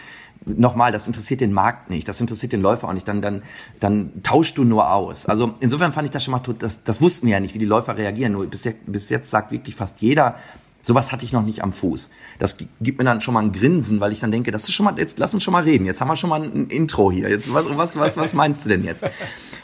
nochmal, 0.45 0.93
das 0.93 1.07
interessiert 1.07 1.41
den 1.41 1.53
Markt 1.53 1.91
nicht, 1.91 2.09
das 2.09 2.21
interessiert 2.21 2.53
den 2.53 2.61
Läufer 2.63 2.89
auch 2.89 2.93
nicht, 2.93 3.07
dann, 3.07 3.23
dann, 3.23 3.43
dann 3.81 4.23
tauschst 4.23 4.57
du 4.59 4.65
nur 4.65 4.91
aus. 4.91 5.27
Also 5.27 5.55
insofern 5.61 5.93
fand 5.93 6.07
ich 6.07 6.11
das 6.11 6.25
schon 6.25 6.33
mal, 6.33 6.43
das, 6.59 6.85
das 6.85 7.01
wussten 7.01 7.27
wir 7.27 7.35
ja 7.35 7.41
nicht, 7.41 7.55
wie 7.55 7.59
die 7.59 7.67
Läufer 7.67 7.97
reagieren. 7.97 8.33
Nur 8.33 8.47
bis 8.47 8.65
jetzt, 8.65 8.81
bis 8.87 9.09
jetzt 9.09 9.31
sagt 9.31 9.53
wirklich 9.53 9.75
fast 9.75 10.01
jeder, 10.01 10.37
Sowas 10.83 11.13
hatte 11.13 11.25
ich 11.25 11.33
noch 11.33 11.45
nicht 11.45 11.63
am 11.63 11.73
Fuß. 11.73 12.11
Das 12.41 12.57
gibt 12.81 12.99
mir 12.99 13.05
dann 13.05 13.21
schon 13.21 13.35
mal 13.35 13.41
ein 13.41 13.53
Grinsen, 13.53 14.01
weil 14.01 14.13
ich 14.13 14.19
dann 14.19 14.33
denke, 14.33 14.51
das 14.51 14.65
ist 14.65 14.73
schon 14.73 14.85
mal, 14.85 14.99
jetzt 14.99 15.19
lass 15.21 15.33
uns 15.33 15.45
schon 15.45 15.53
mal 15.53 15.63
reden. 15.63 15.87
Jetzt 15.87 16.01
haben 16.01 16.09
wir 16.09 16.17
schon 16.17 16.31
mal 16.31 16.43
ein 16.43 16.67
Intro 16.67 17.13
hier. 17.13 17.31
Jetzt, 17.31 17.55
was, 17.55 17.67
was, 17.77 17.97
was, 17.97 18.17
was 18.17 18.35
meinst 18.35 18.65
du 18.65 18.69
denn 18.69 18.85
jetzt? 18.85 19.05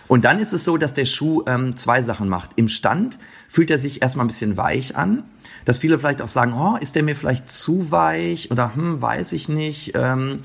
Und 0.07 0.25
dann 0.25 0.39
ist 0.39 0.53
es 0.53 0.65
so, 0.65 0.77
dass 0.77 0.95
der 0.95 1.05
Schuh 1.05 1.43
ähm, 1.47 1.75
zwei 1.75 2.03
Sachen 2.03 2.29
macht. 2.29 2.51
Im 2.55 2.69
Stand 2.69 3.19
fühlt 3.49 3.71
er 3.71 3.79
sich 3.79 4.01
erstmal 4.01 4.25
ein 4.25 4.29
bisschen 4.29 4.57
weich 4.57 4.97
an. 4.97 5.25
Dass 5.65 5.79
viele 5.79 5.99
vielleicht 5.99 6.23
auch 6.23 6.29
sagen, 6.29 6.55
oh, 6.55 6.77
ist 6.81 6.95
der 6.95 7.03
mir 7.03 7.17
vielleicht 7.17 7.51
zu 7.51 7.91
weich 7.91 8.51
oder 8.51 8.75
hm, 8.75 9.03
weiß 9.03 9.33
ich 9.33 9.49
nicht. 9.49 9.93
Ähm, 9.97 10.39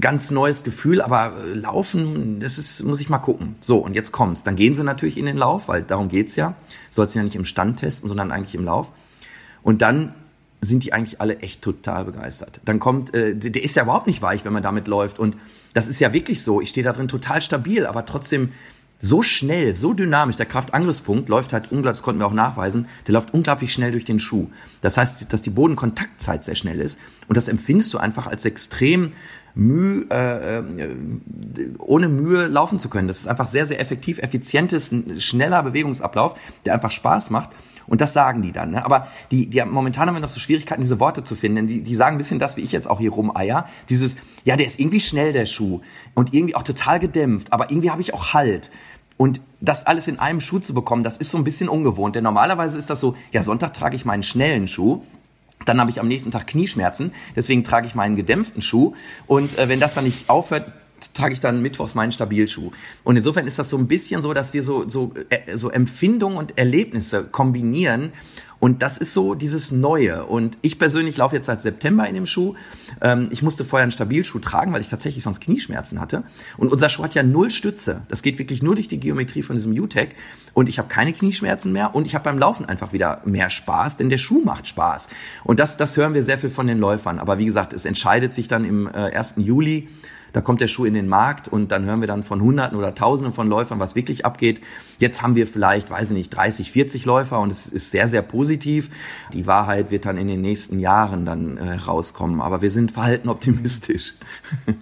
ganz 0.00 0.30
neues 0.30 0.64
Gefühl, 0.64 1.02
aber 1.02 1.34
äh, 1.36 1.54
laufen, 1.54 2.40
das 2.40 2.56
ist, 2.56 2.82
muss 2.82 3.00
ich 3.00 3.10
mal 3.10 3.18
gucken. 3.18 3.56
So, 3.60 3.78
und 3.78 3.94
jetzt 3.94 4.12
kommt's. 4.12 4.42
Dann 4.42 4.56
gehen 4.56 4.74
sie 4.74 4.84
natürlich 4.84 5.18
in 5.18 5.26
den 5.26 5.36
Lauf, 5.36 5.68
weil 5.68 5.82
darum 5.82 6.08
geht's 6.08 6.36
ja. 6.36 6.54
Sollst 6.90 7.14
du 7.14 7.18
ja 7.18 7.24
nicht 7.24 7.36
im 7.36 7.44
Stand 7.44 7.80
testen, 7.80 8.08
sondern 8.08 8.30
eigentlich 8.30 8.54
im 8.54 8.64
Lauf. 8.64 8.92
Und 9.64 9.82
dann 9.82 10.14
sind 10.60 10.84
die 10.84 10.92
eigentlich 10.92 11.20
alle 11.20 11.40
echt 11.40 11.60
total 11.62 12.04
begeistert. 12.04 12.60
Dann 12.64 12.78
kommt, 12.78 13.14
äh, 13.14 13.34
der 13.34 13.62
ist 13.62 13.74
ja 13.76 13.82
überhaupt 13.82 14.06
nicht 14.06 14.22
weich, 14.22 14.44
wenn 14.44 14.52
man 14.52 14.62
damit 14.62 14.86
läuft. 14.86 15.18
Und 15.18 15.36
das 15.74 15.88
ist 15.88 16.00
ja 16.00 16.12
wirklich 16.12 16.42
so. 16.42 16.60
Ich 16.60 16.68
stehe 16.68 16.84
da 16.84 16.92
drin 16.92 17.08
total 17.08 17.42
stabil, 17.42 17.84
aber 17.86 18.06
trotzdem 18.06 18.50
so 19.00 19.22
schnell, 19.22 19.74
so 19.74 19.92
dynamisch. 19.92 20.36
Der 20.36 20.46
Kraftangriffspunkt 20.46 21.28
läuft 21.28 21.52
halt 21.52 21.64
unglaublich, 21.72 21.98
das 21.98 22.02
konnten 22.02 22.20
wir 22.20 22.26
auch 22.26 22.32
nachweisen, 22.32 22.86
der 23.06 23.14
läuft 23.14 23.34
unglaublich 23.34 23.72
schnell 23.72 23.92
durch 23.92 24.04
den 24.04 24.18
Schuh. 24.18 24.48
Das 24.80 24.96
heißt, 24.96 25.32
dass 25.32 25.42
die 25.42 25.50
Bodenkontaktzeit 25.50 26.44
sehr 26.44 26.54
schnell 26.54 26.80
ist. 26.80 27.00
Und 27.28 27.36
das 27.36 27.48
empfindest 27.48 27.92
du 27.92 27.98
einfach 27.98 28.26
als 28.26 28.44
extrem 28.44 29.12
Mühe, 29.54 30.06
äh, 30.10 30.58
äh, 30.58 30.96
ohne 31.78 32.08
Mühe 32.08 32.46
laufen 32.46 32.78
zu 32.78 32.88
können. 32.88 33.08
Das 33.08 33.18
ist 33.18 33.26
einfach 33.26 33.48
sehr, 33.48 33.66
sehr 33.66 33.80
effektiv, 33.80 34.18
effizientes, 34.18 34.92
schneller 35.18 35.62
Bewegungsablauf, 35.62 36.34
der 36.64 36.74
einfach 36.74 36.90
Spaß 36.90 37.30
macht. 37.30 37.50
Und 37.86 38.00
das 38.00 38.12
sagen 38.12 38.42
die 38.42 38.52
dann. 38.52 38.70
Ne? 38.70 38.84
Aber 38.84 39.08
die, 39.30 39.46
die, 39.48 39.62
momentan 39.64 40.08
haben 40.08 40.14
wir 40.14 40.20
noch 40.20 40.28
so 40.28 40.40
Schwierigkeiten, 40.40 40.80
diese 40.80 41.00
Worte 41.00 41.24
zu 41.24 41.36
finden. 41.36 41.66
Die, 41.66 41.82
die 41.82 41.94
sagen 41.94 42.16
ein 42.16 42.18
bisschen 42.18 42.38
das, 42.38 42.56
wie 42.56 42.62
ich 42.62 42.72
jetzt 42.72 42.88
auch 42.88 43.00
hier 43.00 43.12
rumeier. 43.12 43.68
Dieses, 43.88 44.16
ja, 44.44 44.56
der 44.56 44.66
ist 44.66 44.80
irgendwie 44.80 45.00
schnell, 45.00 45.32
der 45.32 45.46
Schuh. 45.46 45.80
Und 46.14 46.34
irgendwie 46.34 46.54
auch 46.54 46.62
total 46.62 46.98
gedämpft. 46.98 47.52
Aber 47.52 47.70
irgendwie 47.70 47.90
habe 47.90 48.02
ich 48.02 48.14
auch 48.14 48.34
Halt. 48.34 48.70
Und 49.16 49.40
das 49.60 49.86
alles 49.86 50.08
in 50.08 50.18
einem 50.18 50.40
Schuh 50.40 50.58
zu 50.58 50.74
bekommen, 50.74 51.04
das 51.04 51.16
ist 51.18 51.30
so 51.30 51.38
ein 51.38 51.44
bisschen 51.44 51.68
ungewohnt. 51.68 52.16
Denn 52.16 52.24
normalerweise 52.24 52.78
ist 52.78 52.90
das 52.90 53.00
so, 53.00 53.16
ja, 53.32 53.42
Sonntag 53.42 53.72
trage 53.74 53.96
ich 53.96 54.04
meinen 54.04 54.22
schnellen 54.22 54.66
Schuh. 54.68 55.02
Dann 55.64 55.80
habe 55.80 55.90
ich 55.90 56.00
am 56.00 56.08
nächsten 56.08 56.30
Tag 56.30 56.46
Knieschmerzen, 56.48 57.12
deswegen 57.36 57.64
trage 57.64 57.86
ich 57.86 57.94
meinen 57.94 58.16
gedämpften 58.16 58.60
Schuh. 58.60 58.94
Und 59.26 59.56
äh, 59.58 59.68
wenn 59.68 59.80
das 59.80 59.94
dann 59.94 60.04
nicht 60.04 60.28
aufhört, 60.28 60.72
trage 61.12 61.34
ich 61.34 61.40
dann 61.40 61.62
mittwochs 61.62 61.94
meinen 61.94 62.12
Stabilschuh. 62.12 62.70
Und 63.02 63.16
insofern 63.16 63.46
ist 63.46 63.58
das 63.58 63.70
so 63.70 63.76
ein 63.76 63.88
bisschen 63.88 64.22
so, 64.22 64.32
dass 64.32 64.54
wir 64.54 64.62
so, 64.62 64.88
so, 64.88 65.12
äh, 65.28 65.56
so 65.56 65.70
Empfindungen 65.70 66.38
und 66.38 66.58
Erlebnisse 66.58 67.24
kombinieren. 67.24 68.12
Und 68.60 68.80
das 68.82 68.96
ist 68.96 69.12
so 69.12 69.34
dieses 69.34 69.72
Neue. 69.72 70.24
Und 70.24 70.56
ich 70.62 70.78
persönlich 70.78 71.18
laufe 71.18 71.36
jetzt 71.36 71.46
seit 71.46 71.60
September 71.60 72.08
in 72.08 72.14
dem 72.14 72.24
Schuh. 72.24 72.54
Ähm, 73.02 73.28
ich 73.30 73.42
musste 73.42 73.62
vorher 73.62 73.82
einen 73.82 73.92
Stabilschuh 73.92 74.38
tragen, 74.38 74.72
weil 74.72 74.80
ich 74.80 74.88
tatsächlich 74.88 75.22
sonst 75.22 75.42
Knieschmerzen 75.42 76.00
hatte. 76.00 76.22
Und 76.56 76.72
unser 76.72 76.88
Schuh 76.88 77.02
hat 77.02 77.14
ja 77.14 77.22
null 77.22 77.50
Stütze. 77.50 78.02
Das 78.08 78.22
geht 78.22 78.38
wirklich 78.38 78.62
nur 78.62 78.74
durch 78.74 78.88
die 78.88 78.98
Geometrie 78.98 79.42
von 79.42 79.56
diesem 79.56 79.72
UTEC. 79.72 80.14
Und 80.54 80.70
ich 80.70 80.78
habe 80.78 80.88
keine 80.88 81.12
Knieschmerzen 81.12 81.72
mehr 81.72 81.94
und 81.94 82.06
ich 82.06 82.14
habe 82.14 82.24
beim 82.24 82.38
Laufen 82.38 82.64
einfach 82.64 82.94
wieder 82.94 83.20
mehr 83.26 83.50
Spaß, 83.50 83.98
denn 83.98 84.08
der 84.08 84.18
Schuh 84.18 84.42
macht 84.42 84.66
Spaß. 84.66 85.08
Und 85.42 85.60
das, 85.60 85.76
das 85.76 85.98
hören 85.98 86.14
wir 86.14 86.22
sehr 86.22 86.38
viel 86.38 86.50
von 86.50 86.66
den 86.66 86.78
Läufern. 86.78 87.18
Aber 87.18 87.38
wie 87.38 87.44
gesagt, 87.44 87.74
es 87.74 87.84
entscheidet 87.84 88.34
sich 88.34 88.48
dann 88.48 88.64
im 88.64 88.86
äh, 88.86 89.14
1. 89.14 89.34
Juli 89.36 89.88
da 90.34 90.40
kommt 90.40 90.60
der 90.60 90.66
Schuh 90.66 90.84
in 90.84 90.94
den 90.94 91.08
Markt 91.08 91.46
und 91.46 91.70
dann 91.70 91.84
hören 91.84 92.00
wir 92.00 92.08
dann 92.08 92.24
von 92.24 92.42
Hunderten 92.42 92.76
oder 92.76 92.94
Tausenden 92.94 93.32
von 93.32 93.48
Läufern, 93.48 93.78
was 93.78 93.94
wirklich 93.94 94.26
abgeht. 94.26 94.60
Jetzt 94.98 95.22
haben 95.22 95.36
wir 95.36 95.46
vielleicht, 95.46 95.90
weiß 95.90 96.10
ich 96.10 96.16
nicht, 96.16 96.30
30, 96.30 96.72
40 96.72 97.04
Läufer 97.04 97.38
und 97.38 97.52
es 97.52 97.66
ist 97.66 97.92
sehr, 97.92 98.08
sehr 98.08 98.20
positiv. 98.20 98.90
Die 99.32 99.46
Wahrheit 99.46 99.92
wird 99.92 100.06
dann 100.06 100.18
in 100.18 100.26
den 100.26 100.40
nächsten 100.40 100.80
Jahren 100.80 101.24
dann 101.24 101.56
äh, 101.56 101.74
rauskommen. 101.74 102.40
Aber 102.40 102.62
wir 102.62 102.70
sind 102.70 102.90
verhalten 102.90 103.28
optimistisch. 103.28 104.14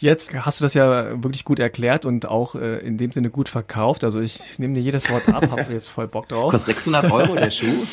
Jetzt 0.00 0.32
hast 0.32 0.60
du 0.60 0.64
das 0.64 0.72
ja 0.72 1.22
wirklich 1.22 1.44
gut 1.44 1.58
erklärt 1.58 2.06
und 2.06 2.24
auch 2.24 2.54
äh, 2.54 2.78
in 2.78 2.96
dem 2.96 3.12
Sinne 3.12 3.28
gut 3.28 3.50
verkauft. 3.50 4.02
Also 4.02 4.18
ich 4.18 4.58
nehme 4.58 4.72
dir 4.72 4.80
jedes 4.80 5.10
Wort 5.10 5.28
ab, 5.28 5.50
habe 5.50 5.70
jetzt 5.74 5.88
voll 5.88 6.08
Bock 6.08 6.26
drauf. 6.26 6.50
Kostet 6.50 6.76
600 6.76 7.12
Euro 7.12 7.34
der 7.34 7.50
Schuh? 7.50 7.66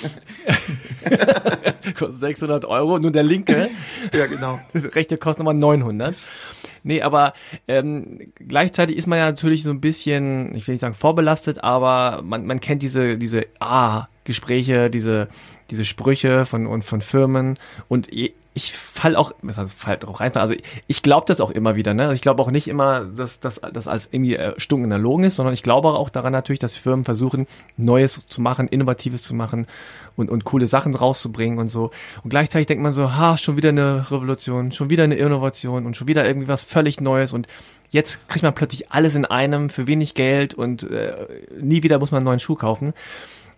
kostet 2.00 2.20
600 2.22 2.64
Euro, 2.64 2.98
nur 2.98 3.12
der 3.12 3.24
linke. 3.24 3.70
ja, 4.14 4.26
genau. 4.28 4.58
Der 4.74 4.96
rechte 4.96 5.18
kostet 5.18 5.40
nochmal 5.40 5.56
900. 5.56 6.16
Nee, 6.88 7.02
aber 7.02 7.34
ähm, 7.68 8.32
gleichzeitig 8.36 8.96
ist 8.96 9.08
man 9.08 9.20
ja 9.20 9.26
natürlich 9.26 9.64
so 9.64 9.72
ein 9.72 9.82
bisschen, 9.82 10.56
ich 10.56 10.66
will 10.68 10.74
nicht 10.74 10.80
sagen 10.80 10.94
vorbelastet, 10.94 11.62
aber 11.62 12.22
man, 12.24 12.46
man 12.46 12.62
kennt 12.62 12.82
diese, 12.82 13.18
diese 13.18 13.46
Ah-Gespräche, 13.60 14.90
diese, 14.90 15.28
diese 15.70 15.84
Sprüche 15.84 16.46
von, 16.46 16.66
und 16.66 16.86
von 16.86 17.02
Firmen. 17.02 17.56
Und 17.90 18.08
ich 18.58 18.74
fall 18.74 19.16
auch, 19.16 19.32
fall 19.76 20.00
auch 20.06 20.20
rein, 20.20 20.36
also 20.36 20.54
ich, 20.54 20.64
ich 20.88 21.02
glaube 21.04 21.26
das 21.28 21.40
auch 21.40 21.52
immer 21.52 21.76
wieder, 21.76 21.94
ne? 21.94 22.14
Ich 22.14 22.22
glaube 22.22 22.42
auch 22.42 22.52
nicht 22.52 22.68
immer, 22.68 23.06
dass 23.06 23.40
das 23.40 23.60
als 23.60 24.10
irgendwie 24.12 24.36
äh, 24.36 24.60
stunken 24.60 24.92
erlogen 24.92 25.24
ist, 25.24 25.36
sondern 25.36 25.54
ich 25.54 25.64
glaube 25.64 25.90
auch 25.90 26.10
daran 26.10 26.34
natürlich, 26.34 26.60
dass 26.60 26.76
Firmen 26.76 27.06
versuchen, 27.06 27.48
Neues 27.78 28.28
zu 28.28 28.42
machen, 28.42 28.68
Innovatives 28.68 29.22
zu 29.22 29.36
machen 29.36 29.68
und, 30.16 30.30
und 30.30 30.44
coole 30.44 30.68
Sachen 30.68 30.96
rauszubringen 30.96 31.60
und 31.60 31.70
so. 31.70 31.92
Und 32.24 32.32
gleichzeitig 32.32 32.68
denkt 32.68 32.84
man 32.84 32.94
so, 32.94 33.16
ha, 33.16 33.38
schon 33.38 33.58
wieder 33.58 33.70
eine 33.70 34.12
Revolution, 34.12 34.72
schon 34.72 34.90
wieder 34.90 35.04
eine 35.04 35.16
Innovation 35.16 35.86
und 35.86 35.96
schon 35.96 36.08
wieder 36.08 36.26
irgendwie 36.26 36.48
was 36.48 36.64
völlig 36.64 37.00
Neues 37.00 37.34
und 37.34 37.48
jetzt 37.90 38.28
kriegt 38.28 38.44
man 38.44 38.56
plötzlich 38.56 38.92
alles 38.92 39.16
in 39.16 39.26
einem 39.26 39.70
für 39.70 39.88
wenig 39.88 40.16
Geld 40.16 40.54
und 40.54 40.84
äh, 40.84 41.14
nie 41.62 41.84
wieder 41.84 42.00
muss 42.00 42.12
man 42.12 42.20
einen 42.20 42.26
neuen 42.26 42.40
Schuh 42.40 42.56
kaufen. 42.56 42.94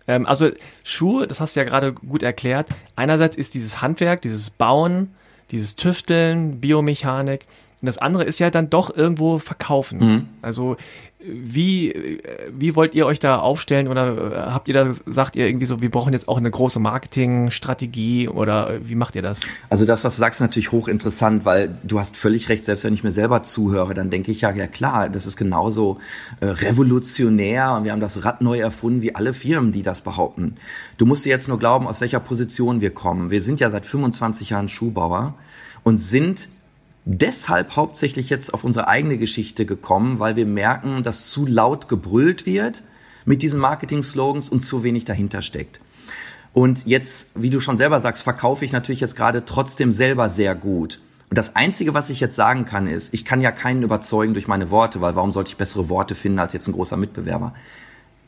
Ähm, 0.10 0.26
also 0.26 0.50
Schuhe, 0.84 1.28
das 1.28 1.40
hast 1.40 1.56
du 1.56 1.60
ja 1.60 1.66
gerade 1.66 1.94
gut 1.94 2.24
erklärt. 2.24 2.68
Einerseits 2.96 3.38
ist 3.38 3.54
dieses 3.54 3.82
Handwerk, 3.82 4.24
dieses 4.24 4.50
Bauen, 4.50 5.14
dieses 5.52 5.76
Tüfteln, 5.76 6.60
Biomechanik. 6.60 7.46
Und 7.80 7.86
das 7.86 8.00
andere 8.00 8.24
ist 8.24 8.40
ja 8.40 8.50
dann 8.50 8.72
doch 8.72 8.96
irgendwo 8.96 9.38
verkaufen. 9.38 10.00
Mhm. 10.00 10.30
Also 10.42 10.78
wie, 11.22 12.22
wie 12.50 12.78
wollt 12.78 12.96
ihr 12.96 13.06
euch 13.06 13.20
da 13.20 13.40
aufstellen 13.40 13.90
oder 13.90 14.32
äh, 14.32 14.38
habt 14.52 14.70
ihr 14.70 14.74
da, 14.74 14.94
sagt 15.06 15.36
ihr 15.36 15.48
irgendwie 15.48 15.66
so, 15.66 15.82
wir 15.82 15.92
brauchen 15.92 16.14
jetzt 16.14 16.30
auch 16.30 16.38
eine 16.38 16.50
große 16.50 16.80
Marketingstrategie 16.80 18.30
oder 18.30 18.80
wie 18.82 18.96
macht 18.96 19.18
ihr 19.18 19.22
das? 19.22 19.42
Also 19.70 19.86
das, 19.86 20.06
was 20.06 20.16
du 20.16 20.20
sagst, 20.22 20.38
ist 20.38 20.42
natürlich 20.42 20.72
hochinteressant, 20.72 21.44
weil 21.44 21.78
du 21.84 22.00
hast 22.00 22.16
völlig 22.16 22.48
recht, 22.48 22.64
selbst 22.64 22.86
wenn 22.86 22.94
ich 22.94 23.04
mir 23.04 23.12
selber 23.12 23.44
zuhöre, 23.44 23.94
dann 23.94 24.10
denke 24.10 24.32
ich 24.32 24.42
ja, 24.42 24.52
ja 24.52 24.68
klar, 24.68 25.10
das 25.10 25.26
ist 25.26 25.36
genauso 25.36 26.00
äh, 26.40 26.46
revolutionär 26.46 27.74
und 27.74 27.84
wir 27.84 27.92
haben 27.92 28.00
das 28.00 28.24
Rad 28.24 28.40
neu 28.40 28.60
erfunden 28.60 29.02
wie 29.02 29.14
alle 29.14 29.34
Firmen, 29.34 29.74
die 29.74 29.84
das 29.84 30.00
behaupten. 30.00 30.56
Du 30.98 31.06
musst 31.06 31.26
dir 31.26 31.32
jetzt 31.32 31.50
nur 31.50 31.60
glauben, 31.60 31.86
aus 31.86 32.00
welcher 32.00 32.22
Position 32.22 32.80
wir 32.80 32.92
kommen. 32.92 33.30
Wir 33.30 33.42
sind 33.42 33.60
ja 33.60 33.70
seit 33.70 33.86
25 33.86 34.52
Jahren 34.52 34.70
Schuhbauer 34.70 35.34
und 35.84 35.98
sind 35.98 36.48
deshalb 37.10 37.76
hauptsächlich 37.76 38.30
jetzt 38.30 38.54
auf 38.54 38.64
unsere 38.64 38.88
eigene 38.88 39.18
Geschichte 39.18 39.66
gekommen, 39.66 40.20
weil 40.20 40.36
wir 40.36 40.46
merken, 40.46 41.02
dass 41.02 41.30
zu 41.30 41.48
laut 41.48 41.88
gebrüllt 41.88 42.46
wird 42.46 42.84
mit 43.26 43.42
diesen 43.42 43.60
Marketing-Slogans 43.60 44.50
und 44.50 44.62
zu 44.62 44.84
wenig 44.84 45.06
dahinter 45.06 45.42
steckt. 45.42 45.82
Und 46.54 46.86
jetzt, 46.86 47.28
wie 47.34 47.50
du 47.50 47.60
schon 47.62 47.78
selber 47.78 48.00
sagst, 48.00 48.24
verkaufe 48.24 48.64
ich 48.64 48.72
natürlich 48.72 49.02
jetzt 49.02 49.16
gerade 49.16 49.44
trotzdem 49.44 49.92
selber 49.92 50.30
sehr 50.30 50.54
gut. 50.54 51.00
Und 51.30 51.38
das 51.38 51.56
Einzige, 51.56 51.94
was 51.94 52.10
ich 52.10 52.20
jetzt 52.20 52.36
sagen 52.36 52.66
kann, 52.66 52.88
ist, 52.88 53.14
ich 53.14 53.26
kann 53.26 53.42
ja 53.42 53.52
keinen 53.52 53.84
überzeugen 53.84 54.34
durch 54.34 54.48
meine 54.48 54.70
Worte, 54.70 55.02
weil 55.02 55.16
warum 55.16 55.32
sollte 55.32 55.50
ich 55.50 55.58
bessere 55.58 55.90
Worte 55.90 56.16
finden 56.16 56.40
als 56.40 56.54
jetzt 56.54 56.68
ein 56.68 56.74
großer 56.74 56.98
Mitbewerber? 56.98 57.54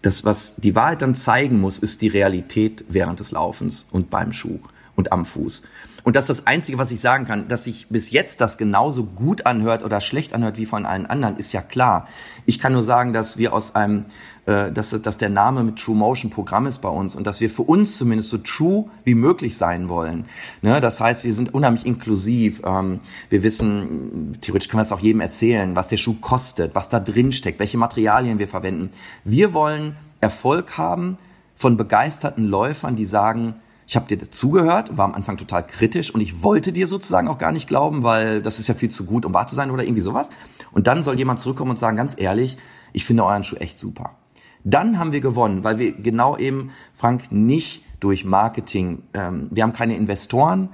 Das, 0.02 0.26
was 0.26 0.56
die 0.58 0.74
Wahrheit 0.76 1.04
dann 1.04 1.14
zeigen 1.14 1.60
muss, 1.60 1.78
ist 1.78 2.02
die 2.02 2.08
Realität 2.08 2.84
während 2.90 3.20
des 3.20 3.32
Laufens 3.32 3.88
und 3.92 4.10
beim 4.10 4.32
Schuh 4.32 4.60
und 4.96 5.12
am 5.12 5.26
Fuß. 5.26 5.64
Und 6.04 6.16
das 6.16 6.30
ist 6.30 6.40
das 6.40 6.48
Einzige, 6.48 6.78
was 6.78 6.92
ich 6.92 7.00
sagen 7.00 7.26
kann, 7.26 7.48
dass 7.48 7.66
sich 7.66 7.88
bis 7.90 8.12
jetzt 8.12 8.42
das 8.42 8.58
genauso 8.58 9.06
gut 9.06 9.46
anhört 9.46 9.84
oder 9.84 10.02
schlecht 10.02 10.34
anhört 10.34 10.58
wie 10.58 10.66
von 10.66 10.86
allen 10.86 11.06
anderen, 11.06 11.38
ist 11.38 11.52
ja 11.52 11.62
klar. 11.62 12.08
Ich 12.46 12.60
kann 12.60 12.74
nur 12.74 12.84
sagen, 12.84 13.14
dass 13.14 13.38
wir 13.38 13.54
aus 13.54 13.76
einem, 13.76 14.06
äh, 14.46 14.72
dass, 14.72 14.90
dass 14.90 15.18
der 15.18 15.30
Name 15.30 15.64
mit 15.64 15.78
True 15.78 15.96
Motion 15.96 16.32
Programm 16.32 16.66
ist 16.66 16.80
bei 16.80 16.90
uns 16.90 17.16
und 17.16 17.28
dass 17.28 17.40
wir 17.40 17.50
für 17.50 17.64
uns 17.64 17.98
zumindest 17.98 18.30
so 18.30 18.38
true 18.40 18.86
wie 19.04 19.16
möglich 19.16 19.58
sein 19.58 19.90
wollen. 19.90 20.26
Ne? 20.62 20.82
Das 20.82 21.00
heißt, 21.00 21.24
wir 21.24 21.34
sind 21.34 21.54
unheimlich 21.54 21.86
inklusiv. 21.86 22.62
Ähm, 22.66 23.00
wir 23.30 23.44
wissen, 23.44 24.38
theoretisch 24.42 24.70
können 24.70 24.80
wir 24.80 24.86
es 24.86 24.92
auch 24.92 25.00
jedem 25.00 25.22
erzählen, 25.22 25.76
was 25.76 25.88
der 25.88 25.98
Schuh 25.98 26.16
kostet, 26.20 26.76
was 26.76 26.90
da 26.90 27.00
drin 27.00 27.32
steckt, 27.32 27.60
welche 27.60 27.78
Materialien 27.78 28.40
wir 28.40 28.48
verwenden. 28.48 28.90
Wir 29.24 29.54
wollen 29.54 29.96
Erfolg 30.20 30.78
haben 30.78 31.18
von 31.56 31.78
begeisterten 31.78 32.44
Läufern, 32.44 32.96
die 32.96 33.06
sagen, 33.06 33.56
ich 33.92 33.98
habe 33.98 34.08
dir 34.08 34.18
dazugehört, 34.18 34.96
war 34.96 35.04
am 35.04 35.14
Anfang 35.14 35.36
total 35.36 35.68
kritisch 35.68 36.16
und 36.16 36.22
ich 36.22 36.44
wollte 36.44 36.72
dir 36.72 36.88
sozusagen 36.88 37.28
auch 37.28 37.38
gar 37.38 37.52
nicht 37.52 37.68
glauben, 37.68 38.04
weil 38.04 38.42
das 38.42 38.58
ist 38.58 38.70
ja 38.70 38.74
viel 38.74 38.88
zu 38.88 39.04
gut, 39.04 39.26
um 39.26 39.34
wahr 39.34 39.48
zu 39.48 39.56
sein 39.56 39.70
oder 39.70 39.84
irgendwie 39.84 40.02
sowas. 40.02 40.30
Und 40.72 40.88
dann 40.88 41.04
soll 41.04 41.20
jemand 41.20 41.42
zurückkommen 41.42 41.72
und 41.72 41.78
sagen, 41.78 41.98
ganz 41.98 42.14
ehrlich, 42.18 42.58
ich 42.94 43.04
finde 43.04 43.26
euren 43.26 43.44
Schuh 43.44 43.58
echt 43.58 43.78
super. 43.78 44.16
Dann 44.64 44.98
haben 44.98 45.12
wir 45.12 45.20
gewonnen, 45.20 45.66
weil 45.66 45.78
wir 45.78 45.92
genau 45.92 46.38
eben, 46.38 46.72
Frank, 46.94 47.34
nicht 47.34 47.84
durch 48.00 48.24
Marketing. 48.24 49.04
Ähm, 49.14 49.50
wir 49.52 49.64
haben 49.64 49.74
keine 49.74 49.98
Investoren. 49.98 50.70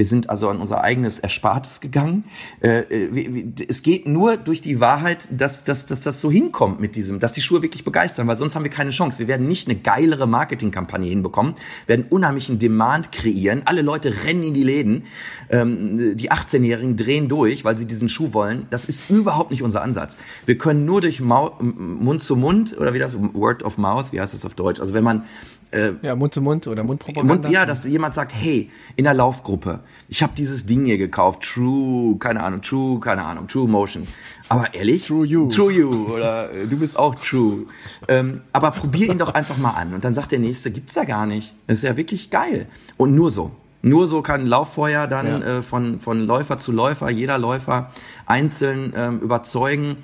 Wir 0.00 0.06
sind 0.06 0.30
also 0.30 0.48
an 0.48 0.62
unser 0.62 0.82
eigenes 0.82 1.18
Erspartes 1.18 1.82
gegangen. 1.82 2.24
Äh, 2.62 2.78
äh 2.88 3.52
es 3.68 3.82
geht 3.82 4.08
nur 4.08 4.38
durch 4.38 4.62
die 4.62 4.80
Wahrheit, 4.80 5.28
dass, 5.30 5.62
dass, 5.62 5.84
dass 5.84 6.00
das 6.00 6.22
so 6.22 6.30
hinkommt 6.30 6.80
mit 6.80 6.96
diesem, 6.96 7.20
dass 7.20 7.34
die 7.34 7.42
Schuhe 7.42 7.60
wirklich 7.60 7.84
begeistern, 7.84 8.26
weil 8.26 8.38
sonst 8.38 8.54
haben 8.54 8.62
wir 8.62 8.70
keine 8.70 8.92
Chance. 8.92 9.18
Wir 9.18 9.28
werden 9.28 9.46
nicht 9.46 9.68
eine 9.68 9.78
geilere 9.78 10.26
Marketingkampagne 10.26 11.10
hinbekommen, 11.10 11.52
werden 11.86 12.06
unheimlichen 12.08 12.58
Demand 12.58 13.12
kreieren. 13.12 13.60
Alle 13.66 13.82
Leute 13.82 14.24
rennen 14.24 14.42
in 14.42 14.54
die 14.54 14.62
Läden. 14.62 15.02
Ähm, 15.50 16.16
die 16.16 16.32
18-Jährigen 16.32 16.96
drehen 16.96 17.28
durch, 17.28 17.66
weil 17.66 17.76
sie 17.76 17.86
diesen 17.86 18.08
Schuh 18.08 18.32
wollen. 18.32 18.68
Das 18.70 18.86
ist 18.86 19.10
überhaupt 19.10 19.50
nicht 19.50 19.62
unser 19.62 19.82
Ansatz. 19.82 20.16
Wir 20.46 20.56
können 20.56 20.86
nur 20.86 21.02
durch 21.02 21.20
Mund 21.20 22.22
zu 22.22 22.36
Mund 22.36 22.74
oder 22.78 22.94
wie 22.94 22.98
das, 22.98 23.18
Word 23.18 23.64
of 23.64 23.76
Mouth, 23.76 24.14
wie 24.14 24.20
heißt 24.22 24.32
das 24.32 24.46
auf 24.46 24.54
Deutsch? 24.54 24.80
Also 24.80 24.94
wenn 24.94 25.04
man 25.04 25.24
äh, 25.72 25.92
ja, 26.02 26.16
Mund 26.16 26.34
zu 26.34 26.40
Mund 26.40 26.66
oder 26.66 26.82
Mundpropaganda. 26.82 27.34
Mund, 27.34 27.54
ja, 27.54 27.64
dass 27.64 27.84
jemand 27.84 28.14
sagt, 28.14 28.32
hey, 28.34 28.70
in 28.96 29.04
der 29.04 29.14
Laufgruppe, 29.14 29.80
ich 30.08 30.22
habe 30.22 30.32
dieses 30.36 30.66
Ding 30.66 30.84
hier 30.84 30.98
gekauft, 30.98 31.42
True, 31.42 32.16
keine 32.18 32.42
Ahnung, 32.42 32.62
True, 32.62 32.98
keine 33.00 33.24
Ahnung, 33.24 33.46
True 33.46 33.68
Motion. 33.68 34.06
Aber 34.48 34.74
ehrlich? 34.74 35.06
True 35.06 35.24
You. 35.24 35.48
True 35.48 35.72
You 35.72 36.14
oder 36.14 36.52
äh, 36.52 36.66
du 36.66 36.76
bist 36.76 36.98
auch 36.98 37.14
True. 37.14 37.66
Ähm, 38.08 38.40
aber 38.52 38.72
probier 38.72 39.10
ihn 39.10 39.18
doch 39.18 39.34
einfach 39.34 39.56
mal 39.56 39.70
an 39.70 39.94
und 39.94 40.04
dann 40.04 40.12
sagt 40.12 40.32
der 40.32 40.40
Nächste, 40.40 40.70
gibt's 40.70 40.96
ja 40.96 41.04
gar 41.04 41.26
nicht. 41.26 41.54
Das 41.66 41.78
ist 41.78 41.84
ja 41.84 41.96
wirklich 41.96 42.30
geil. 42.30 42.66
Und 42.96 43.14
nur 43.14 43.30
so. 43.30 43.52
Nur 43.82 44.06
so 44.06 44.20
kann 44.20 44.46
Lauffeuer 44.46 45.06
dann 45.06 45.26
ja. 45.26 45.58
äh, 45.58 45.62
von, 45.62 46.00
von 46.00 46.20
Läufer 46.20 46.58
zu 46.58 46.72
Läufer, 46.72 47.10
jeder 47.10 47.38
Läufer 47.38 47.90
einzeln 48.26 48.92
ähm, 48.96 49.20
überzeugen. 49.20 49.96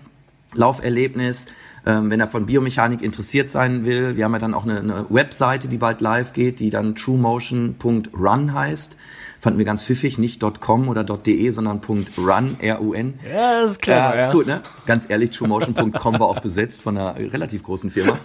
Lauferlebnis, 0.55 1.47
ähm, 1.85 2.11
wenn 2.11 2.21
er 2.21 2.29
von 2.29 2.47
Biomechanik 2.47 3.03
interessiert 3.03 3.51
sein 3.51 3.85
will. 3.85 4.17
Wir 4.17 4.25
haben 4.25 4.33
ja 4.33 4.39
dann 4.39 4.55
auch 4.55 4.65
eine, 4.65 4.79
eine 4.79 5.07
Webseite, 5.09 5.69
die 5.69 5.79
bald 5.79 6.01
live 6.01 6.33
geht, 6.33 6.61
die 6.61 6.71
dann 6.71 6.95
truemotion.run 6.95 8.55
heißt. 8.55 8.97
Fanden 9.47 9.59
wir 9.59 9.65
ganz 9.65 9.85
pfiffig, 9.85 10.19
nicht 10.19 10.43
.com 10.61 10.89
oder 10.89 11.05
.de, 11.05 11.51
sondern 11.51 11.81
.run, 12.19 12.57
R-U-N. 12.59 13.21
Ja, 13.33 13.63
das 13.63 13.71
ist 13.71 13.81
klar. 13.81 14.17
Ja, 14.17 14.27
ist 14.27 14.33
gut, 14.33 14.49
ne? 14.49 14.61
Ganz 14.87 15.09
ehrlich, 15.09 15.31
truemotion.com 15.31 16.19
war 16.19 16.27
auch 16.27 16.41
besetzt 16.41 16.83
von 16.83 16.99
einer 16.99 17.17
relativ 17.17 17.63
großen 17.63 17.93
Firma. 17.93 18.19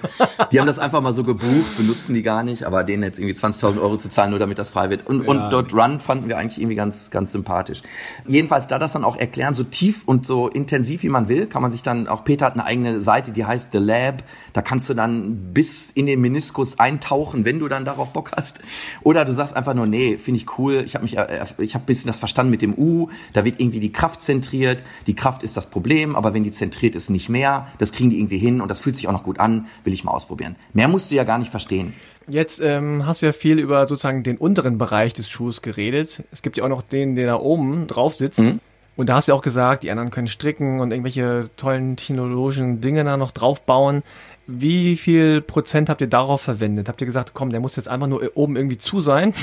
Die 0.52 0.60
haben 0.60 0.66
das 0.66 0.80
einfach 0.80 1.00
mal 1.00 1.14
so 1.14 1.24
gebucht, 1.24 1.78
benutzen 1.78 2.16
die 2.16 2.24
gar 2.24 2.42
nicht, 2.42 2.64
aber 2.64 2.84
denen 2.84 3.04
jetzt 3.04 3.20
irgendwie 3.20 3.36
20.000 3.36 3.80
Euro 3.80 3.98
zu 3.98 4.10
zahlen, 4.10 4.32
nur 4.32 4.40
damit 4.40 4.58
das 4.58 4.72
frei 4.72 4.90
wird. 4.90 5.06
Und, 5.06 5.26
ja. 5.26 5.30
und 5.30 5.74
.run 5.76 6.00
fanden 6.00 6.28
wir 6.28 6.40
eigentlich 6.40 6.60
irgendwie 6.60 6.76
ganz, 6.76 7.12
ganz 7.12 7.34
sympathisch. 7.34 7.84
Jedenfalls, 8.26 8.66
da 8.66 8.80
das 8.80 8.94
dann 8.94 9.04
auch 9.04 9.16
erklären, 9.16 9.54
so 9.54 9.64
tief 9.64 10.02
und 10.08 10.26
so 10.26 10.48
intensiv 10.48 11.04
wie 11.04 11.10
man 11.10 11.30
will, 11.30 11.46
kann 11.46 11.62
man 11.62 11.72
sich 11.72 11.84
dann, 11.84 12.08
auch 12.08 12.24
Peter 12.24 12.48
hat 12.48 12.54
eine 12.54 12.66
eigene 12.66 13.00
Seite, 13.00 13.32
die 13.32 13.46
heißt 13.46 13.74
The 13.74 13.78
Lab. 13.78 14.24
Da 14.54 14.64
kannst 14.64 14.90
du 14.90 14.96
dann 14.96 15.54
bis 15.54 15.92
in 15.92 16.08
den 16.08 16.20
Meniskus 16.20 16.80
eintauchen, 16.80 17.46
wenn 17.46 17.60
du 17.60 17.68
dann 17.68 17.86
darauf 17.86 18.10
Bock 18.10 18.32
hast. 18.36 18.62
Oder 19.04 19.24
du 19.24 19.36
sagst 19.36 19.56
einfach 19.56 19.76
nur, 19.76 19.86
nee, 19.86 20.18
finde 20.18 20.40
ich 20.40 20.58
cool, 20.58 20.82
ich 20.84 20.96
habe 20.96 21.04
mich 21.04 21.11
mich, 21.12 21.18
äh, 21.18 21.44
ich 21.58 21.74
habe 21.74 21.84
ein 21.84 21.86
bisschen 21.86 22.08
das 22.08 22.20
verstanden 22.20 22.52
mit 22.52 22.62
dem 22.62 22.74
U, 22.78 23.10
da 23.34 23.46
wird 23.46 23.60
irgendwie 23.60 23.80
die 23.80 23.92
Kraft 23.92 24.22
zentriert, 24.22 24.84
die 25.08 25.16
Kraft 25.16 25.44
ist 25.44 25.58
das 25.58 25.68
Problem, 25.68 26.16
aber 26.16 26.34
wenn 26.34 26.44
die 26.44 26.52
zentriert 26.52 26.96
ist, 26.96 27.10
nicht 27.10 27.30
mehr, 27.30 27.68
das 27.78 27.92
kriegen 27.92 28.10
die 28.10 28.18
irgendwie 28.18 28.38
hin 28.38 28.62
und 28.62 28.70
das 28.70 28.80
fühlt 28.80 28.96
sich 28.96 29.08
auch 29.08 29.12
noch 29.12 29.24
gut 29.24 29.40
an, 29.40 29.68
will 29.84 29.94
ich 29.94 30.04
mal 30.04 30.12
ausprobieren. 30.12 30.56
Mehr 30.74 30.88
musst 30.88 31.12
du 31.12 31.16
ja 31.16 31.24
gar 31.24 31.38
nicht 31.38 31.52
verstehen. 31.52 31.94
Jetzt 32.28 32.62
ähm, 32.62 33.06
hast 33.06 33.22
du 33.22 33.26
ja 33.26 33.34
viel 33.34 33.60
über 33.60 33.88
sozusagen 33.88 34.24
den 34.24 34.38
unteren 34.38 34.78
Bereich 34.78 35.14
des 35.14 35.30
Schuhs 35.30 35.62
geredet. 35.62 36.24
Es 36.32 36.42
gibt 36.42 36.58
ja 36.58 36.64
auch 36.64 36.70
noch 36.70 36.84
den, 36.84 37.16
der 37.16 37.26
da 37.28 37.36
oben 37.36 37.88
drauf 37.88 38.14
sitzt. 38.14 38.40
Mhm. 38.40 38.60
Und 38.96 39.08
da 39.08 39.16
hast 39.16 39.28
du 39.28 39.32
ja 39.32 39.38
auch 39.38 39.42
gesagt, 39.42 39.84
die 39.84 39.92
anderen 39.92 40.12
können 40.12 40.28
stricken 40.28 40.80
und 40.80 40.92
irgendwelche 40.92 41.50
tollen 41.58 41.96
technologischen 41.96 42.82
Dinge 42.82 43.04
da 43.04 43.18
noch 43.18 43.32
draufbauen. 43.32 44.04
Wie 44.48 44.98
viel 44.98 45.42
Prozent 45.42 45.90
habt 45.90 46.02
ihr 46.02 46.08
darauf 46.08 46.42
verwendet? 46.42 46.90
Habt 46.90 47.02
ihr 47.02 47.08
gesagt, 47.08 47.32
komm, 47.34 47.52
der 47.52 47.62
muss 47.62 47.76
jetzt 47.76 47.88
einfach 47.88 48.08
nur 48.08 48.22
oben 48.36 48.56
irgendwie 48.56 48.78
zu 48.78 49.00
sein? 49.00 49.34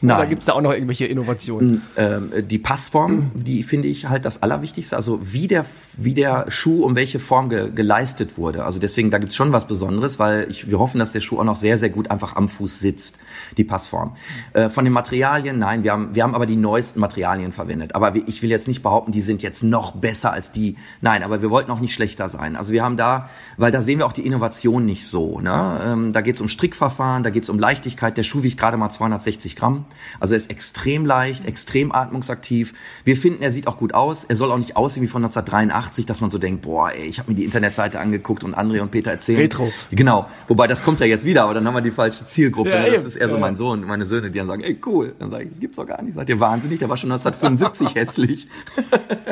Nein. 0.00 0.18
Oder 0.18 0.26
gibt 0.26 0.40
es 0.40 0.46
da 0.46 0.52
auch 0.52 0.60
noch 0.60 0.72
irgendwelche 0.72 1.06
Innovationen? 1.06 1.82
Ähm, 1.96 2.30
die 2.42 2.58
Passform, 2.58 3.30
die 3.34 3.62
finde 3.62 3.88
ich 3.88 4.08
halt 4.08 4.24
das 4.24 4.42
Allerwichtigste. 4.42 4.96
Also 4.96 5.18
wie 5.22 5.48
der, 5.48 5.64
wie 5.96 6.14
der 6.14 6.46
Schuh 6.48 6.84
um 6.84 6.94
welche 6.94 7.20
Form 7.20 7.48
ge, 7.48 7.70
geleistet 7.74 8.36
wurde. 8.36 8.64
Also 8.64 8.80
deswegen, 8.80 9.10
da 9.10 9.18
gibt 9.18 9.32
es 9.32 9.36
schon 9.36 9.52
was 9.52 9.66
Besonderes, 9.66 10.18
weil 10.18 10.46
ich, 10.50 10.70
wir 10.70 10.78
hoffen, 10.78 10.98
dass 10.98 11.12
der 11.12 11.20
Schuh 11.20 11.38
auch 11.38 11.44
noch 11.44 11.56
sehr, 11.56 11.78
sehr 11.78 11.88
gut 11.88 12.10
einfach 12.10 12.36
am 12.36 12.48
Fuß 12.48 12.80
sitzt, 12.80 13.18
die 13.56 13.64
Passform. 13.64 14.14
Äh, 14.52 14.68
von 14.68 14.84
den 14.84 14.92
Materialien, 14.92 15.58
nein, 15.58 15.84
wir 15.84 15.92
haben, 15.92 16.14
wir 16.14 16.22
haben 16.22 16.34
aber 16.34 16.46
die 16.46 16.56
neuesten 16.56 17.00
Materialien 17.00 17.52
verwendet. 17.52 17.94
Aber 17.94 18.14
ich 18.14 18.42
will 18.42 18.50
jetzt 18.50 18.68
nicht 18.68 18.82
behaupten, 18.82 19.12
die 19.12 19.22
sind 19.22 19.42
jetzt 19.42 19.62
noch 19.62 19.92
besser 19.92 20.32
als 20.32 20.52
die. 20.52 20.76
Nein, 21.00 21.22
aber 21.22 21.40
wir 21.40 21.50
wollten 21.50 21.70
auch 21.70 21.80
nicht 21.80 21.94
schlechter 21.94 22.28
sein. 22.28 22.56
Also 22.56 22.72
wir 22.72 22.84
haben 22.84 22.96
da, 22.96 23.28
weil 23.56 23.72
da 23.72 23.80
sehen 23.80 23.98
wir 23.98 24.06
auch 24.06 24.12
die 24.12 24.26
Innovation 24.26 24.84
nicht 24.84 25.06
so. 25.06 25.40
Ne? 25.40 25.80
Ähm, 25.84 26.12
da 26.12 26.20
geht 26.20 26.34
es 26.34 26.40
um 26.40 26.48
Strickverfahren, 26.48 27.22
da 27.22 27.30
geht 27.30 27.44
es 27.44 27.50
um 27.50 27.58
Leichtigkeit. 27.58 28.16
Der 28.16 28.22
Schuh 28.22 28.42
wiegt 28.42 28.58
gerade 28.58 28.76
mal 28.76 28.90
260 28.90 29.56
Gramm. 29.56 29.83
Also 30.20 30.34
er 30.34 30.38
ist 30.38 30.50
extrem 30.50 31.04
leicht, 31.04 31.44
extrem 31.44 31.92
atmungsaktiv. 31.92 32.74
Wir 33.04 33.16
finden, 33.16 33.42
er 33.42 33.50
sieht 33.50 33.66
auch 33.66 33.76
gut 33.76 33.94
aus. 33.94 34.24
Er 34.24 34.36
soll 34.36 34.50
auch 34.50 34.58
nicht 34.58 34.76
aussehen 34.76 35.02
wie 35.02 35.08
von 35.08 35.24
1983, 35.24 36.06
dass 36.06 36.20
man 36.20 36.30
so 36.30 36.38
denkt, 36.38 36.62
boah, 36.62 36.90
ey, 36.90 37.06
ich 37.06 37.18
habe 37.18 37.30
mir 37.30 37.36
die 37.36 37.44
Internetseite 37.44 38.00
angeguckt 38.00 38.44
und 38.44 38.56
André 38.56 38.80
und 38.80 38.90
Peter 38.90 39.10
erzählen. 39.10 39.40
Retro. 39.40 39.72
Genau. 39.90 40.28
Wobei, 40.48 40.66
das 40.66 40.82
kommt 40.82 41.00
ja 41.00 41.06
jetzt 41.06 41.24
wieder, 41.24 41.44
aber 41.44 41.54
dann 41.54 41.66
haben 41.66 41.74
wir 41.74 41.80
die 41.80 41.90
falsche 41.90 42.24
Zielgruppe. 42.26 42.70
Ja, 42.70 42.88
das 42.90 43.04
ist 43.04 43.16
eher 43.16 43.28
so 43.28 43.38
mein 43.38 43.56
Sohn, 43.56 43.86
meine 43.86 44.06
Söhne, 44.06 44.30
die 44.30 44.38
dann 44.38 44.48
sagen, 44.48 44.62
ey, 44.62 44.78
cool. 44.86 45.14
Dann 45.18 45.30
sage 45.30 45.44
ich, 45.44 45.50
das 45.50 45.60
gibt's 45.60 45.76
doch 45.76 45.86
gar 45.86 46.02
nicht. 46.02 46.14
Seid 46.14 46.28
ihr 46.28 46.40
wahnsinnig? 46.40 46.78
Der 46.78 46.88
war 46.88 46.96
schon 46.96 47.12
1975 47.12 47.94
hässlich. 47.94 48.48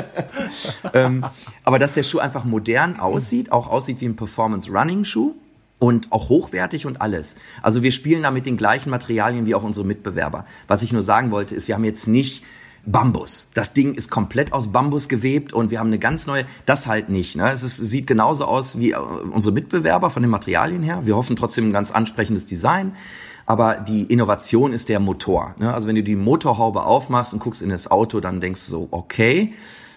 ähm, 0.94 1.24
aber 1.64 1.78
dass 1.78 1.92
der 1.92 2.02
Schuh 2.02 2.18
einfach 2.18 2.44
modern 2.44 2.98
aussieht, 2.98 3.52
auch 3.52 3.68
aussieht 3.68 4.00
wie 4.00 4.06
ein 4.06 4.16
Performance-Running-Schuh, 4.16 5.34
und 5.82 6.12
auch 6.12 6.28
hochwertig 6.28 6.86
und 6.86 7.00
alles. 7.00 7.34
Also 7.60 7.82
wir 7.82 7.90
spielen 7.90 8.22
da 8.22 8.30
mit 8.30 8.46
den 8.46 8.56
gleichen 8.56 8.88
Materialien 8.88 9.46
wie 9.46 9.56
auch 9.56 9.64
unsere 9.64 9.84
Mitbewerber. 9.84 10.44
Was 10.68 10.84
ich 10.84 10.92
nur 10.92 11.02
sagen 11.02 11.32
wollte, 11.32 11.56
ist, 11.56 11.66
wir 11.66 11.74
haben 11.74 11.82
jetzt 11.82 12.06
nicht 12.06 12.44
Bambus. 12.86 13.48
Das 13.54 13.72
Ding 13.72 13.94
ist 13.94 14.08
komplett 14.08 14.52
aus 14.52 14.70
Bambus 14.70 15.08
gewebt 15.08 15.52
und 15.52 15.72
wir 15.72 15.80
haben 15.80 15.88
eine 15.88 15.98
ganz 15.98 16.28
neue, 16.28 16.44
das 16.66 16.86
halt 16.86 17.08
nicht. 17.08 17.34
Ne? 17.34 17.50
Es 17.50 17.64
ist, 17.64 17.78
sieht 17.78 18.06
genauso 18.06 18.44
aus 18.44 18.78
wie 18.78 18.92
äh, 18.92 18.96
unsere 18.96 19.52
Mitbewerber 19.52 20.08
von 20.10 20.22
den 20.22 20.30
Materialien 20.30 20.84
her. 20.84 21.00
Wir 21.02 21.16
hoffen 21.16 21.34
trotzdem 21.34 21.70
ein 21.70 21.72
ganz 21.72 21.90
ansprechendes 21.90 22.46
Design. 22.46 22.92
Aber 23.44 23.74
die 23.80 24.04
Innovation 24.04 24.72
ist 24.72 24.88
der 24.88 25.00
Motor. 25.00 25.56
Ne? 25.58 25.74
Also 25.74 25.88
wenn 25.88 25.96
du 25.96 26.04
die 26.04 26.14
Motorhaube 26.14 26.84
aufmachst 26.84 27.32
und 27.32 27.40
guckst 27.40 27.60
in 27.60 27.70
das 27.70 27.90
Auto, 27.90 28.20
dann 28.20 28.40
denkst 28.40 28.66
du 28.66 28.70
so, 28.70 28.88
okay, 28.92 29.52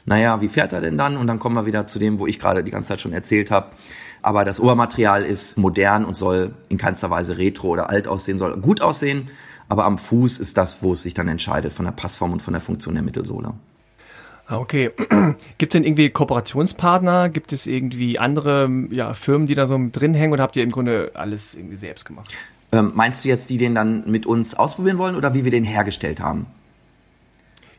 naja, 0.08 0.42
wie 0.42 0.48
fährt 0.48 0.74
er 0.74 0.82
denn 0.82 0.98
dann? 0.98 1.16
Und 1.16 1.28
dann 1.28 1.38
kommen 1.38 1.56
wir 1.56 1.68
wieder 1.68 1.86
zu 1.86 2.00
dem, 2.00 2.18
wo 2.18 2.26
ich 2.26 2.40
gerade 2.40 2.64
die 2.64 2.72
ganze 2.72 2.90
Zeit 2.90 3.02
schon 3.02 3.14
erzählt 3.14 3.52
habe 3.52 3.68
aber 4.26 4.44
das 4.44 4.60
Obermaterial 4.60 5.24
ist 5.24 5.58
modern 5.58 6.04
und 6.04 6.16
soll 6.16 6.56
in 6.70 6.78
keinster 6.78 7.10
Weise 7.12 7.38
retro 7.38 7.70
oder 7.70 7.90
alt 7.90 8.08
aussehen, 8.08 8.38
soll 8.38 8.58
gut 8.58 8.82
aussehen, 8.82 9.30
aber 9.70 9.86
am 9.86 9.98
Fuß 9.98 10.40
ist 10.40 10.58
das, 10.58 10.82
wo 10.82 10.94
es 10.94 11.04
sich 11.04 11.14
dann 11.14 11.28
entscheidet 11.28 11.72
von 11.72 11.86
der 11.86 11.92
Passform 11.92 12.34
und 12.34 12.42
von 12.42 12.54
der 12.54 12.62
Funktion 12.62 12.96
der 12.96 13.04
Mittelsohle. 13.04 13.54
Ah, 14.48 14.58
okay. 14.58 14.92
Gibt 15.58 15.74
es 15.74 15.78
denn 15.78 15.84
irgendwie 15.84 16.10
Kooperationspartner? 16.10 17.30
Gibt 17.30 17.52
es 17.54 17.66
irgendwie 17.66 18.20
andere 18.20 18.70
ja, 18.92 19.14
Firmen, 19.14 19.48
die 19.48 19.56
da 19.56 19.68
so 19.68 19.80
drin 19.92 20.14
hängen 20.14 20.34
oder 20.34 20.44
habt 20.44 20.56
ihr 20.56 20.64
im 20.64 20.72
Grunde 20.72 21.12
alles 21.14 21.56
irgendwie 21.56 21.78
selbst 21.78 22.06
gemacht? 22.06 22.32
Ähm, 22.72 22.92
meinst 22.96 23.24
du 23.24 23.30
jetzt, 23.30 23.50
die 23.50 23.58
den 23.58 23.76
dann 23.76 24.10
mit 24.10 24.26
uns 24.26 24.56
ausprobieren 24.56 24.98
wollen 24.98 25.16
oder 25.16 25.34
wie 25.34 25.44
wir 25.44 25.52
den 25.52 25.64
hergestellt 25.64 26.20
haben? 26.20 26.48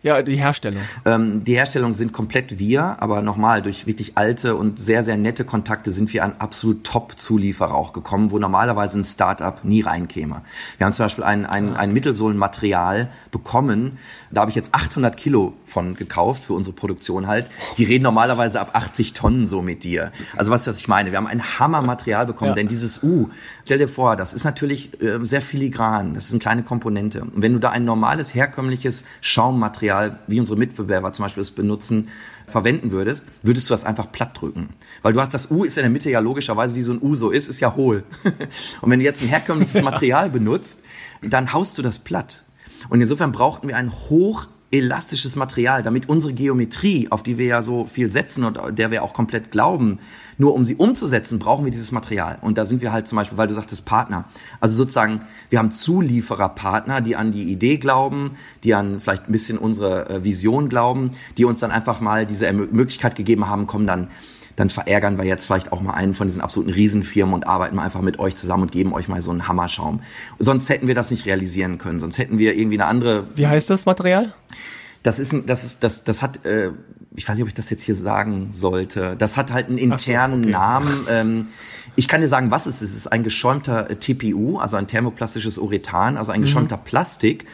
Ja, 0.07 0.23
die 0.23 0.37
Herstellung. 0.37 0.81
Ähm, 1.05 1.43
die 1.43 1.57
Herstellung 1.57 1.95
sind 1.95 2.13
komplett 2.13 2.61
wir, 2.61 3.03
aber 3.03 3.23
nochmal, 3.23 3.61
durch 3.61 3.89
wirklich 3.89 4.17
alte 4.17 4.55
und 4.55 4.79
sehr, 4.79 5.03
sehr 5.03 5.17
nette 5.17 5.45
Kontakte 5.45 5.91
sind 5.91 6.13
wir 6.13 6.23
an 6.23 6.37
absolut 6.39 6.85
Top-Zulieferer 6.85 7.75
auch 7.75 7.93
gekommen, 7.93 8.31
wo 8.31 8.39
normalerweise 8.39 9.01
ein 9.01 9.05
Startup 9.05 9.65
nie 9.65 9.81
reinkäme. 9.81 10.43
Wir 10.79 10.85
haben 10.85 10.93
zum 10.93 11.07
Beispiel 11.07 11.25
ein, 11.25 11.45
ein, 11.45 11.75
ein 11.75 11.93
Mittelsohlenmaterial 11.93 13.09
bekommen, 13.33 13.99
da 14.37 14.43
habe 14.43 14.51
ich 14.51 14.55
jetzt 14.55 14.75
800 14.75 15.17
Kilo 15.17 15.55
von 15.65 15.95
gekauft 15.95 16.45
für 16.45 16.53
unsere 16.53 16.77
Produktion 16.77 17.27
halt. 17.27 17.49
Die 17.79 17.85
reden 17.85 18.03
normalerweise 18.03 18.61
ab 18.61 18.73
80 18.75 19.15
Tonnen 19.15 19.47
so 19.47 19.63
mit 19.63 19.83
dir. 19.83 20.13
Also 20.37 20.51
was, 20.51 20.67
was 20.67 20.79
ich 20.79 20.89
meine. 20.89 21.11
Wir 21.11 21.17
haben 21.17 21.27
ein 21.27 21.43
Hammermaterial 21.59 22.27
bekommen, 22.27 22.51
ja. 22.51 22.55
denn 22.57 22.69
dieses 22.69 23.03
U, 23.03 23.31
stell 23.65 23.79
dir 23.79 23.89
vor, 23.89 24.15
das 24.15 24.35
ist 24.35 24.45
natürlich 24.45 25.01
äh, 25.01 25.21
sehr 25.23 25.41
filigran. 25.41 26.13
Das 26.13 26.27
ist 26.27 26.33
eine 26.33 26.41
kleine 26.41 26.63
Komponente. 26.65 27.23
Und 27.23 27.41
wenn 27.41 27.55
du 27.55 27.59
da 27.59 27.71
ein 27.71 27.87
normales, 27.87 28.35
herkömmliches 28.35 29.07
Schaummaterial, 29.23 30.19
wie 30.27 30.39
unsere 30.39 30.59
Mitbewerber 30.59 31.15
zum 31.15 31.25
Beispiel 31.25 31.41
es 31.41 31.51
benutzen, 31.51 32.09
verwenden 32.47 32.91
würdest, 32.91 33.25
würdest 33.43 33.71
du 33.71 33.75
das 33.75 33.85
einfach 33.85 34.13
platt 34.13 34.39
drücken. 34.39 34.69
Weil 35.01 35.15
du 35.15 35.21
hast 35.21 35.33
das 35.33 35.51
U 35.51 35.65
ist 35.65 35.79
in 35.79 35.83
der 35.83 35.91
Mitte 35.91 36.11
ja 36.11 36.21
logischerweise, 36.21 36.75
wie 36.77 36.83
so 36.83 36.93
ein 36.93 37.01
U 37.01 37.15
so 37.15 37.31
ist, 37.31 37.49
ist 37.49 37.61
ja 37.61 37.75
hohl. 37.75 38.05
Und 38.83 38.91
wenn 38.91 38.99
du 38.99 39.05
jetzt 39.07 39.23
ein 39.23 39.29
herkömmliches 39.29 39.81
Material 39.83 40.29
benutzt, 40.29 40.81
dann 41.23 41.55
haust 41.55 41.79
du 41.79 41.83
das 41.83 41.99
platt. 41.99 42.45
Und 42.89 43.01
insofern 43.01 43.33
brauchten 43.33 43.69
wir 43.69 43.77
ein 43.77 43.93
hoch 43.93 44.49
elastisches 44.73 45.37
Material, 45.37 45.83
damit 45.83 46.09
unsere 46.09 46.33
Geometrie, 46.33 47.07
auf 47.11 47.23
die 47.23 47.39
wir 47.39 47.47
ja 47.47 47.63
so 47.63 47.85
viel 47.85 48.11
setzen 48.11 48.45
und 48.45 48.59
der 48.77 48.91
wir 48.91 49.05
auch 49.05 49.13
komplett 49.13 49.53
glauben, 49.53 50.01
nur 50.39 50.55
um 50.55 50.65
sie 50.65 50.75
umzusetzen, 50.75 51.39
brauchen 51.39 51.65
wir 51.65 51.71
dieses 51.71 51.93
Material. 51.93 52.39
Und 52.43 52.59
da 52.59 52.65
sind 52.65 52.83
wir 52.83 52.93
halt 52.93 53.07
zum 53.07 53.17
Beispiel, 53.17 53.39
weil 53.39 53.47
du 53.47 53.55
sagtest 53.55 53.85
Partner. 53.85 54.25
Also 54.61 54.77
sozusagen, 54.77 55.23
wir 55.51 55.61
haben 55.61 55.71
Zuliefererpartner, 55.71 57.01
die 57.01 57.15
an 57.15 57.31
die 57.31 57.45
Idee 57.45 57.77
glauben, 57.77 58.33
die 58.65 58.75
an 58.75 58.99
vielleicht 58.99 59.29
ein 59.29 59.33
bisschen 59.33 59.57
unsere 59.57 60.11
äh, 60.11 60.25
Vision 60.25 60.69
glauben, 60.69 61.11
die 61.39 61.45
uns 61.45 61.61
dann 61.61 61.71
einfach 61.71 62.01
mal 62.01 62.27
diese 62.27 62.53
Möglichkeit 62.53 63.15
gegeben 63.15 63.49
haben, 63.49 63.67
kommen 63.67 63.87
dann 63.87 64.09
dann 64.57 64.71
verärgern 64.71 65.19
wir 65.19 65.25
jetzt 65.25 65.45
vielleicht 65.45 65.71
auch 65.73 65.81
mal 65.81 65.93
einen 65.93 66.15
von 66.15 66.27
diesen 66.27 66.41
absoluten 66.41 66.73
Riesenfirmen 66.73 67.35
und 67.35 67.47
arbeiten 67.47 67.77
mal 67.77 67.85
einfach 67.85 68.01
mit 68.01 68.19
euch 68.19 68.35
zusammen 68.35 68.65
und 68.65 68.73
geben 68.73 68.95
euch 68.95 69.07
mal 69.07 69.21
so 69.23 69.31
einen 69.31 69.47
Hammerschaum. 69.47 70.01
Sonst 70.39 70.69
hätten 70.69 70.89
wir 70.89 70.95
das 70.95 71.11
nicht 71.11 71.27
realisieren 71.27 71.79
können. 71.79 72.01
Sonst 72.01 72.19
hätten 72.19 72.39
wir 72.39 72.57
irgendwie 72.57 72.79
eine 72.79 72.87
andere. 72.87 73.29
Wie 73.37 73.47
heißt 73.47 73.71
das 73.71 73.85
Material? 73.85 74.35
Das 75.03 75.19
ist, 75.19 75.35
das 75.47 75.63
ist, 75.63 75.85
das, 75.85 76.03
das 76.03 76.23
hat, 76.23 76.45
äh, 76.47 76.73
ich 77.15 77.29
weiß 77.29 77.37
nicht, 77.37 77.43
ob 77.43 77.49
ich 77.49 77.55
das 77.55 77.71
jetzt 77.71 77.85
hier 77.85 77.95
sagen 77.95 78.49
sollte. 78.51 79.15
Das 79.17 79.37
hat 79.37 79.53
halt 79.53 79.69
einen 79.69 79.79
internen 79.79 80.41
okay. 80.41 80.51
Namen. 80.51 81.07
Ähm, 81.09 81.47
ich 81.95 82.09
kann 82.09 82.21
dir 82.21 82.29
sagen, 82.29 82.51
was 82.51 82.67
es 82.67 82.83
ist. 82.83 82.91
Es 82.91 82.97
ist 82.97 83.07
ein 83.07 83.23
geschäumter 83.23 83.89
TPU, 83.99 84.59
also 84.59 84.77
ein 84.77 84.87
thermoplastisches 84.87 85.59
Urethan, 85.59 86.17
also 86.17 86.33
ein 86.33 86.41
mhm. 86.41 86.45
geschäumter 86.45 86.77
mhm. 86.79 86.85
Plastik, 86.85 87.47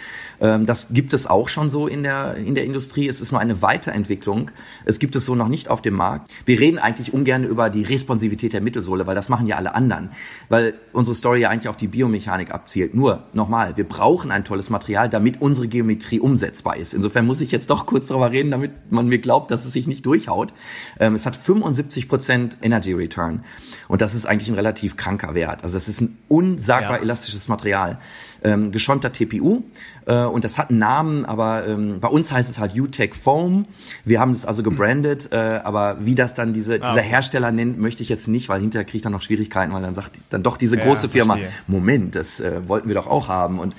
ähm, 0.42 0.66
das 0.66 0.88
gibt 0.90 1.14
es 1.14 1.26
auch 1.26 1.48
schon 1.48 1.70
so 1.70 1.86
in 1.86 2.02
der, 2.02 2.34
in 2.34 2.54
der 2.54 2.64
Industrie. 2.64 3.08
Es 3.08 3.20
ist 3.20 3.30
nur 3.30 3.40
eine 3.40 3.62
Weiterentwicklung. 3.62 4.50
Es 4.84 4.98
gibt 4.98 5.14
es 5.16 5.24
so 5.24 5.34
noch 5.34 5.48
nicht 5.48 5.70
auf 5.70 5.80
dem 5.80 5.94
Markt. 5.94 6.32
Wir 6.44 6.58
reden 6.58 6.78
eigentlich 6.78 7.14
ungern 7.14 7.44
über 7.44 7.70
die 7.70 7.84
Responsivität 7.84 8.52
der 8.52 8.60
Mittelsohle, 8.60 9.06
weil 9.06 9.14
das 9.14 9.28
machen 9.28 9.46
ja 9.46 9.56
alle 9.56 9.74
anderen. 9.74 10.10
Weil 10.48 10.74
unsere 10.92 11.14
Story 11.14 11.40
ja 11.40 11.50
eigentlich 11.50 11.68
auf 11.68 11.76
die 11.76 11.86
Biomechanik 11.86 12.50
abzielt. 12.50 12.94
Nur, 12.94 13.22
nochmal, 13.32 13.76
wir 13.76 13.88
brauchen 13.88 14.32
ein 14.32 14.44
tolles 14.44 14.68
Material, 14.68 15.08
damit 15.08 15.40
unsere 15.40 15.68
Geometrie 15.68 16.18
umsetzbar 16.18 16.76
ist. 16.76 16.92
Insofern 16.92 17.24
muss 17.24 17.40
ich 17.40 17.52
jetzt 17.52 17.70
doch 17.70 17.86
kurz 17.86 18.08
darüber 18.08 18.32
reden, 18.32 18.50
damit 18.50 18.90
man 18.90 19.06
mir 19.06 19.18
glaubt, 19.18 19.52
dass 19.52 19.64
es 19.64 19.72
sich 19.72 19.86
nicht 19.86 20.04
durchhaut. 20.04 20.52
Ähm, 20.98 21.14
es 21.14 21.24
hat 21.24 21.36
75 21.36 22.08
Prozent 22.08 22.58
Energy 22.62 22.92
Return. 22.92 23.44
Und 23.86 24.00
das 24.00 24.14
ist 24.14 24.21
eigentlich 24.26 24.48
ein 24.48 24.54
relativ 24.54 24.96
kranker 24.96 25.34
Wert. 25.34 25.64
Also 25.64 25.76
es 25.76 25.88
ist 25.88 26.00
ein 26.00 26.18
unsagbar 26.28 26.96
ja. 26.96 27.02
elastisches 27.02 27.48
Material. 27.48 27.98
Ähm, 28.42 28.72
geschäumter 28.72 29.12
TPU 29.12 29.62
äh, 30.06 30.24
und 30.24 30.44
das 30.44 30.58
hat 30.58 30.70
einen 30.70 30.78
Namen, 30.78 31.24
aber 31.24 31.66
ähm, 31.66 32.00
bei 32.00 32.08
uns 32.08 32.32
heißt 32.32 32.50
es 32.50 32.58
halt 32.58 32.78
UTech 32.78 33.14
Foam. 33.14 33.66
Wir 34.04 34.20
haben 34.20 34.32
es 34.32 34.46
also 34.46 34.62
gebrandet, 34.62 35.30
äh, 35.32 35.60
aber 35.62 35.96
wie 36.00 36.14
das 36.14 36.34
dann 36.34 36.52
diese, 36.52 36.82
ah, 36.82 36.90
dieser 36.90 37.02
Hersteller 37.02 37.52
nennt, 37.52 37.78
möchte 37.78 38.02
ich 38.02 38.08
jetzt 38.08 38.28
nicht, 38.28 38.48
weil 38.48 38.60
hinterher 38.60 38.84
kriege 38.84 38.96
ich 38.96 39.02
dann 39.02 39.12
noch 39.12 39.22
Schwierigkeiten, 39.22 39.72
weil 39.72 39.82
dann 39.82 39.94
sagt 39.94 40.18
dann 40.30 40.42
doch 40.42 40.56
diese 40.56 40.76
große 40.76 41.06
ja, 41.06 41.12
Firma, 41.12 41.38
Moment, 41.66 42.16
das 42.16 42.40
äh, 42.40 42.66
wollten 42.66 42.88
wir 42.88 42.94
doch 42.94 43.06
auch 43.06 43.28
haben 43.28 43.58
und 43.58 43.74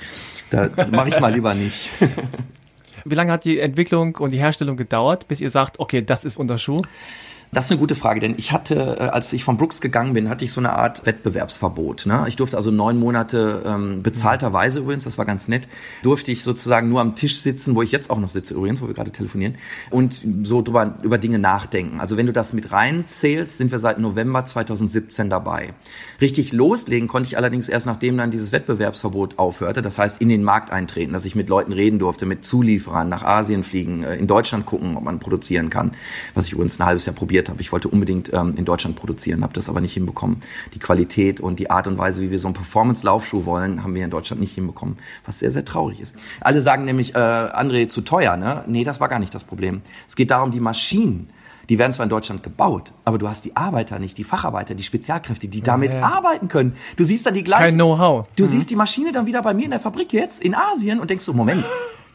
da 0.49 0.69
mache 0.91 1.09
ich 1.09 1.19
mal 1.19 1.33
lieber 1.33 1.53
nicht. 1.53 1.89
Wie 3.05 3.15
lange 3.15 3.31
hat 3.31 3.43
die 3.43 3.59
Entwicklung 3.59 4.15
und 4.15 4.31
die 4.31 4.39
Herstellung 4.39 4.77
gedauert, 4.77 5.27
bis 5.27 5.41
ihr 5.41 5.49
sagt, 5.49 5.79
okay, 5.79 6.01
das 6.01 6.23
ist 6.23 6.37
unser 6.37 6.57
Schuh? 6.57 6.81
Das 7.53 7.65
ist 7.65 7.71
eine 7.71 7.79
gute 7.79 7.93
Frage, 7.93 8.19
denn 8.19 8.33
ich 8.37 8.51
hatte, 8.51 8.97
äh, 8.99 9.03
als 9.03 9.31
ich 9.31 9.43
von 9.43 9.57
Brooks 9.57 9.79
gegangen 9.79 10.13
bin, 10.13 10.27
hatte 10.27 10.43
ich 10.43 10.51
so 10.51 10.59
eine 10.59 10.73
Art 10.73 11.05
Wettbewerbsverbot. 11.05 12.07
Ne? 12.07 12.25
Ich 12.27 12.35
durfte 12.35 12.57
also 12.57 12.71
neun 12.71 12.97
Monate 12.97 13.61
ähm, 13.63 14.01
bezahlterweise 14.01 14.79
übrigens, 14.79 15.03
das 15.03 15.19
war 15.19 15.25
ganz 15.25 15.47
nett, 15.47 15.67
durfte 16.01 16.31
ich 16.31 16.41
sozusagen 16.41 16.89
nur 16.89 16.99
am 16.99 17.15
Tisch 17.15 17.37
sitzen, 17.41 17.75
wo 17.75 17.83
ich 17.83 17.91
jetzt 17.91 18.09
auch 18.09 18.17
noch 18.17 18.31
sitze 18.31 18.55
übrigens, 18.55 18.81
wo 18.81 18.87
wir 18.87 18.95
gerade 18.95 19.11
telefonieren, 19.11 19.55
und 19.91 20.25
so 20.41 20.63
drüber, 20.63 20.97
über 21.03 21.19
Dinge 21.19 21.37
nachdenken. 21.37 21.99
Also 21.99 22.17
wenn 22.17 22.25
du 22.25 22.33
das 22.33 22.53
mit 22.53 22.71
reinzählst, 22.71 23.59
sind 23.59 23.71
wir 23.71 23.77
seit 23.77 23.99
November 23.99 24.43
2017 24.43 25.29
dabei. 25.29 25.73
Richtig 26.21 26.53
loslegen 26.53 27.07
konnte 27.07 27.27
ich 27.27 27.37
allerdings 27.37 27.69
erst, 27.69 27.85
nachdem 27.85 28.17
dann 28.17 28.31
dieses 28.31 28.51
Wettbewerbsverbot 28.51 29.37
aufhörte. 29.37 29.83
Das 29.83 29.99
heißt, 29.99 30.21
in 30.21 30.29
den 30.29 30.43
Markt 30.43 30.71
eintreten, 30.71 31.13
dass 31.13 31.25
ich 31.25 31.35
mit 31.35 31.49
Leuten 31.49 31.73
reden 31.73 31.99
durfte, 31.99 32.25
mit 32.25 32.43
Zulieferern, 32.43 33.09
nach 33.09 33.23
Asien 33.23 33.61
fliegen, 33.61 34.01
äh, 34.01 34.15
in 34.15 34.25
Deutschland 34.25 34.65
gucken, 34.65 34.97
ob 34.97 35.03
man 35.03 35.19
produzieren 35.19 35.69
kann, 35.69 35.91
was 36.33 36.47
ich 36.47 36.53
übrigens 36.53 36.79
ein 36.79 36.85
halbes 36.87 37.05
Jahr 37.05 37.15
probiert 37.15 37.42
probiert 37.43 37.49
habe. 37.49 37.61
Ich 37.61 37.71
wollte 37.71 37.87
unbedingt 37.89 38.31
ähm, 38.33 38.55
in 38.55 38.65
Deutschland 38.65 38.95
produzieren, 38.95 39.43
habe 39.43 39.53
das 39.53 39.69
aber 39.69 39.81
nicht 39.81 39.93
hinbekommen. 39.93 40.37
Die 40.73 40.79
Qualität 40.79 41.39
und 41.39 41.59
die 41.59 41.69
Art 41.69 41.87
und 41.87 41.97
Weise, 41.97 42.21
wie 42.21 42.31
wir 42.31 42.39
so 42.39 42.47
einen 42.47 42.55
Performance-Laufschuh 42.55 43.45
wollen, 43.45 43.83
haben 43.83 43.95
wir 43.95 44.03
in 44.03 44.11
Deutschland 44.11 44.41
nicht 44.41 44.55
hinbekommen, 44.55 44.97
was 45.25 45.39
sehr, 45.39 45.51
sehr 45.51 45.65
traurig 45.65 45.99
ist. 45.99 46.15
Alle 46.41 46.61
sagen 46.61 46.85
nämlich, 46.85 47.15
äh, 47.15 47.17
André, 47.17 47.89
zu 47.89 48.01
teuer, 48.01 48.37
ne? 48.37 48.63
Nee, 48.67 48.83
das 48.83 48.99
war 48.99 49.09
gar 49.09 49.19
nicht 49.19 49.33
das 49.33 49.43
Problem. 49.43 49.81
Es 50.07 50.15
geht 50.15 50.31
darum, 50.31 50.51
die 50.51 50.59
Maschinen, 50.59 51.29
die 51.69 51.79
werden 51.79 51.93
zwar 51.93 52.05
in 52.05 52.09
Deutschland 52.09 52.43
gebaut, 52.43 52.91
aber 53.05 53.17
du 53.17 53.27
hast 53.27 53.45
die 53.45 53.55
Arbeiter 53.55 53.99
nicht, 53.99 54.17
die 54.17 54.23
Facharbeiter, 54.23 54.75
die 54.75 54.83
Spezialkräfte, 54.83 55.47
die 55.47 55.61
damit 55.61 55.93
ja, 55.93 55.99
ja. 55.99 56.05
arbeiten 56.05 56.47
können. 56.47 56.75
Du 56.97 57.03
siehst 57.03 57.25
dann 57.25 57.33
die 57.33 57.43
gleichen. 57.43 57.63
Kein 57.63 57.75
Know-how. 57.75 58.27
Du 58.35 58.43
mhm. 58.43 58.47
siehst 58.47 58.69
die 58.69 58.75
Maschine 58.75 59.11
dann 59.11 59.25
wieder 59.25 59.41
bei 59.41 59.53
mir 59.53 59.65
in 59.65 59.71
der 59.71 59.79
Fabrik 59.79 60.11
jetzt 60.13 60.41
in 60.41 60.55
Asien 60.55 60.99
und 60.99 61.09
denkst 61.09 61.23
so, 61.23 61.33
Moment, 61.33 61.63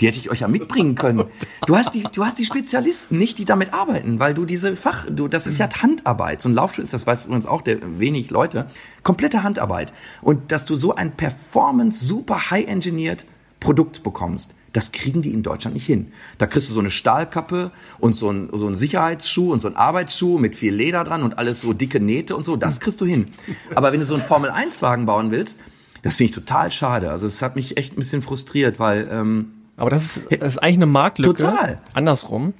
die 0.00 0.06
hätte 0.06 0.18
ich 0.18 0.30
euch 0.30 0.40
ja 0.40 0.48
mitbringen 0.48 0.94
können. 0.94 1.24
Du 1.66 1.76
hast 1.76 1.94
die, 1.94 2.02
du 2.02 2.24
hast 2.24 2.38
die 2.38 2.44
Spezialisten 2.44 3.18
nicht, 3.18 3.38
die 3.38 3.44
damit 3.44 3.72
arbeiten, 3.72 4.18
weil 4.18 4.34
du 4.34 4.44
diese 4.44 4.76
Fach, 4.76 5.06
du, 5.10 5.28
das 5.28 5.46
ist 5.46 5.58
ja 5.58 5.68
Handarbeit. 5.82 6.40
So 6.40 6.48
ein 6.48 6.54
Laufschuh 6.54 6.82
ist, 6.82 6.92
das 6.92 7.06
weiß 7.06 7.26
übrigens 7.26 7.46
auch 7.46 7.62
der 7.62 7.78
wenig 7.98 8.30
Leute, 8.30 8.66
komplette 9.02 9.42
Handarbeit. 9.42 9.92
Und 10.22 10.52
dass 10.52 10.64
du 10.64 10.76
so 10.76 10.94
ein 10.94 11.16
Performance 11.16 12.04
super 12.04 12.50
high 12.50 12.66
engineered 12.66 13.26
Produkt 13.60 14.02
bekommst. 14.02 14.54
Das 14.72 14.92
kriegen 14.92 15.22
die 15.22 15.32
in 15.32 15.42
Deutschland 15.42 15.74
nicht 15.74 15.86
hin. 15.86 16.12
Da 16.36 16.46
kriegst 16.46 16.68
du 16.68 16.74
so 16.74 16.80
eine 16.80 16.90
Stahlkappe 16.90 17.72
und 17.98 18.14
so 18.14 18.30
ein, 18.30 18.50
so 18.52 18.68
ein 18.68 18.76
Sicherheitsschuh 18.76 19.50
und 19.52 19.60
so 19.60 19.68
ein 19.68 19.76
Arbeitsschuh 19.76 20.38
mit 20.38 20.54
viel 20.54 20.74
Leder 20.74 21.02
dran 21.04 21.22
und 21.22 21.38
alles 21.38 21.62
so 21.62 21.72
dicke 21.72 21.98
Nähte 21.98 22.36
und 22.36 22.44
so. 22.44 22.56
Das 22.56 22.78
kriegst 22.78 23.00
du 23.00 23.06
hin. 23.06 23.26
Aber 23.74 23.92
wenn 23.92 23.98
du 23.98 24.06
so 24.06 24.14
einen 24.14 24.22
Formel-1-Wagen 24.22 25.06
bauen 25.06 25.30
willst, 25.30 25.58
das 26.02 26.16
finde 26.16 26.30
ich 26.30 26.34
total 26.34 26.70
schade. 26.70 27.10
Also 27.10 27.26
es 27.26 27.42
hat 27.42 27.56
mich 27.56 27.76
echt 27.76 27.94
ein 27.94 27.96
bisschen 27.96 28.22
frustriert, 28.22 28.78
weil 28.78 29.08
ähm, 29.10 29.52
aber 29.78 29.90
das 29.90 30.04
ist, 30.16 30.28
das 30.30 30.54
ist 30.54 30.58
eigentlich 30.58 30.76
eine 30.76 30.86
Marktlücke. 30.86 31.42
Total. 31.42 31.78
Andersrum. 31.94 32.52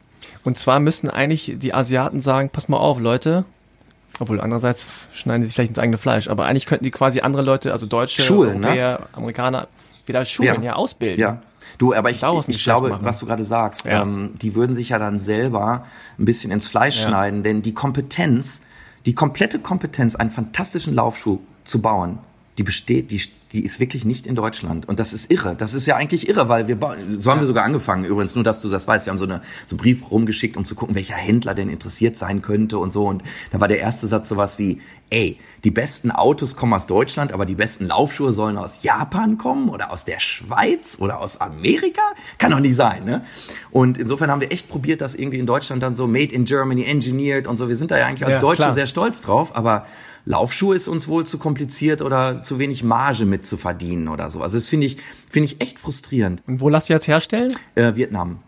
Und 0.45 0.57
zwar 0.57 0.81
müssen 0.81 1.11
eigentlich 1.11 1.57
die 1.59 1.75
Asiaten 1.75 2.23
sagen, 2.23 2.49
pass 2.51 2.69
mal 2.69 2.79
auf, 2.79 3.01
Leute. 3.01 3.45
Obwohl 4.21 4.41
andererseits 4.41 4.93
schneiden 5.13 5.43
sie 5.43 5.49
sich 5.49 5.55
vielleicht 5.55 5.71
ins 5.71 5.79
eigene 5.79 5.99
Fleisch. 5.99 6.29
Aber 6.29 6.47
eigentlich 6.47 6.67
könnten 6.67 6.85
die 6.85 6.91
quasi 6.91 7.21
andere 7.21 7.43
Leute, 7.43 7.73
also 7.73 7.87
Deutsche, 7.87 8.23
Schulen, 8.23 8.61
ne? 8.61 8.69
Europäer, 8.69 8.99
ne? 9.01 9.07
Amerikaner, 9.13 9.69
wieder 10.07 10.25
Schulen 10.25 10.63
ja, 10.63 10.71
ja 10.71 10.73
ausbilden. 10.75 11.21
Ja. 11.21 11.43
Du, 11.77 11.95
aber 11.95 12.11
ich, 12.11 12.23
ich, 12.23 12.49
ich 12.49 12.65
glaube, 12.65 12.89
machen. 12.89 13.05
was 13.05 13.19
du 13.19 13.27
gerade 13.27 13.45
sagst, 13.45 13.87
ja. 13.87 14.03
ähm, 14.03 14.31
die 14.41 14.55
würden 14.55 14.75
sich 14.75 14.89
ja 14.89 14.99
dann 14.99 15.21
selber 15.21 15.85
ein 16.19 16.25
bisschen 16.25 16.51
ins 16.51 16.67
Fleisch 16.67 17.01
ja. 17.03 17.09
schneiden, 17.09 17.43
denn 17.43 17.63
die 17.63 17.75
Kompetenz, 17.75 18.63
die 19.07 19.15
komplette 19.15 19.59
Kompetenz, 19.59 20.17
einen 20.17 20.31
fantastischen 20.31 20.95
Laufschuh 20.95 21.41
zu 21.65 21.83
bauen, 21.83 22.19
die 22.59 22.65
besteht, 22.65 23.13
die, 23.13 23.23
die 23.53 23.65
ist 23.65 23.79
wirklich 23.79 24.05
nicht 24.05 24.27
in 24.27 24.35
Deutschland. 24.35 24.89
Und 24.89 24.99
das 24.99 25.13
ist 25.13 25.31
irre. 25.31 25.55
Das 25.57 25.75
ist 25.75 25.87
ja 25.87 25.95
eigentlich 25.95 26.29
irre, 26.29 26.49
weil 26.49 26.67
wir, 26.67 26.77
so 27.19 27.31
haben 27.31 27.39
wir 27.39 27.47
sogar 27.47 27.65
angefangen, 27.65 28.05
übrigens, 28.05 28.35
nur 28.35 28.43
dass 28.43 28.61
du 28.61 28.69
das 28.69 28.89
weißt. 28.89 29.07
Wir 29.07 29.13
haben 29.13 29.19
so, 29.19 29.25
eine, 29.25 29.43
so 29.65 29.75
einen 29.75 29.79
Brief 29.79 30.11
rumgeschickt, 30.11 30.57
um 30.57 30.65
zu 30.65 30.75
gucken, 30.75 30.97
welcher 30.97 31.15
Händler 31.15 31.55
denn 31.55 31.69
interessiert 31.69 32.17
sein 32.17 32.43
könnte 32.43 32.79
und 32.79 32.93
so. 32.93 33.07
Und 33.07 33.23
da 33.53 33.61
war 33.61 33.69
der 33.69 33.79
erste 33.79 34.09
Satz 34.09 34.29
sowas 34.29 34.59
wie, 34.59 34.81
ey, 35.11 35.39
die 35.63 35.71
besten 35.71 36.11
Autos 36.11 36.57
kommen 36.57 36.75
aus 36.75 36.87
Deutschland, 36.87 37.33
aber 37.33 37.47
die 37.47 37.55
besten 37.55 37.87
Laufschuhe 37.87 38.33
sollen 38.33 38.59
aus 38.59 38.83
Japan 38.83 39.39
kommen 39.39 39.69
oder 39.69 39.93
aus 39.93 40.05
der 40.05 40.19
Schweiz 40.19 40.99
oder 41.01 41.21
aus 41.21 41.41
Amerika? 41.41 42.03
Kann 42.39 42.51
doch 42.51 42.61
nicht 42.61 42.75
sein, 42.75 43.05
ne? 43.05 43.25
Und 43.71 43.99
insofern 43.99 44.33
haben 44.33 44.41
wir 44.41 44.51
echt 44.51 44.69
probiert, 44.69 45.01
das 45.01 45.15
irgendwie 45.15 45.39
in 45.39 45.47
Deutschland 45.47 45.83
dann 45.85 45.95
so 45.95 46.09
made 46.09 46.35
in 46.35 46.45
Germany, 46.45 46.85
engineered 46.85 47.47
und 47.47 47.57
so. 47.57 47.69
Wir 47.69 47.77
sind 47.77 47.93
da 47.93 47.99
ja 47.99 48.07
eigentlich 48.07 48.27
als 48.27 48.37
ja, 48.37 48.41
Deutsche 48.41 48.63
klar. 48.63 48.75
sehr 48.75 48.87
stolz 48.87 49.23
drauf, 49.23 49.55
aber 49.55 49.87
Laufschuhe 50.29 50.77
ist 50.77 50.89
uns 50.89 51.09
wohl 51.09 51.25
zu 51.25 51.39
kompliziert 51.39 52.03
oder 52.03 52.43
zu 52.43 52.59
wenig 52.59 52.83
Marge 52.83 53.25
mit 53.25 53.47
zu 53.47 53.57
verdienen 53.57 54.09
oder 54.09 54.29
so. 54.29 54.43
Also 54.43 54.59
das 54.59 54.69
finde 54.69 54.87
ich, 54.87 54.99
finde 55.31 55.47
ich 55.47 55.63
echt 55.63 55.79
frustrierend. 55.79 56.43
Und 56.47 56.61
wo 56.61 56.69
lasst 56.69 56.91
ihr 56.91 56.97
jetzt 56.97 57.09
herstellen? 57.09 57.51
Äh, 57.75 57.95
Vietnam. 57.95 58.41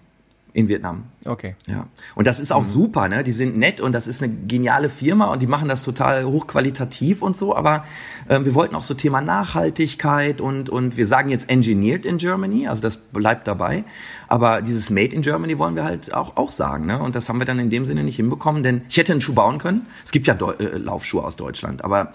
In 0.53 0.67
Vietnam. 0.69 1.05
Okay. 1.25 1.55
Ja. 1.69 1.87
Und 2.17 2.27
das 2.27 2.41
ist 2.41 2.53
auch 2.53 2.63
mhm. 2.63 2.67
super, 2.67 3.09
ne? 3.09 3.23
Die 3.23 3.33
sind 3.33 3.57
nett 3.57 3.81
und 3.81 3.93
das 3.93 4.09
ist 4.09 4.21
eine 4.21 4.33
geniale 4.33 4.89
Firma 4.89 5.27
und 5.27 5.43
die 5.43 5.47
machen 5.47 5.69
das 5.69 5.85
total 5.85 6.25
hochqualitativ 6.25 7.23
und 7.23 7.37
so. 7.37 7.55
Aber 7.55 7.85
äh, 8.27 8.41
wir 8.43 8.55
wollten 8.55 8.75
auch 8.75 8.83
so 8.83 8.95
Thema 8.95 9.21
Nachhaltigkeit 9.21 10.41
und, 10.41 10.69
und 10.69 10.97
wir 10.97 11.07
sagen 11.07 11.29
jetzt 11.29 11.49
engineered 11.49 12.05
in 12.05 12.19
Germany, 12.19 12.67
also 12.67 12.83
das 12.83 12.97
bleibt 12.97 13.47
dabei. 13.47 13.85
Aber 14.27 14.61
dieses 14.61 14.91
made 14.91 15.15
in 15.15 15.23
Germany 15.23 15.57
wollen 15.59 15.77
wir 15.77 15.85
halt 15.85 16.13
auch, 16.15 16.37
auch 16.37 16.51
sagen, 16.51 16.87
ne? 16.87 17.01
Und 17.01 17.15
das 17.15 17.29
haben 17.29 17.39
wir 17.39 17.47
dann 17.47 17.61
in 17.61 17.71
dem 17.71 17.87
Sinne 17.87 18.03
nicht 18.03 18.17
hinbekommen, 18.17 18.65
denn 18.65 18.83
ich 18.89 18.97
hätte 18.97 19.13
einen 19.13 19.21
Schuh 19.21 19.35
bauen 19.35 19.59
können. 19.59 19.87
Es 20.05 20.11
gibt 20.11 20.27
ja 20.27 20.35
Deu 20.35 20.53
äh, 20.55 20.79
Laufschuhe 20.79 21.23
aus 21.23 21.37
Deutschland, 21.37 21.85
aber 21.85 22.11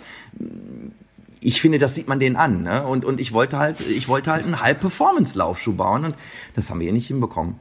ich 1.39 1.61
finde, 1.61 1.77
das 1.77 1.95
sieht 1.95 2.07
man 2.07 2.19
denen 2.19 2.35
an. 2.35 2.63
Ne? 2.63 2.85
Und, 2.85 3.05
und 3.05 3.19
ich 3.19 3.31
wollte 3.31 3.59
halt, 3.59 3.79
ich 3.81 4.07
wollte 4.07 4.31
halt 4.31 4.43
einen 4.43 4.61
High-Performance-Laufschuh 4.61 5.73
bauen 5.73 6.05
und 6.05 6.15
das 6.55 6.69
haben 6.69 6.79
wir 6.79 6.85
hier 6.85 6.93
nicht 6.93 7.07
hinbekommen. 7.07 7.55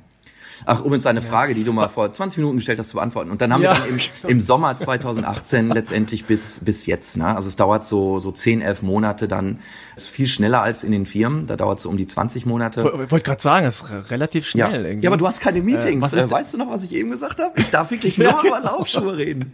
Ach, 0.66 0.82
um 0.82 0.92
jetzt 0.92 1.06
eine 1.06 1.22
Frage, 1.22 1.54
die 1.54 1.64
du 1.64 1.72
mal 1.72 1.88
vor 1.88 2.12
20 2.12 2.38
Minuten 2.38 2.56
gestellt 2.58 2.78
hast, 2.78 2.90
zu 2.90 2.96
beantworten. 2.96 3.30
Und 3.30 3.40
dann 3.40 3.52
haben 3.52 3.62
ja. 3.62 3.72
wir 3.72 3.80
dann 3.80 3.88
im, 3.88 4.00
im, 4.28 4.40
Sommer 4.40 4.76
2018 4.76 5.70
letztendlich 5.70 6.24
bis, 6.24 6.60
bis 6.64 6.86
jetzt. 6.86 7.16
Ne? 7.16 7.34
Also 7.34 7.48
es 7.48 7.56
dauert 7.56 7.86
so, 7.86 8.18
so 8.18 8.30
10, 8.30 8.60
11 8.60 8.82
Monate 8.82 9.28
dann. 9.28 9.58
ist 9.96 10.10
viel 10.10 10.26
schneller 10.26 10.62
als 10.62 10.84
in 10.84 10.92
den 10.92 11.06
Firmen. 11.06 11.46
Da 11.46 11.56
dauert 11.56 11.78
es 11.78 11.84
so 11.84 11.90
um 11.90 11.96
die 11.96 12.06
20 12.06 12.46
Monate. 12.46 12.80
Ich 13.04 13.10
wollte 13.10 13.24
gerade 13.24 13.42
sagen, 13.42 13.66
es 13.66 13.82
ist 13.82 14.10
relativ 14.10 14.46
schnell. 14.46 14.82
Ja. 14.82 14.88
irgendwie. 14.88 15.04
ja, 15.04 15.10
aber 15.10 15.16
du 15.16 15.26
hast 15.26 15.40
keine 15.40 15.62
Meetings. 15.62 16.12
Äh, 16.12 16.30
weißt 16.30 16.54
du 16.54 16.58
noch, 16.58 16.70
was 16.70 16.84
ich 16.84 16.92
eben 16.92 17.10
gesagt 17.10 17.40
habe? 17.40 17.58
Ich 17.60 17.70
darf 17.70 17.90
wirklich 17.90 18.18
nur 18.18 18.42
über 18.44 18.60
Laufschuhe 18.60 19.16
reden. 19.16 19.52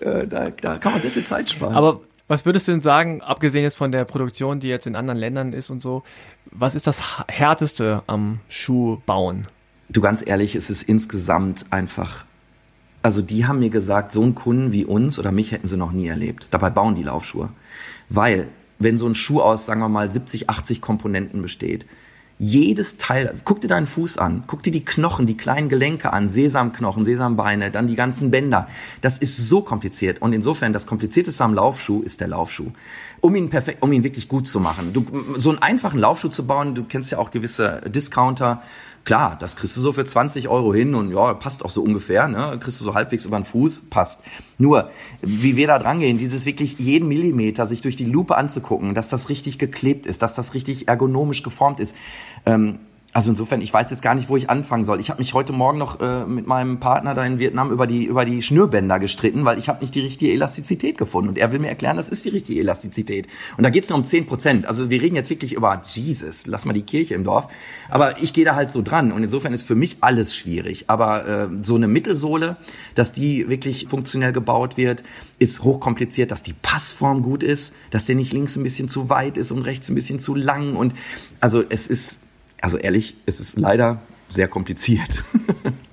Äh, 0.00 0.26
da, 0.26 0.50
da 0.50 0.78
kann 0.78 0.92
man 0.92 1.00
ein 1.00 1.04
bisschen 1.04 1.26
Zeit 1.26 1.50
sparen. 1.50 1.74
Aber 1.74 2.00
was 2.28 2.44
würdest 2.44 2.68
du 2.68 2.72
denn 2.72 2.82
sagen, 2.82 3.22
abgesehen 3.22 3.64
jetzt 3.64 3.76
von 3.76 3.90
der 3.90 4.04
Produktion, 4.04 4.60
die 4.60 4.68
jetzt 4.68 4.86
in 4.86 4.94
anderen 4.96 5.18
Ländern 5.18 5.54
ist 5.54 5.70
und 5.70 5.80
so, 5.80 6.02
was 6.50 6.74
ist 6.74 6.86
das 6.86 7.00
Härteste 7.26 8.02
am 8.06 8.40
Schuh 8.48 9.00
bauen? 9.06 9.48
Du 9.90 10.00
ganz 10.00 10.22
ehrlich, 10.24 10.54
es 10.54 10.68
ist 10.68 10.82
insgesamt 10.82 11.66
einfach. 11.70 12.24
Also 13.02 13.22
die 13.22 13.46
haben 13.46 13.60
mir 13.60 13.70
gesagt, 13.70 14.12
so 14.12 14.22
einen 14.22 14.34
Kunden 14.34 14.72
wie 14.72 14.84
uns 14.84 15.18
oder 15.18 15.32
mich 15.32 15.52
hätten 15.52 15.66
sie 15.66 15.76
noch 15.76 15.92
nie 15.92 16.08
erlebt. 16.08 16.48
Dabei 16.50 16.68
bauen 16.68 16.94
die 16.94 17.04
Laufschuhe. 17.04 17.48
Weil, 18.08 18.48
wenn 18.78 18.98
so 18.98 19.06
ein 19.06 19.14
Schuh 19.14 19.40
aus, 19.40 19.66
sagen 19.66 19.80
wir 19.80 19.88
mal, 19.88 20.10
70, 20.10 20.50
80 20.50 20.80
Komponenten 20.80 21.40
besteht, 21.40 21.86
jedes 22.40 22.98
Teil, 22.98 23.34
guck 23.44 23.60
dir 23.60 23.68
deinen 23.68 23.86
Fuß 23.86 24.18
an, 24.18 24.44
guck 24.46 24.62
dir 24.62 24.70
die 24.70 24.84
Knochen, 24.84 25.26
die 25.26 25.36
kleinen 25.36 25.68
Gelenke 25.68 26.12
an, 26.12 26.28
Sesamknochen, 26.28 27.04
Sesambeine, 27.04 27.72
dann 27.72 27.88
die 27.88 27.96
ganzen 27.96 28.30
Bänder. 28.30 28.68
Das 29.00 29.18
ist 29.18 29.36
so 29.48 29.60
kompliziert. 29.62 30.22
Und 30.22 30.32
insofern, 30.32 30.72
das 30.72 30.86
komplizierteste 30.86 31.42
am 31.42 31.54
Laufschuh 31.54 32.00
ist 32.02 32.20
der 32.20 32.28
Laufschuh. 32.28 32.70
Um 33.20 33.34
ihn 33.34 33.50
perfekt, 33.50 33.82
um 33.82 33.90
ihn 33.92 34.04
wirklich 34.04 34.28
gut 34.28 34.46
zu 34.46 34.60
machen. 34.60 34.92
Du, 34.92 35.04
so 35.36 35.50
einen 35.50 35.58
einfachen 35.58 35.98
Laufschuh 35.98 36.28
zu 36.28 36.46
bauen, 36.46 36.76
du 36.76 36.84
kennst 36.84 37.10
ja 37.10 37.18
auch 37.18 37.32
gewisse 37.32 37.80
Discounter, 37.86 38.62
Klar, 39.08 39.38
das 39.40 39.56
kriegst 39.56 39.74
du 39.74 39.80
so 39.80 39.92
für 39.92 40.04
20 40.04 40.48
Euro 40.48 40.74
hin 40.74 40.94
und 40.94 41.10
ja, 41.14 41.32
passt 41.32 41.64
auch 41.64 41.70
so 41.70 41.82
ungefähr, 41.82 42.28
ne? 42.28 42.58
Kriegst 42.60 42.78
du 42.82 42.84
so 42.84 42.92
halbwegs 42.92 43.24
über 43.24 43.38
den 43.38 43.44
Fuß, 43.46 43.84
passt. 43.88 44.22
Nur, 44.58 44.90
wie 45.22 45.56
wir 45.56 45.66
da 45.66 45.78
dran 45.78 46.00
gehen, 46.00 46.18
dieses 46.18 46.44
wirklich 46.44 46.78
jeden 46.78 47.08
Millimeter 47.08 47.66
sich 47.66 47.80
durch 47.80 47.96
die 47.96 48.04
Lupe 48.04 48.36
anzugucken, 48.36 48.92
dass 48.92 49.08
das 49.08 49.30
richtig 49.30 49.58
geklebt 49.58 50.04
ist, 50.04 50.20
dass 50.20 50.34
das 50.34 50.52
richtig 50.52 50.88
ergonomisch 50.88 51.42
geformt 51.42 51.80
ist. 51.80 51.96
Ähm, 52.44 52.80
also 53.18 53.30
insofern, 53.30 53.60
ich 53.62 53.74
weiß 53.74 53.90
jetzt 53.90 54.00
gar 54.00 54.14
nicht, 54.14 54.28
wo 54.28 54.36
ich 54.36 54.48
anfangen 54.48 54.84
soll. 54.84 55.00
Ich 55.00 55.10
habe 55.10 55.18
mich 55.18 55.34
heute 55.34 55.52
Morgen 55.52 55.76
noch 55.76 55.98
äh, 55.98 56.24
mit 56.24 56.46
meinem 56.46 56.78
Partner 56.78 57.16
da 57.16 57.24
in 57.24 57.40
Vietnam 57.40 57.72
über 57.72 57.88
die 57.88 58.04
über 58.04 58.24
die 58.24 58.42
Schnürbänder 58.42 59.00
gestritten, 59.00 59.44
weil 59.44 59.58
ich 59.58 59.68
habe 59.68 59.80
nicht 59.80 59.92
die 59.96 60.02
richtige 60.02 60.32
Elastizität 60.32 60.96
gefunden. 60.96 61.30
Und 61.30 61.36
er 61.36 61.50
will 61.50 61.58
mir 61.58 61.66
erklären, 61.66 61.96
das 61.96 62.08
ist 62.08 62.24
die 62.24 62.28
richtige 62.28 62.60
Elastizität. 62.60 63.26
Und 63.56 63.64
da 63.64 63.70
geht's 63.70 63.88
nur 63.88 63.98
um 63.98 64.04
zehn 64.04 64.24
Prozent. 64.24 64.66
Also 64.66 64.88
wir 64.88 65.02
reden 65.02 65.16
jetzt 65.16 65.30
wirklich 65.30 65.54
über 65.54 65.82
Jesus, 65.84 66.46
lass 66.46 66.64
mal 66.64 66.74
die 66.74 66.82
Kirche 66.82 67.16
im 67.16 67.24
Dorf. 67.24 67.48
Aber 67.90 68.22
ich 68.22 68.32
gehe 68.32 68.44
da 68.44 68.54
halt 68.54 68.70
so 68.70 68.82
dran. 68.82 69.10
Und 69.10 69.24
insofern 69.24 69.52
ist 69.52 69.66
für 69.66 69.74
mich 69.74 69.96
alles 70.00 70.36
schwierig. 70.36 70.84
Aber 70.86 71.26
äh, 71.26 71.48
so 71.62 71.74
eine 71.74 71.88
Mittelsohle, 71.88 72.56
dass 72.94 73.10
die 73.10 73.48
wirklich 73.48 73.88
funktionell 73.88 74.30
gebaut 74.30 74.76
wird, 74.76 75.02
ist 75.40 75.64
hochkompliziert, 75.64 76.30
dass 76.30 76.44
die 76.44 76.54
Passform 76.54 77.22
gut 77.22 77.42
ist, 77.42 77.74
dass 77.90 78.06
der 78.06 78.14
nicht 78.14 78.32
links 78.32 78.54
ein 78.54 78.62
bisschen 78.62 78.88
zu 78.88 79.10
weit 79.10 79.38
ist 79.38 79.50
und 79.50 79.62
rechts 79.62 79.88
ein 79.88 79.96
bisschen 79.96 80.20
zu 80.20 80.36
lang. 80.36 80.76
Und 80.76 80.94
also 81.40 81.64
es 81.68 81.88
ist 81.88 82.20
also 82.60 82.78
ehrlich, 82.78 83.16
es 83.26 83.40
ist 83.40 83.58
leider 83.58 84.00
sehr 84.28 84.48
kompliziert. 84.48 85.24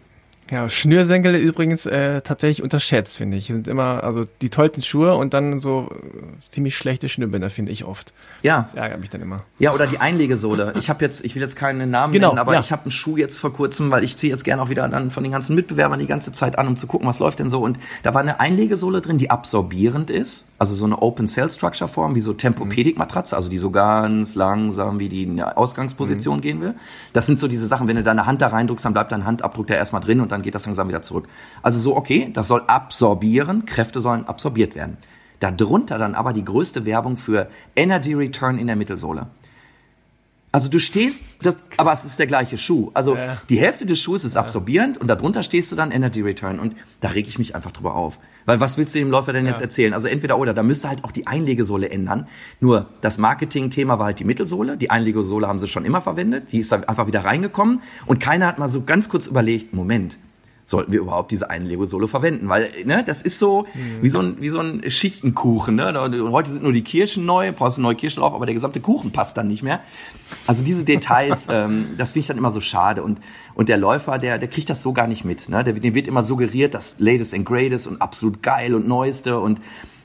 Ja, 0.52 0.70
Schnürsenkel 0.70 1.34
übrigens 1.36 1.88
äh, 1.88 2.22
tatsächlich 2.22 2.62
unterschätzt, 2.62 3.18
finde 3.18 3.38
ich. 3.38 3.48
Sind 3.48 3.68
immer, 3.68 4.04
also 4.04 4.26
die 4.42 4.50
tollsten 4.50 4.84
Schuhe 4.84 5.16
und 5.16 5.34
dann 5.34 5.60
so 5.60 5.90
äh, 5.92 6.52
ziemlich 6.52 6.78
schlechte 6.78 7.10
Schnürbänder, 7.10 7.50
finde 7.50 7.72
ich 7.72 7.84
oft. 7.84 8.14
Ja. 8.44 8.62
Das 8.62 8.76
ärgert 8.76 9.00
mich 9.00 9.10
dann 9.10 9.22
immer. 9.22 9.44
Ja, 9.58 9.74
oder 9.74 9.88
die 9.88 9.98
Einlegesohle. 9.98 10.74
Ich 10.78 10.90
habe 10.92 11.04
jetzt, 11.04 11.26
ich 11.26 11.34
will 11.34 11.42
jetzt 11.42 11.56
keinen 11.56 11.90
Namen 11.90 12.14
genau, 12.14 12.30
nennen, 12.30 12.40
aber 12.40 12.54
ja. 12.54 12.60
ich 12.60 12.72
habe 12.72 12.84
einen 12.84 12.92
Schuh 12.92 13.18
jetzt 13.18 13.40
vor 13.40 13.54
kurzem, 13.54 13.90
weil 13.90 14.04
ich 14.04 14.18
ziehe 14.18 14.32
jetzt 14.32 14.44
gerne 14.44 14.62
auch 14.62 14.70
wieder 14.70 14.88
dann 14.88 15.10
von 15.10 15.24
den 15.24 15.32
ganzen 15.32 15.56
Mitbewerbern 15.56 15.98
die 15.98 16.06
ganze 16.06 16.32
Zeit 16.32 16.60
an, 16.60 16.68
um 16.68 16.78
zu 16.78 16.86
gucken, 16.86 17.08
was 17.08 17.18
läuft 17.18 17.40
denn 17.40 17.50
so. 17.50 17.62
Und 17.62 17.80
da 18.04 18.14
war 18.14 18.22
eine 18.22 18.40
Einlegesohle 18.40 19.02
drin, 19.02 19.18
die 19.18 19.32
absorbierend 19.32 20.12
ist, 20.12 20.46
also 20.60 20.76
so 20.76 20.86
eine 20.86 21.02
Open 21.02 21.26
Cell 21.26 21.50
Structure 21.50 21.88
Form, 21.88 22.14
wie 22.14 22.22
so 22.22 22.34
Tempopädik 22.34 23.00
Matratze, 23.00 23.36
also 23.36 23.50
die 23.50 23.58
so 23.58 23.72
ganz 23.72 24.36
langsam 24.36 25.00
wie 25.00 25.10
die 25.10 25.24
in 25.24 25.38
der 25.38 25.58
Ausgangsposition 25.58 26.38
mhm. 26.38 26.42
gehen 26.42 26.62
will. 26.62 26.76
Das 27.14 27.26
sind 27.26 27.40
so 27.40 27.48
diese 27.48 27.66
Sachen, 27.66 27.88
wenn 27.88 27.96
du 27.96 28.04
deine 28.04 28.28
Hand 28.28 28.44
da 28.44 28.48
reindrückst, 28.48 28.86
dann 28.86 28.94
bleibt 28.94 29.12
dein 29.12 29.26
Handabdruck 29.26 29.66
da 29.66 29.74
erstmal 29.74 30.04
drin 30.04 30.22
und 30.22 30.35
dann 30.36 30.42
geht 30.44 30.56
das 30.56 30.66
langsam 30.66 30.88
wieder 30.88 31.02
zurück. 31.02 31.28
Also 31.64 31.80
so, 31.80 31.96
okay, 31.96 32.30
das 32.34 32.48
soll 32.48 32.62
absorbieren, 32.68 33.66
Kräfte 33.66 34.02
sollen 34.02 34.28
absorbiert 34.28 34.76
werden. 34.76 34.98
Darunter 35.40 35.98
dann 35.98 36.16
aber 36.16 36.34
die 36.34 36.46
größte 36.46 36.86
Werbung 36.86 37.18
für 37.18 37.50
Energy 37.76 38.14
Return 38.14 38.58
in 38.58 38.68
der 38.68 38.76
Mittelsohle. 38.76 39.28
Also 40.56 40.70
du 40.70 40.80
stehst, 40.80 41.22
das, 41.42 41.56
aber 41.76 41.92
es 41.92 42.06
ist 42.06 42.18
der 42.18 42.28
gleiche 42.28 42.58
Schuh. 42.58 42.90
Also 42.94 43.18
ja. 43.18 43.42
die 43.50 43.60
Hälfte 43.60 43.86
des 43.86 44.00
Schuhs 44.00 44.24
ist 44.24 44.38
absorbierend 44.38 44.98
und 44.98 45.08
darunter 45.08 45.44
stehst 45.44 45.70
du 45.70 45.76
dann 45.76 45.92
Energy 45.92 46.22
Return 46.22 46.62
und 46.62 46.78
da 47.02 47.10
reg 47.10 47.28
ich 47.28 47.38
mich 47.38 47.56
einfach 47.56 47.74
drüber 47.74 47.94
auf. 47.94 48.22
Weil 48.46 48.62
was 48.62 48.78
willst 48.78 48.96
du 48.96 49.00
dem 49.00 49.12
Läufer 49.12 49.34
denn 49.34 49.44
ja. 49.44 49.52
jetzt 49.52 49.60
erzählen? 49.60 49.94
Also 49.94 50.08
entweder 50.08 50.40
oder, 50.40 50.54
da 50.54 50.64
müsste 50.64 50.88
halt 50.88 51.04
auch 51.04 51.12
die 51.12 51.28
Einlegesohle 51.28 51.90
ändern. 51.90 52.30
Nur 52.62 52.86
das 53.02 53.18
Marketing-Thema 53.18 54.00
war 54.00 54.06
halt 54.06 54.20
die 54.22 54.24
Mittelsohle. 54.24 54.78
Die 54.78 54.92
Einlegesohle 54.92 55.46
haben 55.46 55.60
sie 55.60 55.68
schon 55.68 55.84
immer 55.84 56.00
verwendet. 56.00 56.54
Die 56.54 56.60
ist 56.60 56.72
da 56.72 56.78
einfach 56.78 57.08
wieder 57.08 57.26
reingekommen 57.26 57.82
und 58.06 58.22
keiner 58.22 58.48
hat 58.48 58.58
mal 58.58 58.70
so 58.70 58.84
ganz 58.84 59.10
kurz 59.10 59.28
überlegt, 59.28 59.74
Moment, 59.74 60.18
sollten 60.66 60.92
wir 60.92 61.00
überhaupt 61.00 61.32
diese 61.32 61.50
einen 61.50 61.66
Lego-Solo 61.66 62.08
verwenden? 62.08 62.50
Weil, 62.50 62.72
ne, 62.86 63.04
das 63.06 63.22
ist 63.22 63.40
so 63.40 63.68
mhm. 63.74 64.02
wie 64.02 64.10
so 64.10 64.20
ein, 64.20 64.38
wie 64.42 64.50
so 64.50 64.60
ein 64.60 64.90
Schichtenkuchen, 64.90 65.76
ne? 65.76 65.94
Heute 66.32 66.52
sind 66.52 66.64
nur 66.64 66.74
die 66.74 66.84
Kirschen 66.84 67.26
neu, 67.26 67.52
brauchst 67.52 67.78
du 67.78 67.82
neue 67.82 67.96
Kirschen 67.96 68.22
drauf, 68.22 68.34
aber 68.34 68.46
der 68.46 68.56
gesamte 68.56 68.82
Kuchen 68.82 69.12
passt 69.12 69.38
dann 69.38 69.48
nicht 69.48 69.64
mehr. 69.64 69.82
Also 70.48 70.64
diese 70.64 70.84
Details, 70.84 71.48
ähm, 71.50 71.96
das 71.98 72.12
finde 72.12 72.22
ich 72.22 72.28
dann 72.28 72.38
immer 72.38 72.52
so 72.52 72.62
schade. 72.62 73.04
Und, 73.04 73.20
und 73.54 73.70
der 73.70 73.78
Läufer, 73.78 74.18
der, 74.18 74.40
der 74.40 74.50
kriegt 74.50 74.70
das 74.70 74.82
so 74.82 74.92
gar 74.92 75.08
nicht 75.08 75.24
mit, 75.24 75.50
ne? 75.50 75.64
Der, 75.64 75.74
dem 75.74 75.94
wird 75.94 76.08
immer 76.08 76.24
suggeriert, 76.24 76.74
das 76.74 76.96
Latest 76.98 77.36
and 77.36 77.46
Greatest 77.46 77.88
und 77.88 78.02
absolut 78.02 78.42
geil 78.42 78.74
und 78.74 78.88
Neueste 78.88 79.40
und, 79.40 79.60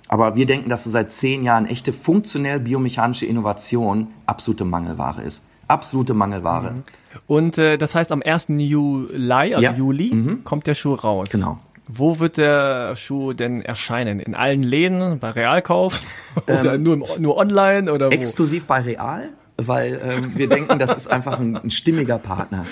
aber 0.09 0.35
wir 0.35 0.45
denken, 0.45 0.69
dass 0.69 0.85
so 0.85 0.91
seit 0.91 1.13
zehn 1.13 1.45
Jahren 1.45 1.67
echte 1.67 1.93
funktionell 1.93 2.61
biomechanische 2.61 3.27
Innovation 3.27 4.09
absolute 4.27 4.65
Mangelware 4.65 5.23
ist. 5.23 5.45
Absolute 5.69 6.15
Mangelware. 6.15 6.73
Mhm. 6.73 6.83
Und 7.27 7.59
äh, 7.59 7.79
das 7.79 7.95
heißt, 7.95 8.13
am 8.13 8.23
1. 8.25 8.47
Juli, 8.49 9.33
also 9.33 9.59
ja. 9.59 9.73
Juli, 9.73 10.15
mhm. 10.15 10.45
kommt 10.45 10.67
der 10.67 10.75
Schuh 10.75 10.95
raus. 10.95 11.31
Genau. 11.31 11.59
Wo 11.89 12.21
wird 12.21 12.37
der 12.37 12.95
Schuh 12.95 13.33
denn 13.33 13.63
erscheinen? 13.63 14.21
In 14.21 14.37
allen 14.37 14.63
Läden, 14.63 15.19
bei 15.19 15.31
Realkauf 15.31 16.03
oder 16.47 16.75
ähm, 16.75 16.83
nur, 16.85 16.95
im, 16.95 17.05
nur 17.19 17.37
online 17.37 17.93
oder 17.93 18.07
wo? 18.07 18.11
Exklusiv 18.11 18.67
bei 18.67 18.81
Real 18.81 19.31
weil 19.67 20.01
ähm, 20.03 20.33
wir 20.35 20.49
denken, 20.49 20.79
das 20.79 20.97
ist 20.97 21.11
einfach 21.11 21.39
ein, 21.39 21.57
ein 21.57 21.71
stimmiger 21.71 22.19
Partner. 22.19 22.67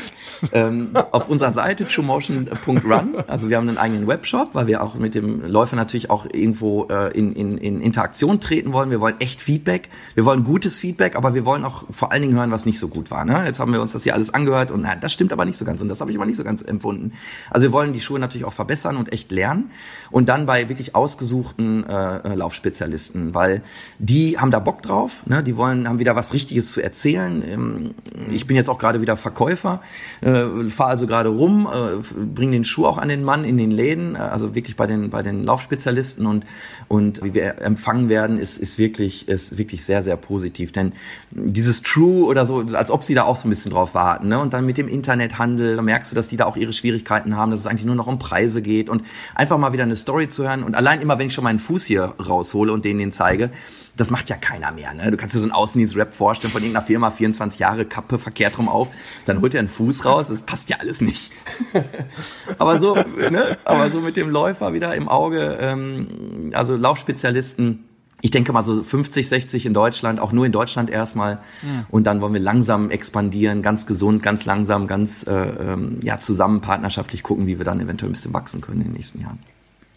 Ähm, 0.52 0.90
auf 1.10 1.28
unserer 1.28 1.52
Seite 1.52 1.86
truemotion.run, 1.86 3.24
also 3.26 3.48
wir 3.48 3.56
haben 3.56 3.68
einen 3.68 3.78
eigenen 3.78 4.06
Webshop, 4.06 4.54
weil 4.54 4.66
wir 4.66 4.82
auch 4.82 4.94
mit 4.94 5.14
dem 5.14 5.46
Läufer 5.46 5.76
natürlich 5.76 6.10
auch 6.10 6.26
irgendwo 6.26 6.86
äh, 6.88 7.16
in, 7.16 7.32
in, 7.34 7.58
in 7.58 7.80
Interaktion 7.80 8.40
treten 8.40 8.72
wollen. 8.72 8.90
Wir 8.90 9.00
wollen 9.00 9.16
echt 9.20 9.42
Feedback, 9.42 9.88
wir 10.14 10.24
wollen 10.24 10.44
gutes 10.44 10.78
Feedback, 10.78 11.16
aber 11.16 11.34
wir 11.34 11.44
wollen 11.44 11.64
auch 11.64 11.84
vor 11.90 12.12
allen 12.12 12.22
Dingen 12.22 12.36
hören, 12.36 12.50
was 12.50 12.66
nicht 12.66 12.78
so 12.78 12.88
gut 12.88 13.10
war. 13.10 13.24
Ne? 13.24 13.44
Jetzt 13.44 13.60
haben 13.60 13.72
wir 13.72 13.82
uns 13.82 13.92
das 13.92 14.04
hier 14.04 14.14
alles 14.14 14.32
angehört 14.32 14.70
und 14.70 14.82
na, 14.82 14.94
das 14.94 15.12
stimmt 15.12 15.32
aber 15.32 15.44
nicht 15.44 15.56
so 15.56 15.64
ganz 15.64 15.80
und 15.82 15.88
das 15.88 16.00
habe 16.00 16.10
ich 16.10 16.16
aber 16.16 16.26
nicht 16.26 16.36
so 16.36 16.44
ganz 16.44 16.62
empfunden. 16.62 17.12
Also 17.50 17.64
wir 17.64 17.72
wollen 17.72 17.92
die 17.92 18.00
Schuhe 18.00 18.18
natürlich 18.18 18.44
auch 18.44 18.52
verbessern 18.52 18.96
und 18.96 19.12
echt 19.12 19.30
lernen 19.32 19.70
und 20.10 20.28
dann 20.28 20.46
bei 20.46 20.68
wirklich 20.68 20.94
ausgesuchten 20.94 21.88
äh, 21.88 22.34
Laufspezialisten, 22.34 23.34
weil 23.34 23.62
die 23.98 24.38
haben 24.38 24.50
da 24.50 24.58
Bock 24.58 24.82
drauf, 24.82 25.26
ne? 25.26 25.42
die 25.42 25.56
wollen, 25.56 25.88
haben 25.88 25.98
wieder 25.98 26.16
was 26.16 26.32
Richtiges 26.32 26.77
zu 26.78 26.84
erzählen. 26.84 27.42
Ähm, 27.46 27.94
ich 28.30 28.46
bin 28.46 28.56
jetzt 28.56 28.68
auch 28.68 28.78
gerade 28.78 29.00
wieder 29.00 29.16
Verkäufer, 29.16 29.80
äh, 30.20 30.44
fahre 30.70 30.90
also 30.90 31.06
gerade 31.06 31.28
rum, 31.28 31.66
äh, 31.66 32.24
bringe 32.34 32.52
den 32.52 32.64
Schuh 32.64 32.86
auch 32.86 32.98
an 32.98 33.08
den 33.08 33.24
Mann 33.24 33.44
in 33.44 33.58
den 33.58 33.72
Läden, 33.72 34.14
äh, 34.14 34.18
also 34.18 34.54
wirklich 34.54 34.76
bei 34.76 34.86
den 34.86 35.10
bei 35.10 35.22
den 35.22 35.42
Laufspezialisten 35.42 36.26
und 36.26 36.46
und 36.86 37.22
wie 37.24 37.34
wir 37.34 37.60
empfangen 37.60 38.08
werden, 38.08 38.38
ist 38.38 38.58
ist 38.58 38.78
wirklich 38.78 39.28
ist 39.28 39.58
wirklich 39.58 39.84
sehr 39.84 40.02
sehr 40.02 40.16
positiv, 40.16 40.70
denn 40.72 40.92
dieses 41.32 41.82
True 41.82 42.24
oder 42.24 42.46
so, 42.46 42.60
als 42.72 42.90
ob 42.90 43.02
sie 43.02 43.14
da 43.14 43.24
auch 43.24 43.36
so 43.36 43.48
ein 43.48 43.50
bisschen 43.50 43.72
drauf 43.72 43.94
warten, 43.94 44.28
ne? 44.28 44.38
Und 44.38 44.52
dann 44.52 44.64
mit 44.64 44.76
dem 44.76 44.88
Internethandel, 44.88 45.76
da 45.76 45.82
merkst 45.82 46.12
du, 46.12 46.16
dass 46.16 46.28
die 46.28 46.36
da 46.36 46.46
auch 46.46 46.56
ihre 46.56 46.72
Schwierigkeiten 46.72 47.36
haben, 47.36 47.50
dass 47.50 47.60
es 47.60 47.66
eigentlich 47.66 47.86
nur 47.86 47.96
noch 47.96 48.06
um 48.06 48.18
Preise 48.18 48.62
geht 48.62 48.88
und 48.88 49.02
einfach 49.34 49.58
mal 49.58 49.72
wieder 49.72 49.82
eine 49.82 49.96
Story 49.96 50.28
zu 50.28 50.44
hören 50.44 50.62
und 50.62 50.76
allein 50.76 51.00
immer, 51.00 51.18
wenn 51.18 51.26
ich 51.26 51.34
schon 51.34 51.44
meinen 51.44 51.58
Fuß 51.58 51.84
hier 51.86 52.14
raushole 52.24 52.72
und 52.72 52.84
denen 52.84 53.00
den 53.00 53.12
zeige, 53.12 53.50
das 53.98 54.10
macht 54.10 54.28
ja 54.30 54.36
keiner 54.36 54.72
mehr. 54.72 54.94
Ne? 54.94 55.10
Du 55.10 55.16
kannst 55.16 55.34
dir 55.34 55.40
so 55.40 55.44
einen 55.44 55.52
Außendienst-Rap 55.52 56.14
vorstellen 56.14 56.52
von 56.52 56.62
irgendeiner 56.62 56.86
Firma, 56.86 57.10
24 57.10 57.58
Jahre, 57.58 57.84
Kappe 57.84 58.16
verkehrt 58.16 58.56
rum 58.56 58.68
auf, 58.68 58.88
dann 59.26 59.40
holt 59.40 59.54
er 59.54 59.58
einen 59.58 59.68
Fuß 59.68 60.04
raus, 60.04 60.28
das 60.28 60.42
passt 60.42 60.70
ja 60.70 60.78
alles 60.78 61.00
nicht. 61.00 61.32
aber 62.58 62.78
so, 62.78 62.94
ne? 62.94 63.58
aber 63.64 63.90
so 63.90 64.00
mit 64.00 64.16
dem 64.16 64.30
Läufer 64.30 64.72
wieder 64.72 64.94
im 64.94 65.08
Auge, 65.08 65.58
ähm, 65.60 66.52
also 66.54 66.76
Laufspezialisten, 66.76 67.84
ich 68.20 68.30
denke 68.30 68.52
mal 68.52 68.64
so 68.64 68.82
50, 68.82 69.28
60 69.28 69.66
in 69.66 69.74
Deutschland, 69.74 70.20
auch 70.20 70.32
nur 70.32 70.46
in 70.46 70.52
Deutschland 70.52 70.90
erstmal. 70.90 71.34
Ja. 71.62 71.86
Und 71.88 72.04
dann 72.04 72.20
wollen 72.20 72.32
wir 72.32 72.40
langsam 72.40 72.90
expandieren, 72.90 73.62
ganz 73.62 73.86
gesund, 73.86 74.22
ganz 74.22 74.44
langsam, 74.44 74.88
ganz 74.88 75.24
äh, 75.24 75.32
ähm, 75.32 76.00
ja, 76.02 76.18
zusammen 76.18 76.60
partnerschaftlich 76.60 77.22
gucken, 77.22 77.46
wie 77.46 77.58
wir 77.58 77.64
dann 77.64 77.80
eventuell 77.80 78.10
ein 78.10 78.14
bisschen 78.14 78.34
wachsen 78.34 78.60
können 78.60 78.80
in 78.80 78.88
den 78.88 78.94
nächsten 78.94 79.20
Jahren. 79.20 79.38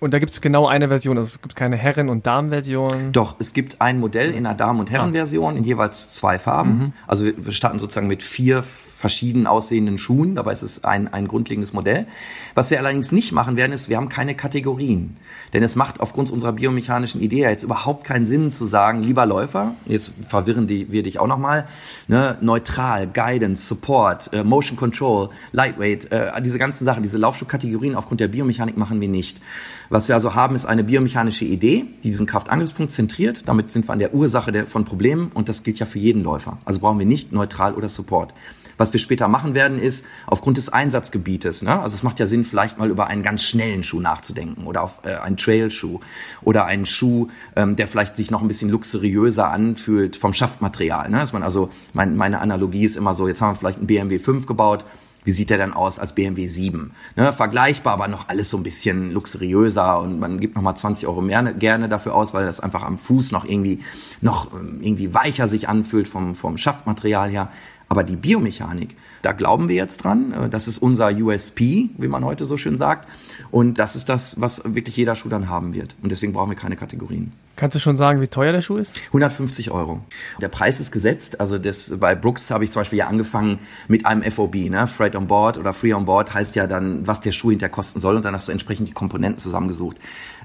Und 0.02 0.16
da 0.16 0.20
gibt 0.20 0.32
es 0.32 0.42
genau 0.42 0.66
eine 0.66 0.88
Version, 0.88 1.20
also 1.20 1.28
es 1.28 1.42
gibt 1.44 1.56
keine 1.56 1.78
Herren- 1.78 2.10
und 2.10 2.26
Damenversion. 2.26 3.12
Doch, 3.12 3.36
es 3.38 3.54
gibt 3.54 3.82
ein 3.82 4.00
Modell 4.00 4.32
in 4.32 4.46
der 4.46 4.56
Damen- 4.56 4.80
und 4.80 4.90
Herrenversion 4.90 5.56
in 5.58 5.64
jeweils 5.64 6.10
zwei 6.10 6.40
Farben. 6.40 6.80
Mhm. 6.80 6.94
Also 7.06 7.26
wir 7.26 7.52
starten 7.52 7.78
sozusagen 7.78 8.08
mit 8.08 8.24
vier 8.24 8.64
verschieden 8.64 9.46
aussehenden 9.46 10.00
Schuhen, 10.00 10.34
dabei 10.34 10.54
ist 10.54 10.64
es 10.64 10.84
ein, 10.84 11.08
ein 11.08 11.28
grundlegendes 11.28 11.74
Modell. 11.74 12.08
Was 12.56 12.72
wir 12.72 12.80
allerdings 12.80 13.12
nicht 13.12 13.32
machen 13.32 13.58
werden, 13.58 13.74
ist, 13.74 13.90
wir 13.90 13.98
haben 13.98 14.10
keine 14.10 14.34
Kategorien. 14.34 15.18
Denn 15.54 15.64
es 15.64 15.76
macht 15.76 16.00
aufgrund 16.00 16.32
unserer 16.32 16.54
biomechanischen 16.54 17.22
Idee 17.22 17.42
jetzt 17.42 17.64
überhaupt 17.64 18.04
keinen 18.04 18.26
Sinn 18.26 18.52
zu 18.52 18.66
sagen, 18.66 19.04
lieber 19.04 19.26
Läufer, 19.26 19.76
jetzt 19.86 20.14
verwirren 20.28 20.68
die, 20.68 20.92
wir 20.92 21.04
dich 21.04 21.20
auch 21.20 21.28
nochmal, 21.28 21.66
ne, 22.08 22.38
neutral, 22.42 23.08
Guidance, 23.08 23.68
Support, 23.68 24.34
äh, 24.34 24.44
Motion 24.44 24.78
Control, 24.78 25.30
Lightweight, 25.52 26.12
äh, 26.12 26.42
diese 26.42 26.60
ganzen 26.60 26.86
Sachen, 26.86 27.04
diese 27.04 27.18
Laufschuhkategorien 27.18 27.96
aufgrund 27.96 28.22
der 28.22 28.28
Biomechanik 28.28 28.78
machen 28.78 29.02
wir 29.02 29.10
nicht. 29.10 29.42
Was 29.90 30.08
wir 30.08 30.16
also 30.16 30.36
haben, 30.36 30.56
ist 30.56 30.66
eine 30.66 30.84
biomechanische 30.84 31.46
Idee, 31.46 31.86
die 32.04 32.10
diesen 32.10 32.26
Kraftangriffspunkt 32.26 32.92
zentriert. 32.92 33.48
Damit 33.48 33.72
sind 33.72 33.88
wir 33.88 33.94
an 33.94 34.00
der 34.00 34.14
Ursache 34.14 34.52
der, 34.52 34.68
von 34.68 34.86
Problemen 34.86 35.32
und 35.34 35.50
das 35.50 35.64
gilt 35.64 35.80
ja 35.80 35.86
für 35.86 36.00
jeden 36.00 36.24
Läufer. 36.24 36.58
Also 36.64 36.80
brauchen 36.80 37.00
wir 37.00 37.06
nicht 37.06 37.32
neutral 37.32 37.74
oder 37.74 37.90
Support. 37.90 38.34
Was 38.78 38.94
wir 38.94 39.00
später 39.00 39.28
machen 39.28 39.54
werden, 39.54 39.78
ist 39.78 40.06
aufgrund 40.26 40.58
des 40.58 40.70
Einsatzgebietes. 40.70 41.62
Ne? 41.62 41.80
Also 41.80 41.94
es 41.94 42.02
macht 42.02 42.20
ja 42.20 42.26
Sinn, 42.26 42.44
vielleicht 42.44 42.80
mal 42.80 42.90
über 42.90 43.06
einen 43.06 43.22
ganz 43.22 43.44
schnellen 43.44 43.84
Schuh 43.84 44.00
nachzudenken 44.00 44.66
oder 44.66 44.82
auf 44.82 45.02
äh, 45.04 45.18
einen 45.18 45.38
Trailschuh 45.42 46.00
oder 46.42 46.66
einen 46.66 46.86
Schuh, 46.86 47.28
ähm, 47.56 47.76
der 47.76 47.88
vielleicht 47.88 48.16
sich 48.16 48.32
noch 48.32 48.42
ein 48.42 48.48
bisschen 48.48 48.70
luxuriöser 48.70 49.50
anfühlt 49.50 50.16
vom 50.16 50.34
Schaftmaterial. 50.34 51.10
Ne? 51.10 51.18
Dass 51.18 51.34
man 51.34 51.44
also, 51.44 51.70
mein, 51.94 52.16
meine 52.16 52.40
Analogie 52.40 52.86
ist 52.86 52.98
immer 52.98 53.14
so, 53.14 53.28
jetzt 53.28 53.42
haben 53.42 53.52
wir 53.52 53.56
vielleicht 53.56 53.80
einen 53.80 53.88
BMW 53.88 54.20
5 54.20 54.46
gebaut, 54.46 54.86
wie 55.24 55.32
sieht 55.32 55.50
der 55.50 55.58
dann 55.58 55.74
aus 55.74 56.00
als 56.00 56.14
BMW 56.14 56.48
7? 56.48 56.92
Ne, 57.16 57.32
vergleichbar, 57.32 57.94
aber 57.94 58.08
noch 58.08 58.30
alles 58.30 58.50
so 58.50 58.58
ein 58.58 58.64
bisschen 58.64 59.12
luxuriöser 59.12 60.00
und 60.00 60.20
man 60.20 60.40
gibt 60.40 60.56
noch 60.56 60.64
mal 60.64 60.76
20 60.76 61.08
Euro 61.08 61.22
mehr 61.22 61.44
gerne 61.54 61.90
dafür 61.90 62.16
aus, 62.16 62.34
weil 62.34 62.46
das 62.46 62.60
einfach 62.60 62.84
am 62.84 62.98
Fuß 62.98 63.32
noch 63.32 63.46
irgendwie 63.46 63.80
noch 64.22 64.54
ähm, 64.54 64.80
irgendwie 64.82 65.14
weicher 65.14 65.48
sich 65.48 65.70
anfühlt 65.70 66.08
vom 66.08 66.36
vom 66.36 66.58
Schaftmaterial 66.58 67.30
her. 67.30 67.50
Aber 67.92 68.06
die 68.06 68.16
Biomechanik, 68.16 68.96
da 69.22 69.34
glauben 69.34 69.68
wir 69.68 69.76
jetzt 69.76 70.06
dran. 70.06 70.32
Äh, 70.32 70.48
das 70.48 70.70
ist 70.70 70.78
unser 70.78 71.12
USP, 71.12 71.90
wie 71.98 72.08
man 72.08 72.24
heute 72.24 72.46
so 72.46 72.56
schön 72.56 72.78
sagt. 72.78 73.06
Und 73.52 73.80
das 73.80 73.98
ist 73.98 74.08
das, 74.08 74.40
was 74.40 74.62
wirklich 74.64 74.96
jeder 74.96 75.18
Schuh 75.18 75.28
dann 75.28 75.50
haben 75.50 75.74
wird. 75.74 75.98
Und 76.02 76.10
deswegen 76.10 76.32
brauchen 76.32 76.52
wir 76.52 76.56
keine 76.56 76.78
Kategorien. 76.78 77.34
Kannst 77.58 77.76
du 77.76 77.80
schon 77.80 77.98
sagen, 77.98 78.22
wie 78.22 78.30
teuer 78.30 78.54
der 78.54 78.62
Schuh 78.62 78.78
ist? 78.78 78.98
150 79.08 79.72
Euro. 79.72 80.00
Der 80.40 80.48
Preis 80.48 80.80
ist 80.80 80.94
gesetzt. 80.94 81.42
Also 81.42 81.58
das, 81.58 81.94
bei 82.00 82.16
Brooks 82.16 82.50
habe 82.50 82.64
ich 82.64 82.72
zum 82.72 82.80
Beispiel 82.80 83.00
ja 83.00 83.08
angefangen 83.08 83.60
mit 83.90 84.06
einem 84.06 84.24
FOB, 84.24 84.56
ne? 84.70 84.88
Freight 84.88 85.18
on 85.18 85.28
Board 85.28 85.58
oder 85.58 85.74
Free 85.74 85.94
on 85.94 86.06
Board 86.06 86.34
heißt 86.34 86.56
ja 86.56 86.68
dann, 86.68 87.06
was 87.06 87.20
der 87.20 87.34
Schuh 87.34 87.50
hinterher 87.50 87.72
kosten 87.72 88.00
soll. 88.00 88.16
Und 88.16 88.24
dann 88.24 88.34
hast 88.34 88.48
du 88.48 88.54
entsprechend 88.54 88.88
die 88.88 88.94
Komponenten 88.94 89.38
zusammengesucht. 89.38 89.98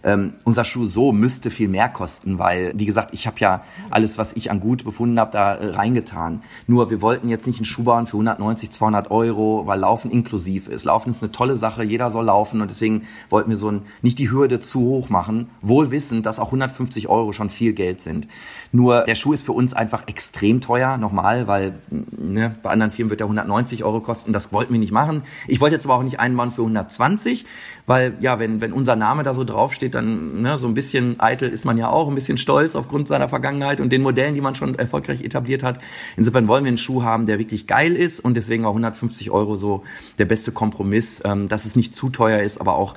Ähm, 0.07 0.35
unser 0.45 0.63
Schuh 0.65 0.85
so 0.85 1.11
müsste 1.11 1.51
viel 1.51 1.67
mehr 1.67 1.89
kosten, 1.89 2.39
weil, 2.39 2.73
wie 2.77 2.87
gesagt, 2.87 3.13
ich 3.13 3.27
habe 3.27 3.41
ja 3.41 3.65
alles, 3.91 4.19
was 4.19 4.35
ich 4.35 4.53
an 4.53 4.61
gut 4.61 4.85
befunden 4.85 5.19
habe, 5.19 5.33
da 5.33 5.57
äh, 5.57 5.71
reingetan. 5.71 6.43
Nur 6.69 6.91
wir 6.91 7.03
wollten 7.03 7.29
jetzt 7.29 7.49
nicht 7.49 7.59
einen 7.59 7.65
Schuh 7.65 7.83
bauen 7.83 8.07
für 8.07 8.17
190, 8.17 8.71
200 8.71 9.11
Euro, 9.11 9.67
weil 9.67 9.81
Laufen 9.81 10.13
inklusiv 10.13 10.69
ist. 10.69 10.85
Laufen 10.85 11.11
ist 11.11 11.25
eine 11.25 11.33
tolle 11.33 11.57
Sache, 11.57 11.83
jeder 11.83 12.13
soll 12.13 12.27
laufen 12.27 12.61
und 12.61 12.71
deswegen 12.71 13.03
wollten 13.31 13.51
wir 13.51 13.57
so 13.57 13.69
ein, 13.69 13.83
nicht 14.01 14.21
die 14.21 14.31
Hürde 14.31 14.61
zu 14.61 14.79
hoch 14.79 15.09
machen, 15.09 15.51
wohl 15.61 15.91
wissend, 15.91 16.25
dass 16.25 16.39
auch 16.39 16.47
150 16.47 17.09
Euro 17.09 17.33
schon 17.33 17.51
viel 17.51 17.73
Geld 17.73 18.01
sind. 18.01 18.29
Nur 18.71 19.03
der 19.03 19.17
Schuh 19.17 19.33
ist 19.33 19.45
für 19.45 19.53
uns 19.53 19.75
einfach 19.75 20.07
extrem 20.07 20.61
teuer, 20.61 20.99
nochmal, 20.99 21.49
weil 21.49 21.81
ne, 21.91 22.55
bei 22.63 22.71
anderen 22.71 22.93
Firmen 22.93 23.11
wird 23.11 23.21
er 23.21 23.27
190 23.27 23.83
Euro 23.83 24.01
kosten, 24.01 24.33
das 24.33 24.53
wollten 24.53 24.73
wir 24.73 24.79
nicht 24.79 24.93
machen. 24.93 25.25
Ich 25.49 25.61
wollte 25.61 25.75
jetzt 25.75 25.85
aber 25.85 25.97
auch 25.97 26.05
nicht 26.05 26.21
einen 26.21 26.37
Mann 26.37 26.53
für 26.53 26.63
120, 26.63 27.45
weil 27.87 28.15
ja, 28.21 28.39
wenn, 28.39 28.61
wenn 28.61 28.73
unser 28.73 28.97
Name 28.97 29.23
da 29.23 29.33
so 29.33 29.45
draufsteht, 29.45 29.95
dann 29.95 30.39
ne, 30.39 30.59
so 30.59 30.67
ein 30.67 30.75
bisschen 30.75 31.21
eitel 31.21 31.49
ist 31.49 31.65
man 31.65 31.79
ja 31.79 31.89
auch, 31.89 32.09
ein 32.09 32.15
bisschen 32.15 32.37
stolz 32.37 32.75
aufgrund 32.75 33.09
seiner 33.09 33.29
Vergangenheit 33.29 33.81
und 33.81 33.91
den 33.91 34.03
Modellen, 34.03 34.35
die 34.35 34.41
man 34.41 34.55
schon 34.55 34.75
erfolgreich 34.75 35.23
etabliert 35.23 35.63
hat. 35.63 35.79
Insofern 36.17 36.49
wollen 36.49 36.65
wir 36.65 36.69
einen 36.69 36.79
Schuh 36.79 37.05
haben, 37.05 37.27
der 37.27 37.39
wirklich 37.39 37.67
geil 37.67 37.95
ist 37.95 38.21
und 38.21 38.37
deswegen 38.37 38.65
war 38.65 38.71
150 38.71 39.31
Euro 39.31 39.57
so 39.57 39.85
der 40.19 40.25
beste 40.25 40.51
Kompromiss, 40.51 41.23
ähm, 41.25 41.49
dass 41.49 41.65
es 41.65 41.77
nicht 41.77 41.95
zu 41.95 42.11
teuer 42.11 42.41
ist, 42.41 42.61
aber 42.61 42.75
auch, 42.77 42.95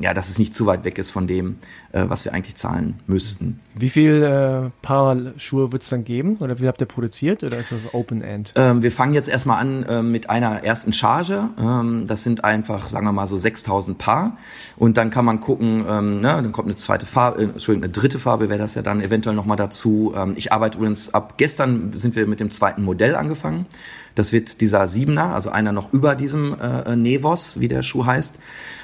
ja, 0.00 0.12
dass 0.12 0.28
es 0.28 0.38
nicht 0.38 0.54
zu 0.54 0.66
weit 0.66 0.84
weg 0.84 0.98
ist 0.98 1.10
von 1.10 1.26
dem, 1.26 1.56
äh, 1.92 2.04
was 2.08 2.24
wir 2.24 2.34
eigentlich 2.34 2.56
zahlen 2.56 2.98
müssten. 3.06 3.60
Wie 3.74 3.90
viel 3.90 4.22
äh, 4.22 4.70
Paar 4.82 5.16
Schuhe 5.36 5.72
wird 5.72 5.82
es 5.82 5.88
dann 5.88 6.04
geben 6.04 6.38
oder 6.40 6.58
wie 6.58 6.66
habt 6.66 6.80
ihr 6.80 6.86
produziert 6.86 7.44
oder 7.44 7.58
ist 7.58 7.70
das 7.70 7.94
Open 7.94 8.22
End? 8.22 8.52
Ähm, 8.56 8.82
wir 8.82 8.90
fangen 8.90 9.14
jetzt 9.14 9.28
erstmal 9.28 9.60
an 9.60 9.82
äh, 9.84 10.02
mit 10.02 10.28
einer 10.30 10.64
ersten 10.64 10.92
Charge. 10.92 11.48
Ähm, 11.58 12.06
das 12.06 12.22
sind 12.22 12.44
einfach, 12.44 12.88
sagen 12.88 13.06
wir 13.06 13.12
mal 13.12 13.26
so 13.26 13.36
6000 13.36 13.98
Paar 13.98 14.31
und 14.76 14.96
dann 14.96 15.10
kann 15.10 15.24
man 15.24 15.40
gucken, 15.40 15.84
ähm, 15.88 16.20
ne, 16.20 16.40
dann 16.42 16.52
kommt 16.52 16.68
eine 16.68 16.76
zweite 16.76 17.06
Farbe, 17.06 17.40
äh, 17.40 17.44
Entschuldigung, 17.44 17.84
eine 17.84 17.92
dritte 17.92 18.18
Farbe 18.18 18.48
wäre 18.48 18.58
das 18.58 18.74
ja 18.74 18.82
dann 18.82 19.00
eventuell 19.00 19.34
nochmal 19.34 19.56
dazu. 19.56 20.12
Ähm, 20.16 20.34
ich 20.36 20.52
arbeite 20.52 20.78
übrigens 20.78 21.12
ab 21.14 21.34
gestern 21.36 21.92
sind 21.94 22.16
wir 22.16 22.26
mit 22.26 22.40
dem 22.40 22.50
zweiten 22.50 22.82
Modell 22.82 23.16
angefangen. 23.16 23.66
Das 24.14 24.32
wird 24.32 24.60
dieser 24.60 24.88
Siebener, 24.88 25.34
also 25.34 25.50
einer 25.50 25.72
noch 25.72 25.92
über 25.92 26.14
diesem 26.14 26.56
äh, 26.60 26.96
Nevos, 26.96 27.60
wie 27.60 27.68
der 27.68 27.82
Schuh 27.82 28.04
heißt. 28.04 28.36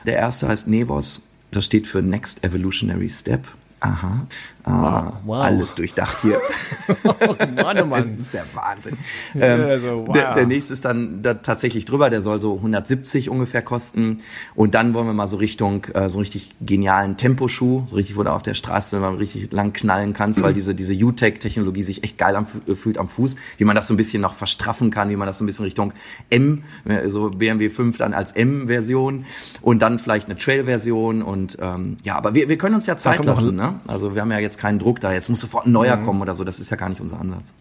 Der 0.07 0.17
erste 0.17 0.49
heißt 0.49 0.69
Nevos. 0.69 1.23
Das 1.51 1.65
steht 1.65 1.87
für 1.87 2.03
Next 2.03 2.45
Evolutionary 2.45 3.09
Step. 3.09 3.47
Aha. 3.81 4.27
Ah, 4.65 5.13
wow. 5.25 5.43
Alles 5.43 5.75
durchdacht 5.75 6.21
hier. 6.21 6.41
oh 7.05 7.35
Mann, 7.63 7.81
oh 7.81 7.87
Mann. 7.87 8.03
Das 8.03 8.13
ist 8.13 8.35
der 8.35 8.45
Wahnsinn. 8.55 8.99
Ähm, 9.35 9.63
also, 9.63 10.05
wow. 10.07 10.13
der, 10.13 10.35
der, 10.35 10.47
nächste 10.47 10.75
ist 10.75 10.85
dann 10.85 11.23
da 11.23 11.35
tatsächlich 11.35 11.85
drüber, 11.85 12.11
der 12.11 12.23
soll 12.23 12.41
so 12.41 12.57
170 12.57 13.31
ungefähr 13.31 13.63
kosten. 13.63 14.19
Und 14.55 14.75
dann 14.75 14.95
wollen 14.95 15.07
wir 15.07 15.15
mal 15.15 15.29
so 15.29 15.37
Richtung 15.37 15.85
äh, 15.95 16.09
so 16.09 16.19
richtig 16.19 16.55
genialen 16.61 17.17
Temposchuh, 17.17 17.85
so 17.87 17.97
richtig, 17.97 18.17
wo 18.17 18.23
du 18.23 18.33
auf 18.33 18.43
der 18.43 18.55
Straße 18.55 18.99
mal 19.01 19.15
richtig 19.15 19.53
lang 19.53 19.73
knallen 19.73 20.13
kannst, 20.13 20.41
mhm. 20.41 20.45
weil 20.45 20.55
diese, 20.55 20.75
diese 20.75 20.93
U-Tech-Technologie 20.93 21.83
sich 21.83 22.05
echt 22.05 22.19
geil 22.19 22.37
am, 22.37 22.47
fühlt 22.47 22.99
am 22.99 23.09
Fuß, 23.09 23.37
wie 23.57 23.65
man 23.65 23.77
das 23.77 23.89
so 23.89 23.95
ein 23.95 23.97
bisschen 23.97 24.21
noch 24.21 24.35
verstraffen 24.35 24.91
kann, 24.91 25.09
wie 25.09 25.17
man 25.17 25.27
das 25.27 25.39
so 25.39 25.45
ein 25.45 25.47
bisschen 25.47 25.65
Richtung 25.65 25.93
M, 26.31 26.65
äh, 26.85 27.09
so 27.09 27.31
BMW 27.31 27.71
5 27.71 27.97
dann 27.97 28.13
als 28.13 28.33
M-Version 28.33 29.25
und 29.63 29.81
dann 29.81 29.99
vielleicht 29.99 30.27
eine 30.29 30.37
Trail-Version 30.37 31.23
und 31.23 31.59
ähm, 31.61 31.97
ja, 32.03 32.17
aber 32.17 32.35
wir, 32.35 32.49
wir 32.49 32.59
können 32.59 32.75
uns 32.75 32.87
ja 32.87 32.97
Zeit 32.97 33.25
lassen, 33.25 33.55
ne? 33.55 33.81
Also 33.87 34.15
wir 34.15 34.23
haben 34.23 34.31
ja 34.31 34.39
jetzt 34.39 34.58
jetzt 34.59 34.61
keinen 34.61 34.79
Druck 34.79 35.01
da, 35.01 35.13
jetzt 35.13 35.29
muss 35.29 35.41
sofort 35.41 35.67
ein 35.67 35.73
neuer 35.73 35.97
mhm. 35.97 36.05
kommen 36.05 36.23
oder 36.23 36.35
so. 36.35 36.45
Das 36.45 36.61
ist 36.61 36.71
ja 36.71 36.77
gar 36.77 36.89
nicht 36.89 37.01
unser 37.01 37.21
Ansatz. 37.21 37.55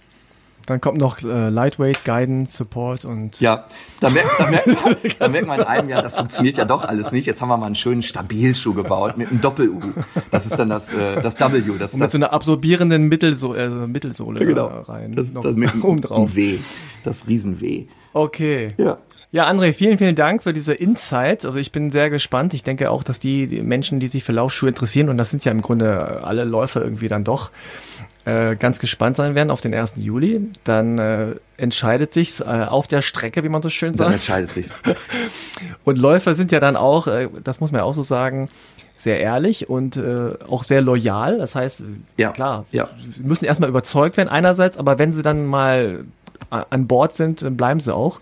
Dann 0.66 0.82
kommt 0.82 0.98
noch 0.98 1.24
äh, 1.24 1.48
Lightweight, 1.48 2.04
Guidance, 2.04 2.58
Support 2.58 3.06
und. 3.06 3.40
Ja, 3.40 3.68
da 4.02 4.10
merkt, 4.10 4.38
da, 4.38 4.48
merkt 4.48 4.68
man, 4.68 4.96
da 5.20 5.28
merkt 5.30 5.48
man 5.48 5.60
in 5.62 5.66
einem 5.66 5.88
Jahr, 5.88 6.02
das 6.02 6.18
funktioniert 6.18 6.58
ja 6.58 6.66
doch 6.66 6.84
alles 6.84 7.14
nicht. 7.14 7.26
Jetzt 7.26 7.42
haben 7.42 7.48
wir 7.48 7.56
mal 7.56 7.68
einen 7.68 7.76
schönen 7.76 8.02
Stabilschuh 8.02 8.74
gebaut 8.74 9.18
mit 9.18 9.30
einem 9.30 9.40
Doppel-U. 9.40 9.80
Das 10.30 10.46
ist 10.46 10.60
dann 10.60 10.68
das, 10.68 10.92
äh, 10.92 11.22
das 11.22 11.40
W. 11.40 11.62
Das, 11.80 11.94
und 11.94 12.00
mit 12.00 12.06
das, 12.08 12.12
so 12.12 12.18
einer 12.18 12.34
absorbierenden 12.34 13.08
Mittelso 13.08 13.54
äh, 13.54 13.70
Mittelsohle 13.70 14.46
genau. 14.46 14.68
rein. 14.68 15.14
Das, 15.14 15.34
das 15.34 15.56
mit 15.56 15.72
oben 15.86 16.02
drauf. 16.02 16.36
W. 16.36 16.60
Das 17.06 17.28
Riesen-W. 17.28 17.88
Okay. 18.12 18.74
Ja. 18.78 18.98
Ja, 19.30 19.50
André, 19.50 19.74
vielen, 19.74 19.98
vielen 19.98 20.16
Dank 20.16 20.44
für 20.44 20.54
diese 20.54 20.74
Insights. 20.74 21.46
Also 21.46 21.60
ich 21.60 21.74
bin 21.74 21.92
sehr 21.92 22.10
gespannt. 22.10 22.54
Ich 22.54 22.64
denke 22.64 22.90
auch, 22.90 23.04
dass 23.04 23.20
die, 23.20 23.48
die 23.48 23.62
Menschen, 23.62 24.00
die 24.00 24.08
sich 24.08 24.24
für 24.24 24.32
Laufschuhe 24.32 24.70
interessieren, 24.70 25.10
und 25.10 25.18
das 25.18 25.32
sind 25.32 25.44
ja 25.44 25.52
im 25.52 25.62
Grunde 25.62 26.24
alle 26.24 26.46
Läufer 26.46 26.82
irgendwie 26.82 27.10
dann 27.10 27.26
doch, 27.26 27.52
äh, 28.24 28.56
ganz 28.56 28.80
gespannt 28.80 29.18
sein 29.18 29.36
werden 29.36 29.52
auf 29.52 29.60
den 29.60 29.74
1. 29.74 29.94
Juli. 29.98 30.52
Dann 30.64 30.98
äh, 30.98 31.36
entscheidet 31.58 32.14
sich's 32.14 32.40
äh, 32.40 32.46
auf 32.46 32.88
der 32.88 33.02
Strecke, 33.02 33.44
wie 33.44 33.50
man 33.50 33.62
so 33.62 33.68
schön 33.68 33.96
sagt. 33.96 34.08
Dann 34.08 34.14
entscheidet 34.14 34.52
sich's. 34.52 34.82
und 35.84 35.98
Läufer 35.98 36.34
sind 36.34 36.54
ja 36.54 36.62
dann 36.62 36.78
auch, 36.78 37.08
äh, 37.08 37.28
das 37.44 37.60
muss 37.60 37.72
man 37.74 37.80
ja 37.80 37.86
auch 37.86 37.94
so 37.94 38.04
sagen, 38.04 38.50
sehr 38.96 39.20
ehrlich 39.20 39.70
und 39.70 39.98
äh, 39.98 40.36
auch 40.50 40.64
sehr 40.64 40.82
loyal. 40.82 41.38
Das 41.38 41.54
heißt, 41.54 41.84
ja, 42.16 42.32
klar, 42.32 42.66
ja. 42.72 42.90
sie 43.14 43.24
müssen 43.24 43.44
erstmal 43.44 43.70
überzeugt 43.70 44.16
werden 44.16 44.30
einerseits, 44.30 44.78
aber 44.78 44.98
wenn 45.00 45.12
sie 45.12 45.22
dann 45.22 45.46
mal 45.46 46.06
an 46.50 46.88
Bord 46.88 47.14
sind, 47.14 47.42
dann 47.42 47.58
bleiben 47.58 47.82
sie 47.82 47.94
auch. 47.94 48.22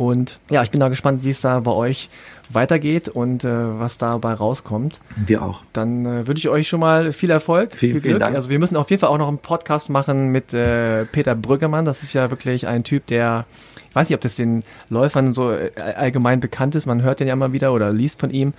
Und 0.00 0.38
ja, 0.48 0.62
ich 0.62 0.70
bin 0.70 0.80
da 0.80 0.88
gespannt, 0.88 1.24
wie 1.24 1.30
es 1.30 1.42
da 1.42 1.60
bei 1.60 1.72
euch 1.72 2.08
weitergeht 2.48 3.10
und 3.10 3.44
äh, 3.44 3.78
was 3.78 3.98
dabei 3.98 4.32
rauskommt. 4.32 4.98
Wir 5.14 5.42
auch. 5.42 5.62
Dann 5.74 6.06
äh, 6.06 6.26
wünsche 6.26 6.40
ich 6.40 6.48
euch 6.48 6.68
schon 6.68 6.80
mal 6.80 7.12
viel 7.12 7.28
Erfolg, 7.28 7.72
vielen, 7.72 7.78
viel 7.78 7.90
Glück. 7.90 8.02
Vielen 8.04 8.18
Dank. 8.18 8.34
Also 8.34 8.48
wir 8.48 8.58
müssen 8.58 8.76
auf 8.76 8.88
jeden 8.88 9.00
Fall 9.00 9.10
auch 9.10 9.18
noch 9.18 9.28
einen 9.28 9.36
Podcast 9.36 9.90
machen 9.90 10.28
mit 10.28 10.54
äh, 10.54 11.04
Peter 11.04 11.34
Brüggemann. 11.34 11.84
Das 11.84 12.02
ist 12.02 12.14
ja 12.14 12.30
wirklich 12.30 12.66
ein 12.66 12.82
Typ, 12.82 13.08
der, 13.08 13.44
ich 13.90 13.94
weiß 13.94 14.08
nicht, 14.08 14.14
ob 14.14 14.22
das 14.22 14.36
den 14.36 14.64
Läufern 14.88 15.34
so 15.34 15.52
äh, 15.52 15.70
allgemein 15.78 16.40
bekannt 16.40 16.76
ist. 16.76 16.86
Man 16.86 17.02
hört 17.02 17.20
den 17.20 17.28
ja 17.28 17.34
immer 17.34 17.52
wieder 17.52 17.74
oder 17.74 17.92
liest 17.92 18.20
von 18.20 18.30
ihm. 18.30 18.54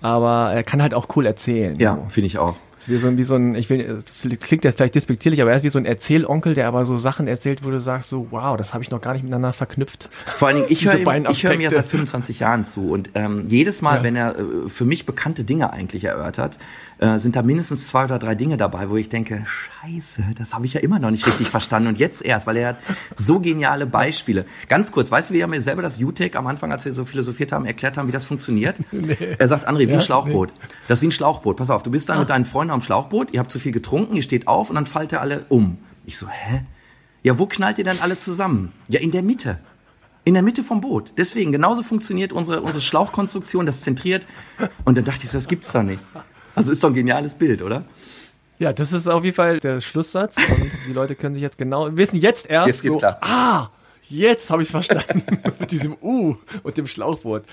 Aber 0.00 0.50
er 0.54 0.62
kann 0.62 0.80
halt 0.80 0.94
auch 0.94 1.08
cool 1.14 1.26
erzählen. 1.26 1.78
Ja, 1.78 1.98
finde 2.08 2.28
ich 2.28 2.38
auch. 2.38 2.56
Ist 2.80 2.88
wie 2.88 2.96
so, 2.96 3.08
ein, 3.08 3.18
wie 3.18 3.24
so 3.24 3.34
ein, 3.34 3.54
ich 3.54 3.68
will, 3.68 4.02
das 4.02 4.26
klingt 4.40 4.64
jetzt 4.64 4.76
vielleicht 4.76 4.94
despektierlich, 4.94 5.42
aber 5.42 5.50
er 5.50 5.56
ist 5.56 5.62
wie 5.62 5.68
so 5.68 5.78
ein 5.78 5.84
Erzählonkel, 5.84 6.54
der 6.54 6.66
aber 6.66 6.84
so 6.84 6.96
Sachen 6.96 7.28
erzählt, 7.28 7.64
wo 7.64 7.70
du 7.70 7.80
sagst 7.80 8.08
so, 8.08 8.28
wow, 8.30 8.56
das 8.56 8.72
habe 8.72 8.82
ich 8.82 8.90
noch 8.90 9.00
gar 9.00 9.12
nicht 9.12 9.22
miteinander 9.22 9.52
verknüpft. 9.52 10.08
Vor 10.36 10.48
allen 10.48 10.56
Dingen, 10.56 10.68
ich 10.70 10.84
höre 10.90 11.30
ich 11.30 11.44
höre 11.44 11.56
mir 11.56 11.70
seit 11.70 11.86
25 11.86 12.40
Jahren 12.40 12.64
zu 12.64 12.90
und 12.90 13.10
ähm, 13.14 13.44
jedes 13.48 13.82
Mal, 13.82 13.98
ja. 13.98 14.02
wenn 14.02 14.16
er 14.16 14.38
äh, 14.38 14.68
für 14.68 14.84
mich 14.84 15.06
bekannte 15.06 15.44
Dinge 15.44 15.72
eigentlich 15.72 16.04
erörtert, 16.04 16.58
äh, 17.00 17.18
sind 17.18 17.34
da 17.34 17.42
mindestens 17.42 17.88
zwei 17.88 18.04
oder 18.04 18.18
drei 18.18 18.34
Dinge 18.34 18.58
dabei, 18.58 18.90
wo 18.90 18.96
ich 18.96 19.08
denke, 19.08 19.44
scheiße, 19.46 20.22
das 20.38 20.52
habe 20.52 20.66
ich 20.66 20.74
ja 20.74 20.80
immer 20.80 20.98
noch 20.98 21.10
nicht 21.10 21.26
richtig 21.26 21.48
verstanden 21.48 21.88
und 21.88 21.98
jetzt 21.98 22.22
erst, 22.22 22.46
weil 22.46 22.58
er 22.58 22.68
hat 22.68 22.76
so 23.16 23.40
geniale 23.40 23.86
Beispiele. 23.86 24.44
Ganz 24.68 24.92
kurz, 24.92 25.10
weißt 25.10 25.30
du, 25.30 25.34
wie 25.34 25.40
er 25.40 25.48
mir 25.48 25.62
selber 25.62 25.80
das 25.80 25.98
UTEC 25.98 26.36
am 26.36 26.46
Anfang, 26.46 26.72
als 26.72 26.84
wir 26.84 26.92
so 26.92 27.06
philosophiert 27.06 27.52
haben, 27.52 27.64
erklärt 27.64 27.96
haben, 27.96 28.06
wie 28.06 28.12
das 28.12 28.26
funktioniert? 28.26 28.78
Nee. 29.00 29.16
Er 29.38 29.48
sagt, 29.48 29.66
André, 29.66 29.80
wie 29.80 29.84
ja, 29.86 29.94
ein 29.94 30.00
Schlauchboot. 30.00 30.50
Nee. 30.50 30.68
Das 30.88 30.98
ist 30.98 31.02
wie 31.02 31.06
ein 31.06 31.12
Schlauchboot. 31.12 31.56
Pass 31.56 31.70
auf, 31.70 31.82
du 31.82 31.90
bist 31.90 32.08
da 32.10 32.18
mit 32.18 32.28
deinen 32.28 32.44
Freunden 32.44 32.72
am 32.72 32.82
Schlauchboot, 32.82 33.32
ihr 33.32 33.40
habt 33.40 33.50
zu 33.50 33.58
viel 33.58 33.72
getrunken, 33.72 34.14
ihr 34.14 34.22
steht 34.22 34.46
auf 34.46 34.68
und 34.68 34.76
dann 34.76 34.84
fallt 34.84 35.12
ihr 35.12 35.22
alle 35.22 35.46
um. 35.48 35.78
Ich 36.04 36.18
so, 36.18 36.28
hä? 36.28 36.64
Ja, 37.22 37.38
wo 37.38 37.46
knallt 37.46 37.78
ihr 37.78 37.84
dann 37.84 37.98
alle 38.00 38.18
zusammen? 38.18 38.72
Ja, 38.88 39.00
in 39.00 39.10
der 39.10 39.22
Mitte. 39.22 39.58
In 40.24 40.34
der 40.34 40.42
Mitte 40.42 40.62
vom 40.62 40.82
Boot. 40.82 41.14
Deswegen, 41.16 41.50
genauso 41.50 41.82
funktioniert 41.82 42.32
unsere, 42.32 42.60
unsere 42.60 42.82
Schlauchkonstruktion, 42.82 43.64
das 43.64 43.80
zentriert. 43.80 44.26
Und 44.84 44.98
dann 44.98 45.04
dachte 45.04 45.24
ich, 45.24 45.30
das 45.32 45.48
gibt's 45.48 45.72
doch 45.72 45.82
nicht. 45.82 46.00
Also 46.60 46.72
ist 46.72 46.84
doch 46.84 46.90
ein 46.90 46.94
geniales 46.94 47.34
Bild, 47.34 47.62
oder? 47.62 47.84
Ja, 48.58 48.72
das 48.74 48.92
ist 48.92 49.08
auf 49.08 49.24
jeden 49.24 49.34
Fall 49.36 49.58
der 49.58 49.80
Schlusssatz 49.80 50.36
und 50.36 50.70
die 50.86 50.92
Leute 50.92 51.14
können 51.14 51.34
sich 51.34 51.42
jetzt 51.42 51.56
genau 51.56 51.96
wissen 51.96 52.16
jetzt 52.16 52.48
erst 52.48 52.68
jetzt 52.68 52.82
geht's 52.82 52.92
so, 52.94 52.98
klar. 52.98 53.18
ah, 53.22 53.70
jetzt 54.08 54.50
habe 54.50 54.62
ich 54.62 54.68
verstanden 54.68 55.22
mit 55.58 55.70
diesem 55.70 55.96
U 56.02 56.34
und 56.62 56.76
dem 56.76 56.86
Schlauchboot. 56.86 57.44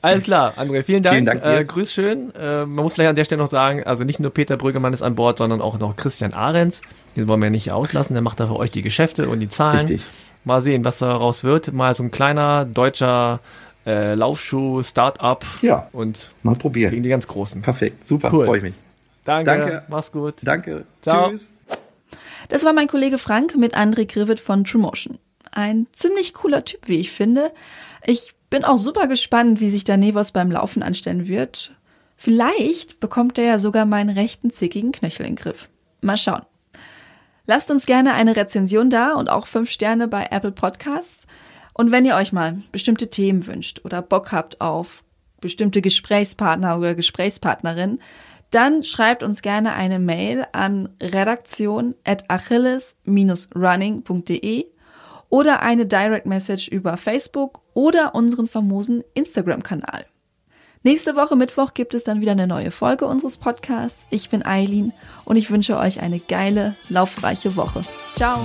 Alles 0.00 0.22
klar, 0.22 0.54
André, 0.56 0.84
vielen 0.84 1.02
Dank. 1.02 1.14
Vielen 1.14 1.26
Dank 1.26 1.44
äh, 1.44 1.64
grüß 1.64 1.92
schön. 1.92 2.32
Äh, 2.36 2.66
man 2.66 2.84
muss 2.84 2.94
vielleicht 2.94 3.10
an 3.10 3.16
der 3.16 3.24
Stelle 3.24 3.42
noch 3.42 3.50
sagen, 3.50 3.82
also 3.82 4.04
nicht 4.04 4.20
nur 4.20 4.30
Peter 4.30 4.56
Brüggemann 4.56 4.92
ist 4.92 5.02
an 5.02 5.16
Bord, 5.16 5.38
sondern 5.38 5.60
auch 5.60 5.76
noch 5.80 5.96
Christian 5.96 6.32
Ahrens. 6.34 6.82
Den 7.16 7.26
wollen 7.26 7.42
wir 7.42 7.50
nicht 7.50 7.72
auslassen. 7.72 8.14
Der 8.14 8.22
macht 8.22 8.38
da 8.38 8.46
für 8.46 8.56
euch 8.56 8.70
die 8.70 8.82
Geschäfte 8.82 9.28
und 9.28 9.40
die 9.40 9.48
Zahlen. 9.48 9.80
Richtig. 9.80 10.02
Mal 10.44 10.62
sehen, 10.62 10.84
was 10.84 10.98
daraus 10.98 11.42
wird. 11.42 11.72
Mal 11.72 11.96
so 11.96 12.04
ein 12.04 12.12
kleiner 12.12 12.64
deutscher 12.64 13.40
äh, 13.88 14.14
Laufschuh, 14.14 14.82
Start-up. 14.82 15.44
Ja. 15.62 15.88
Und 15.92 16.32
mal 16.42 16.54
probieren. 16.54 16.90
Gegen 16.90 17.02
die 17.02 17.08
ganz 17.08 17.26
Großen. 17.26 17.62
Perfekt. 17.62 18.06
Super. 18.06 18.30
Cool. 18.32 18.46
Freue 18.46 18.58
ich 18.58 18.62
mich. 18.62 18.74
Danke. 19.24 19.50
Danke. 19.50 19.82
Mach's 19.88 20.12
gut. 20.12 20.34
Danke. 20.42 20.84
Ciao. 21.02 21.30
Tschüss. 21.30 21.50
Das 22.48 22.64
war 22.64 22.72
mein 22.72 22.88
Kollege 22.88 23.18
Frank 23.18 23.56
mit 23.56 23.76
André 23.76 24.06
Grivet 24.06 24.40
von 24.40 24.64
TrueMotion. 24.64 25.18
Ein 25.50 25.86
ziemlich 25.92 26.34
cooler 26.34 26.64
Typ, 26.64 26.86
wie 26.86 26.98
ich 26.98 27.10
finde. 27.10 27.50
Ich 28.04 28.34
bin 28.50 28.64
auch 28.64 28.78
super 28.78 29.06
gespannt, 29.06 29.60
wie 29.60 29.70
sich 29.70 29.84
der 29.84 29.96
Nevos 29.96 30.32
beim 30.32 30.50
Laufen 30.50 30.82
anstellen 30.82 31.26
wird. 31.28 31.72
Vielleicht 32.16 33.00
bekommt 33.00 33.38
er 33.38 33.44
ja 33.44 33.58
sogar 33.58 33.86
meinen 33.86 34.10
rechten 34.10 34.50
zickigen 34.50 34.92
Knöchel 34.92 35.26
in 35.26 35.32
den 35.32 35.42
Griff. 35.42 35.68
Mal 36.00 36.16
schauen. 36.16 36.42
Lasst 37.46 37.70
uns 37.70 37.86
gerne 37.86 38.12
eine 38.12 38.36
Rezension 38.36 38.90
da 38.90 39.14
und 39.14 39.30
auch 39.30 39.46
fünf 39.46 39.70
Sterne 39.70 40.08
bei 40.08 40.26
Apple 40.30 40.52
Podcasts. 40.52 41.26
Und 41.78 41.90
wenn 41.92 42.04
ihr 42.04 42.16
euch 42.16 42.32
mal 42.32 42.60
bestimmte 42.72 43.08
Themen 43.08 43.46
wünscht 43.46 43.82
oder 43.84 44.02
Bock 44.02 44.32
habt 44.32 44.60
auf 44.60 45.04
bestimmte 45.40 45.80
Gesprächspartner 45.80 46.76
oder 46.76 46.96
Gesprächspartnerin, 46.96 48.00
dann 48.50 48.82
schreibt 48.82 49.22
uns 49.22 49.42
gerne 49.42 49.74
eine 49.74 50.00
Mail 50.00 50.44
an 50.52 50.88
redaktion 51.00 51.94
at 52.04 52.28
achilles-running.de 52.28 54.66
oder 55.28 55.62
eine 55.62 55.86
Direct 55.86 56.26
Message 56.26 56.66
über 56.66 56.96
Facebook 56.96 57.60
oder 57.74 58.16
unseren 58.16 58.48
famosen 58.48 59.04
Instagram-Kanal. 59.14 60.04
Nächste 60.82 61.14
Woche 61.14 61.36
Mittwoch 61.36 61.74
gibt 61.74 61.94
es 61.94 62.02
dann 62.02 62.20
wieder 62.20 62.32
eine 62.32 62.48
neue 62.48 62.72
Folge 62.72 63.06
unseres 63.06 63.38
Podcasts. 63.38 64.08
Ich 64.10 64.30
bin 64.30 64.44
Eileen 64.44 64.92
und 65.24 65.36
ich 65.36 65.52
wünsche 65.52 65.78
euch 65.78 66.00
eine 66.00 66.18
geile, 66.18 66.74
laufreiche 66.88 67.54
Woche. 67.54 67.82
Ciao! 68.16 68.44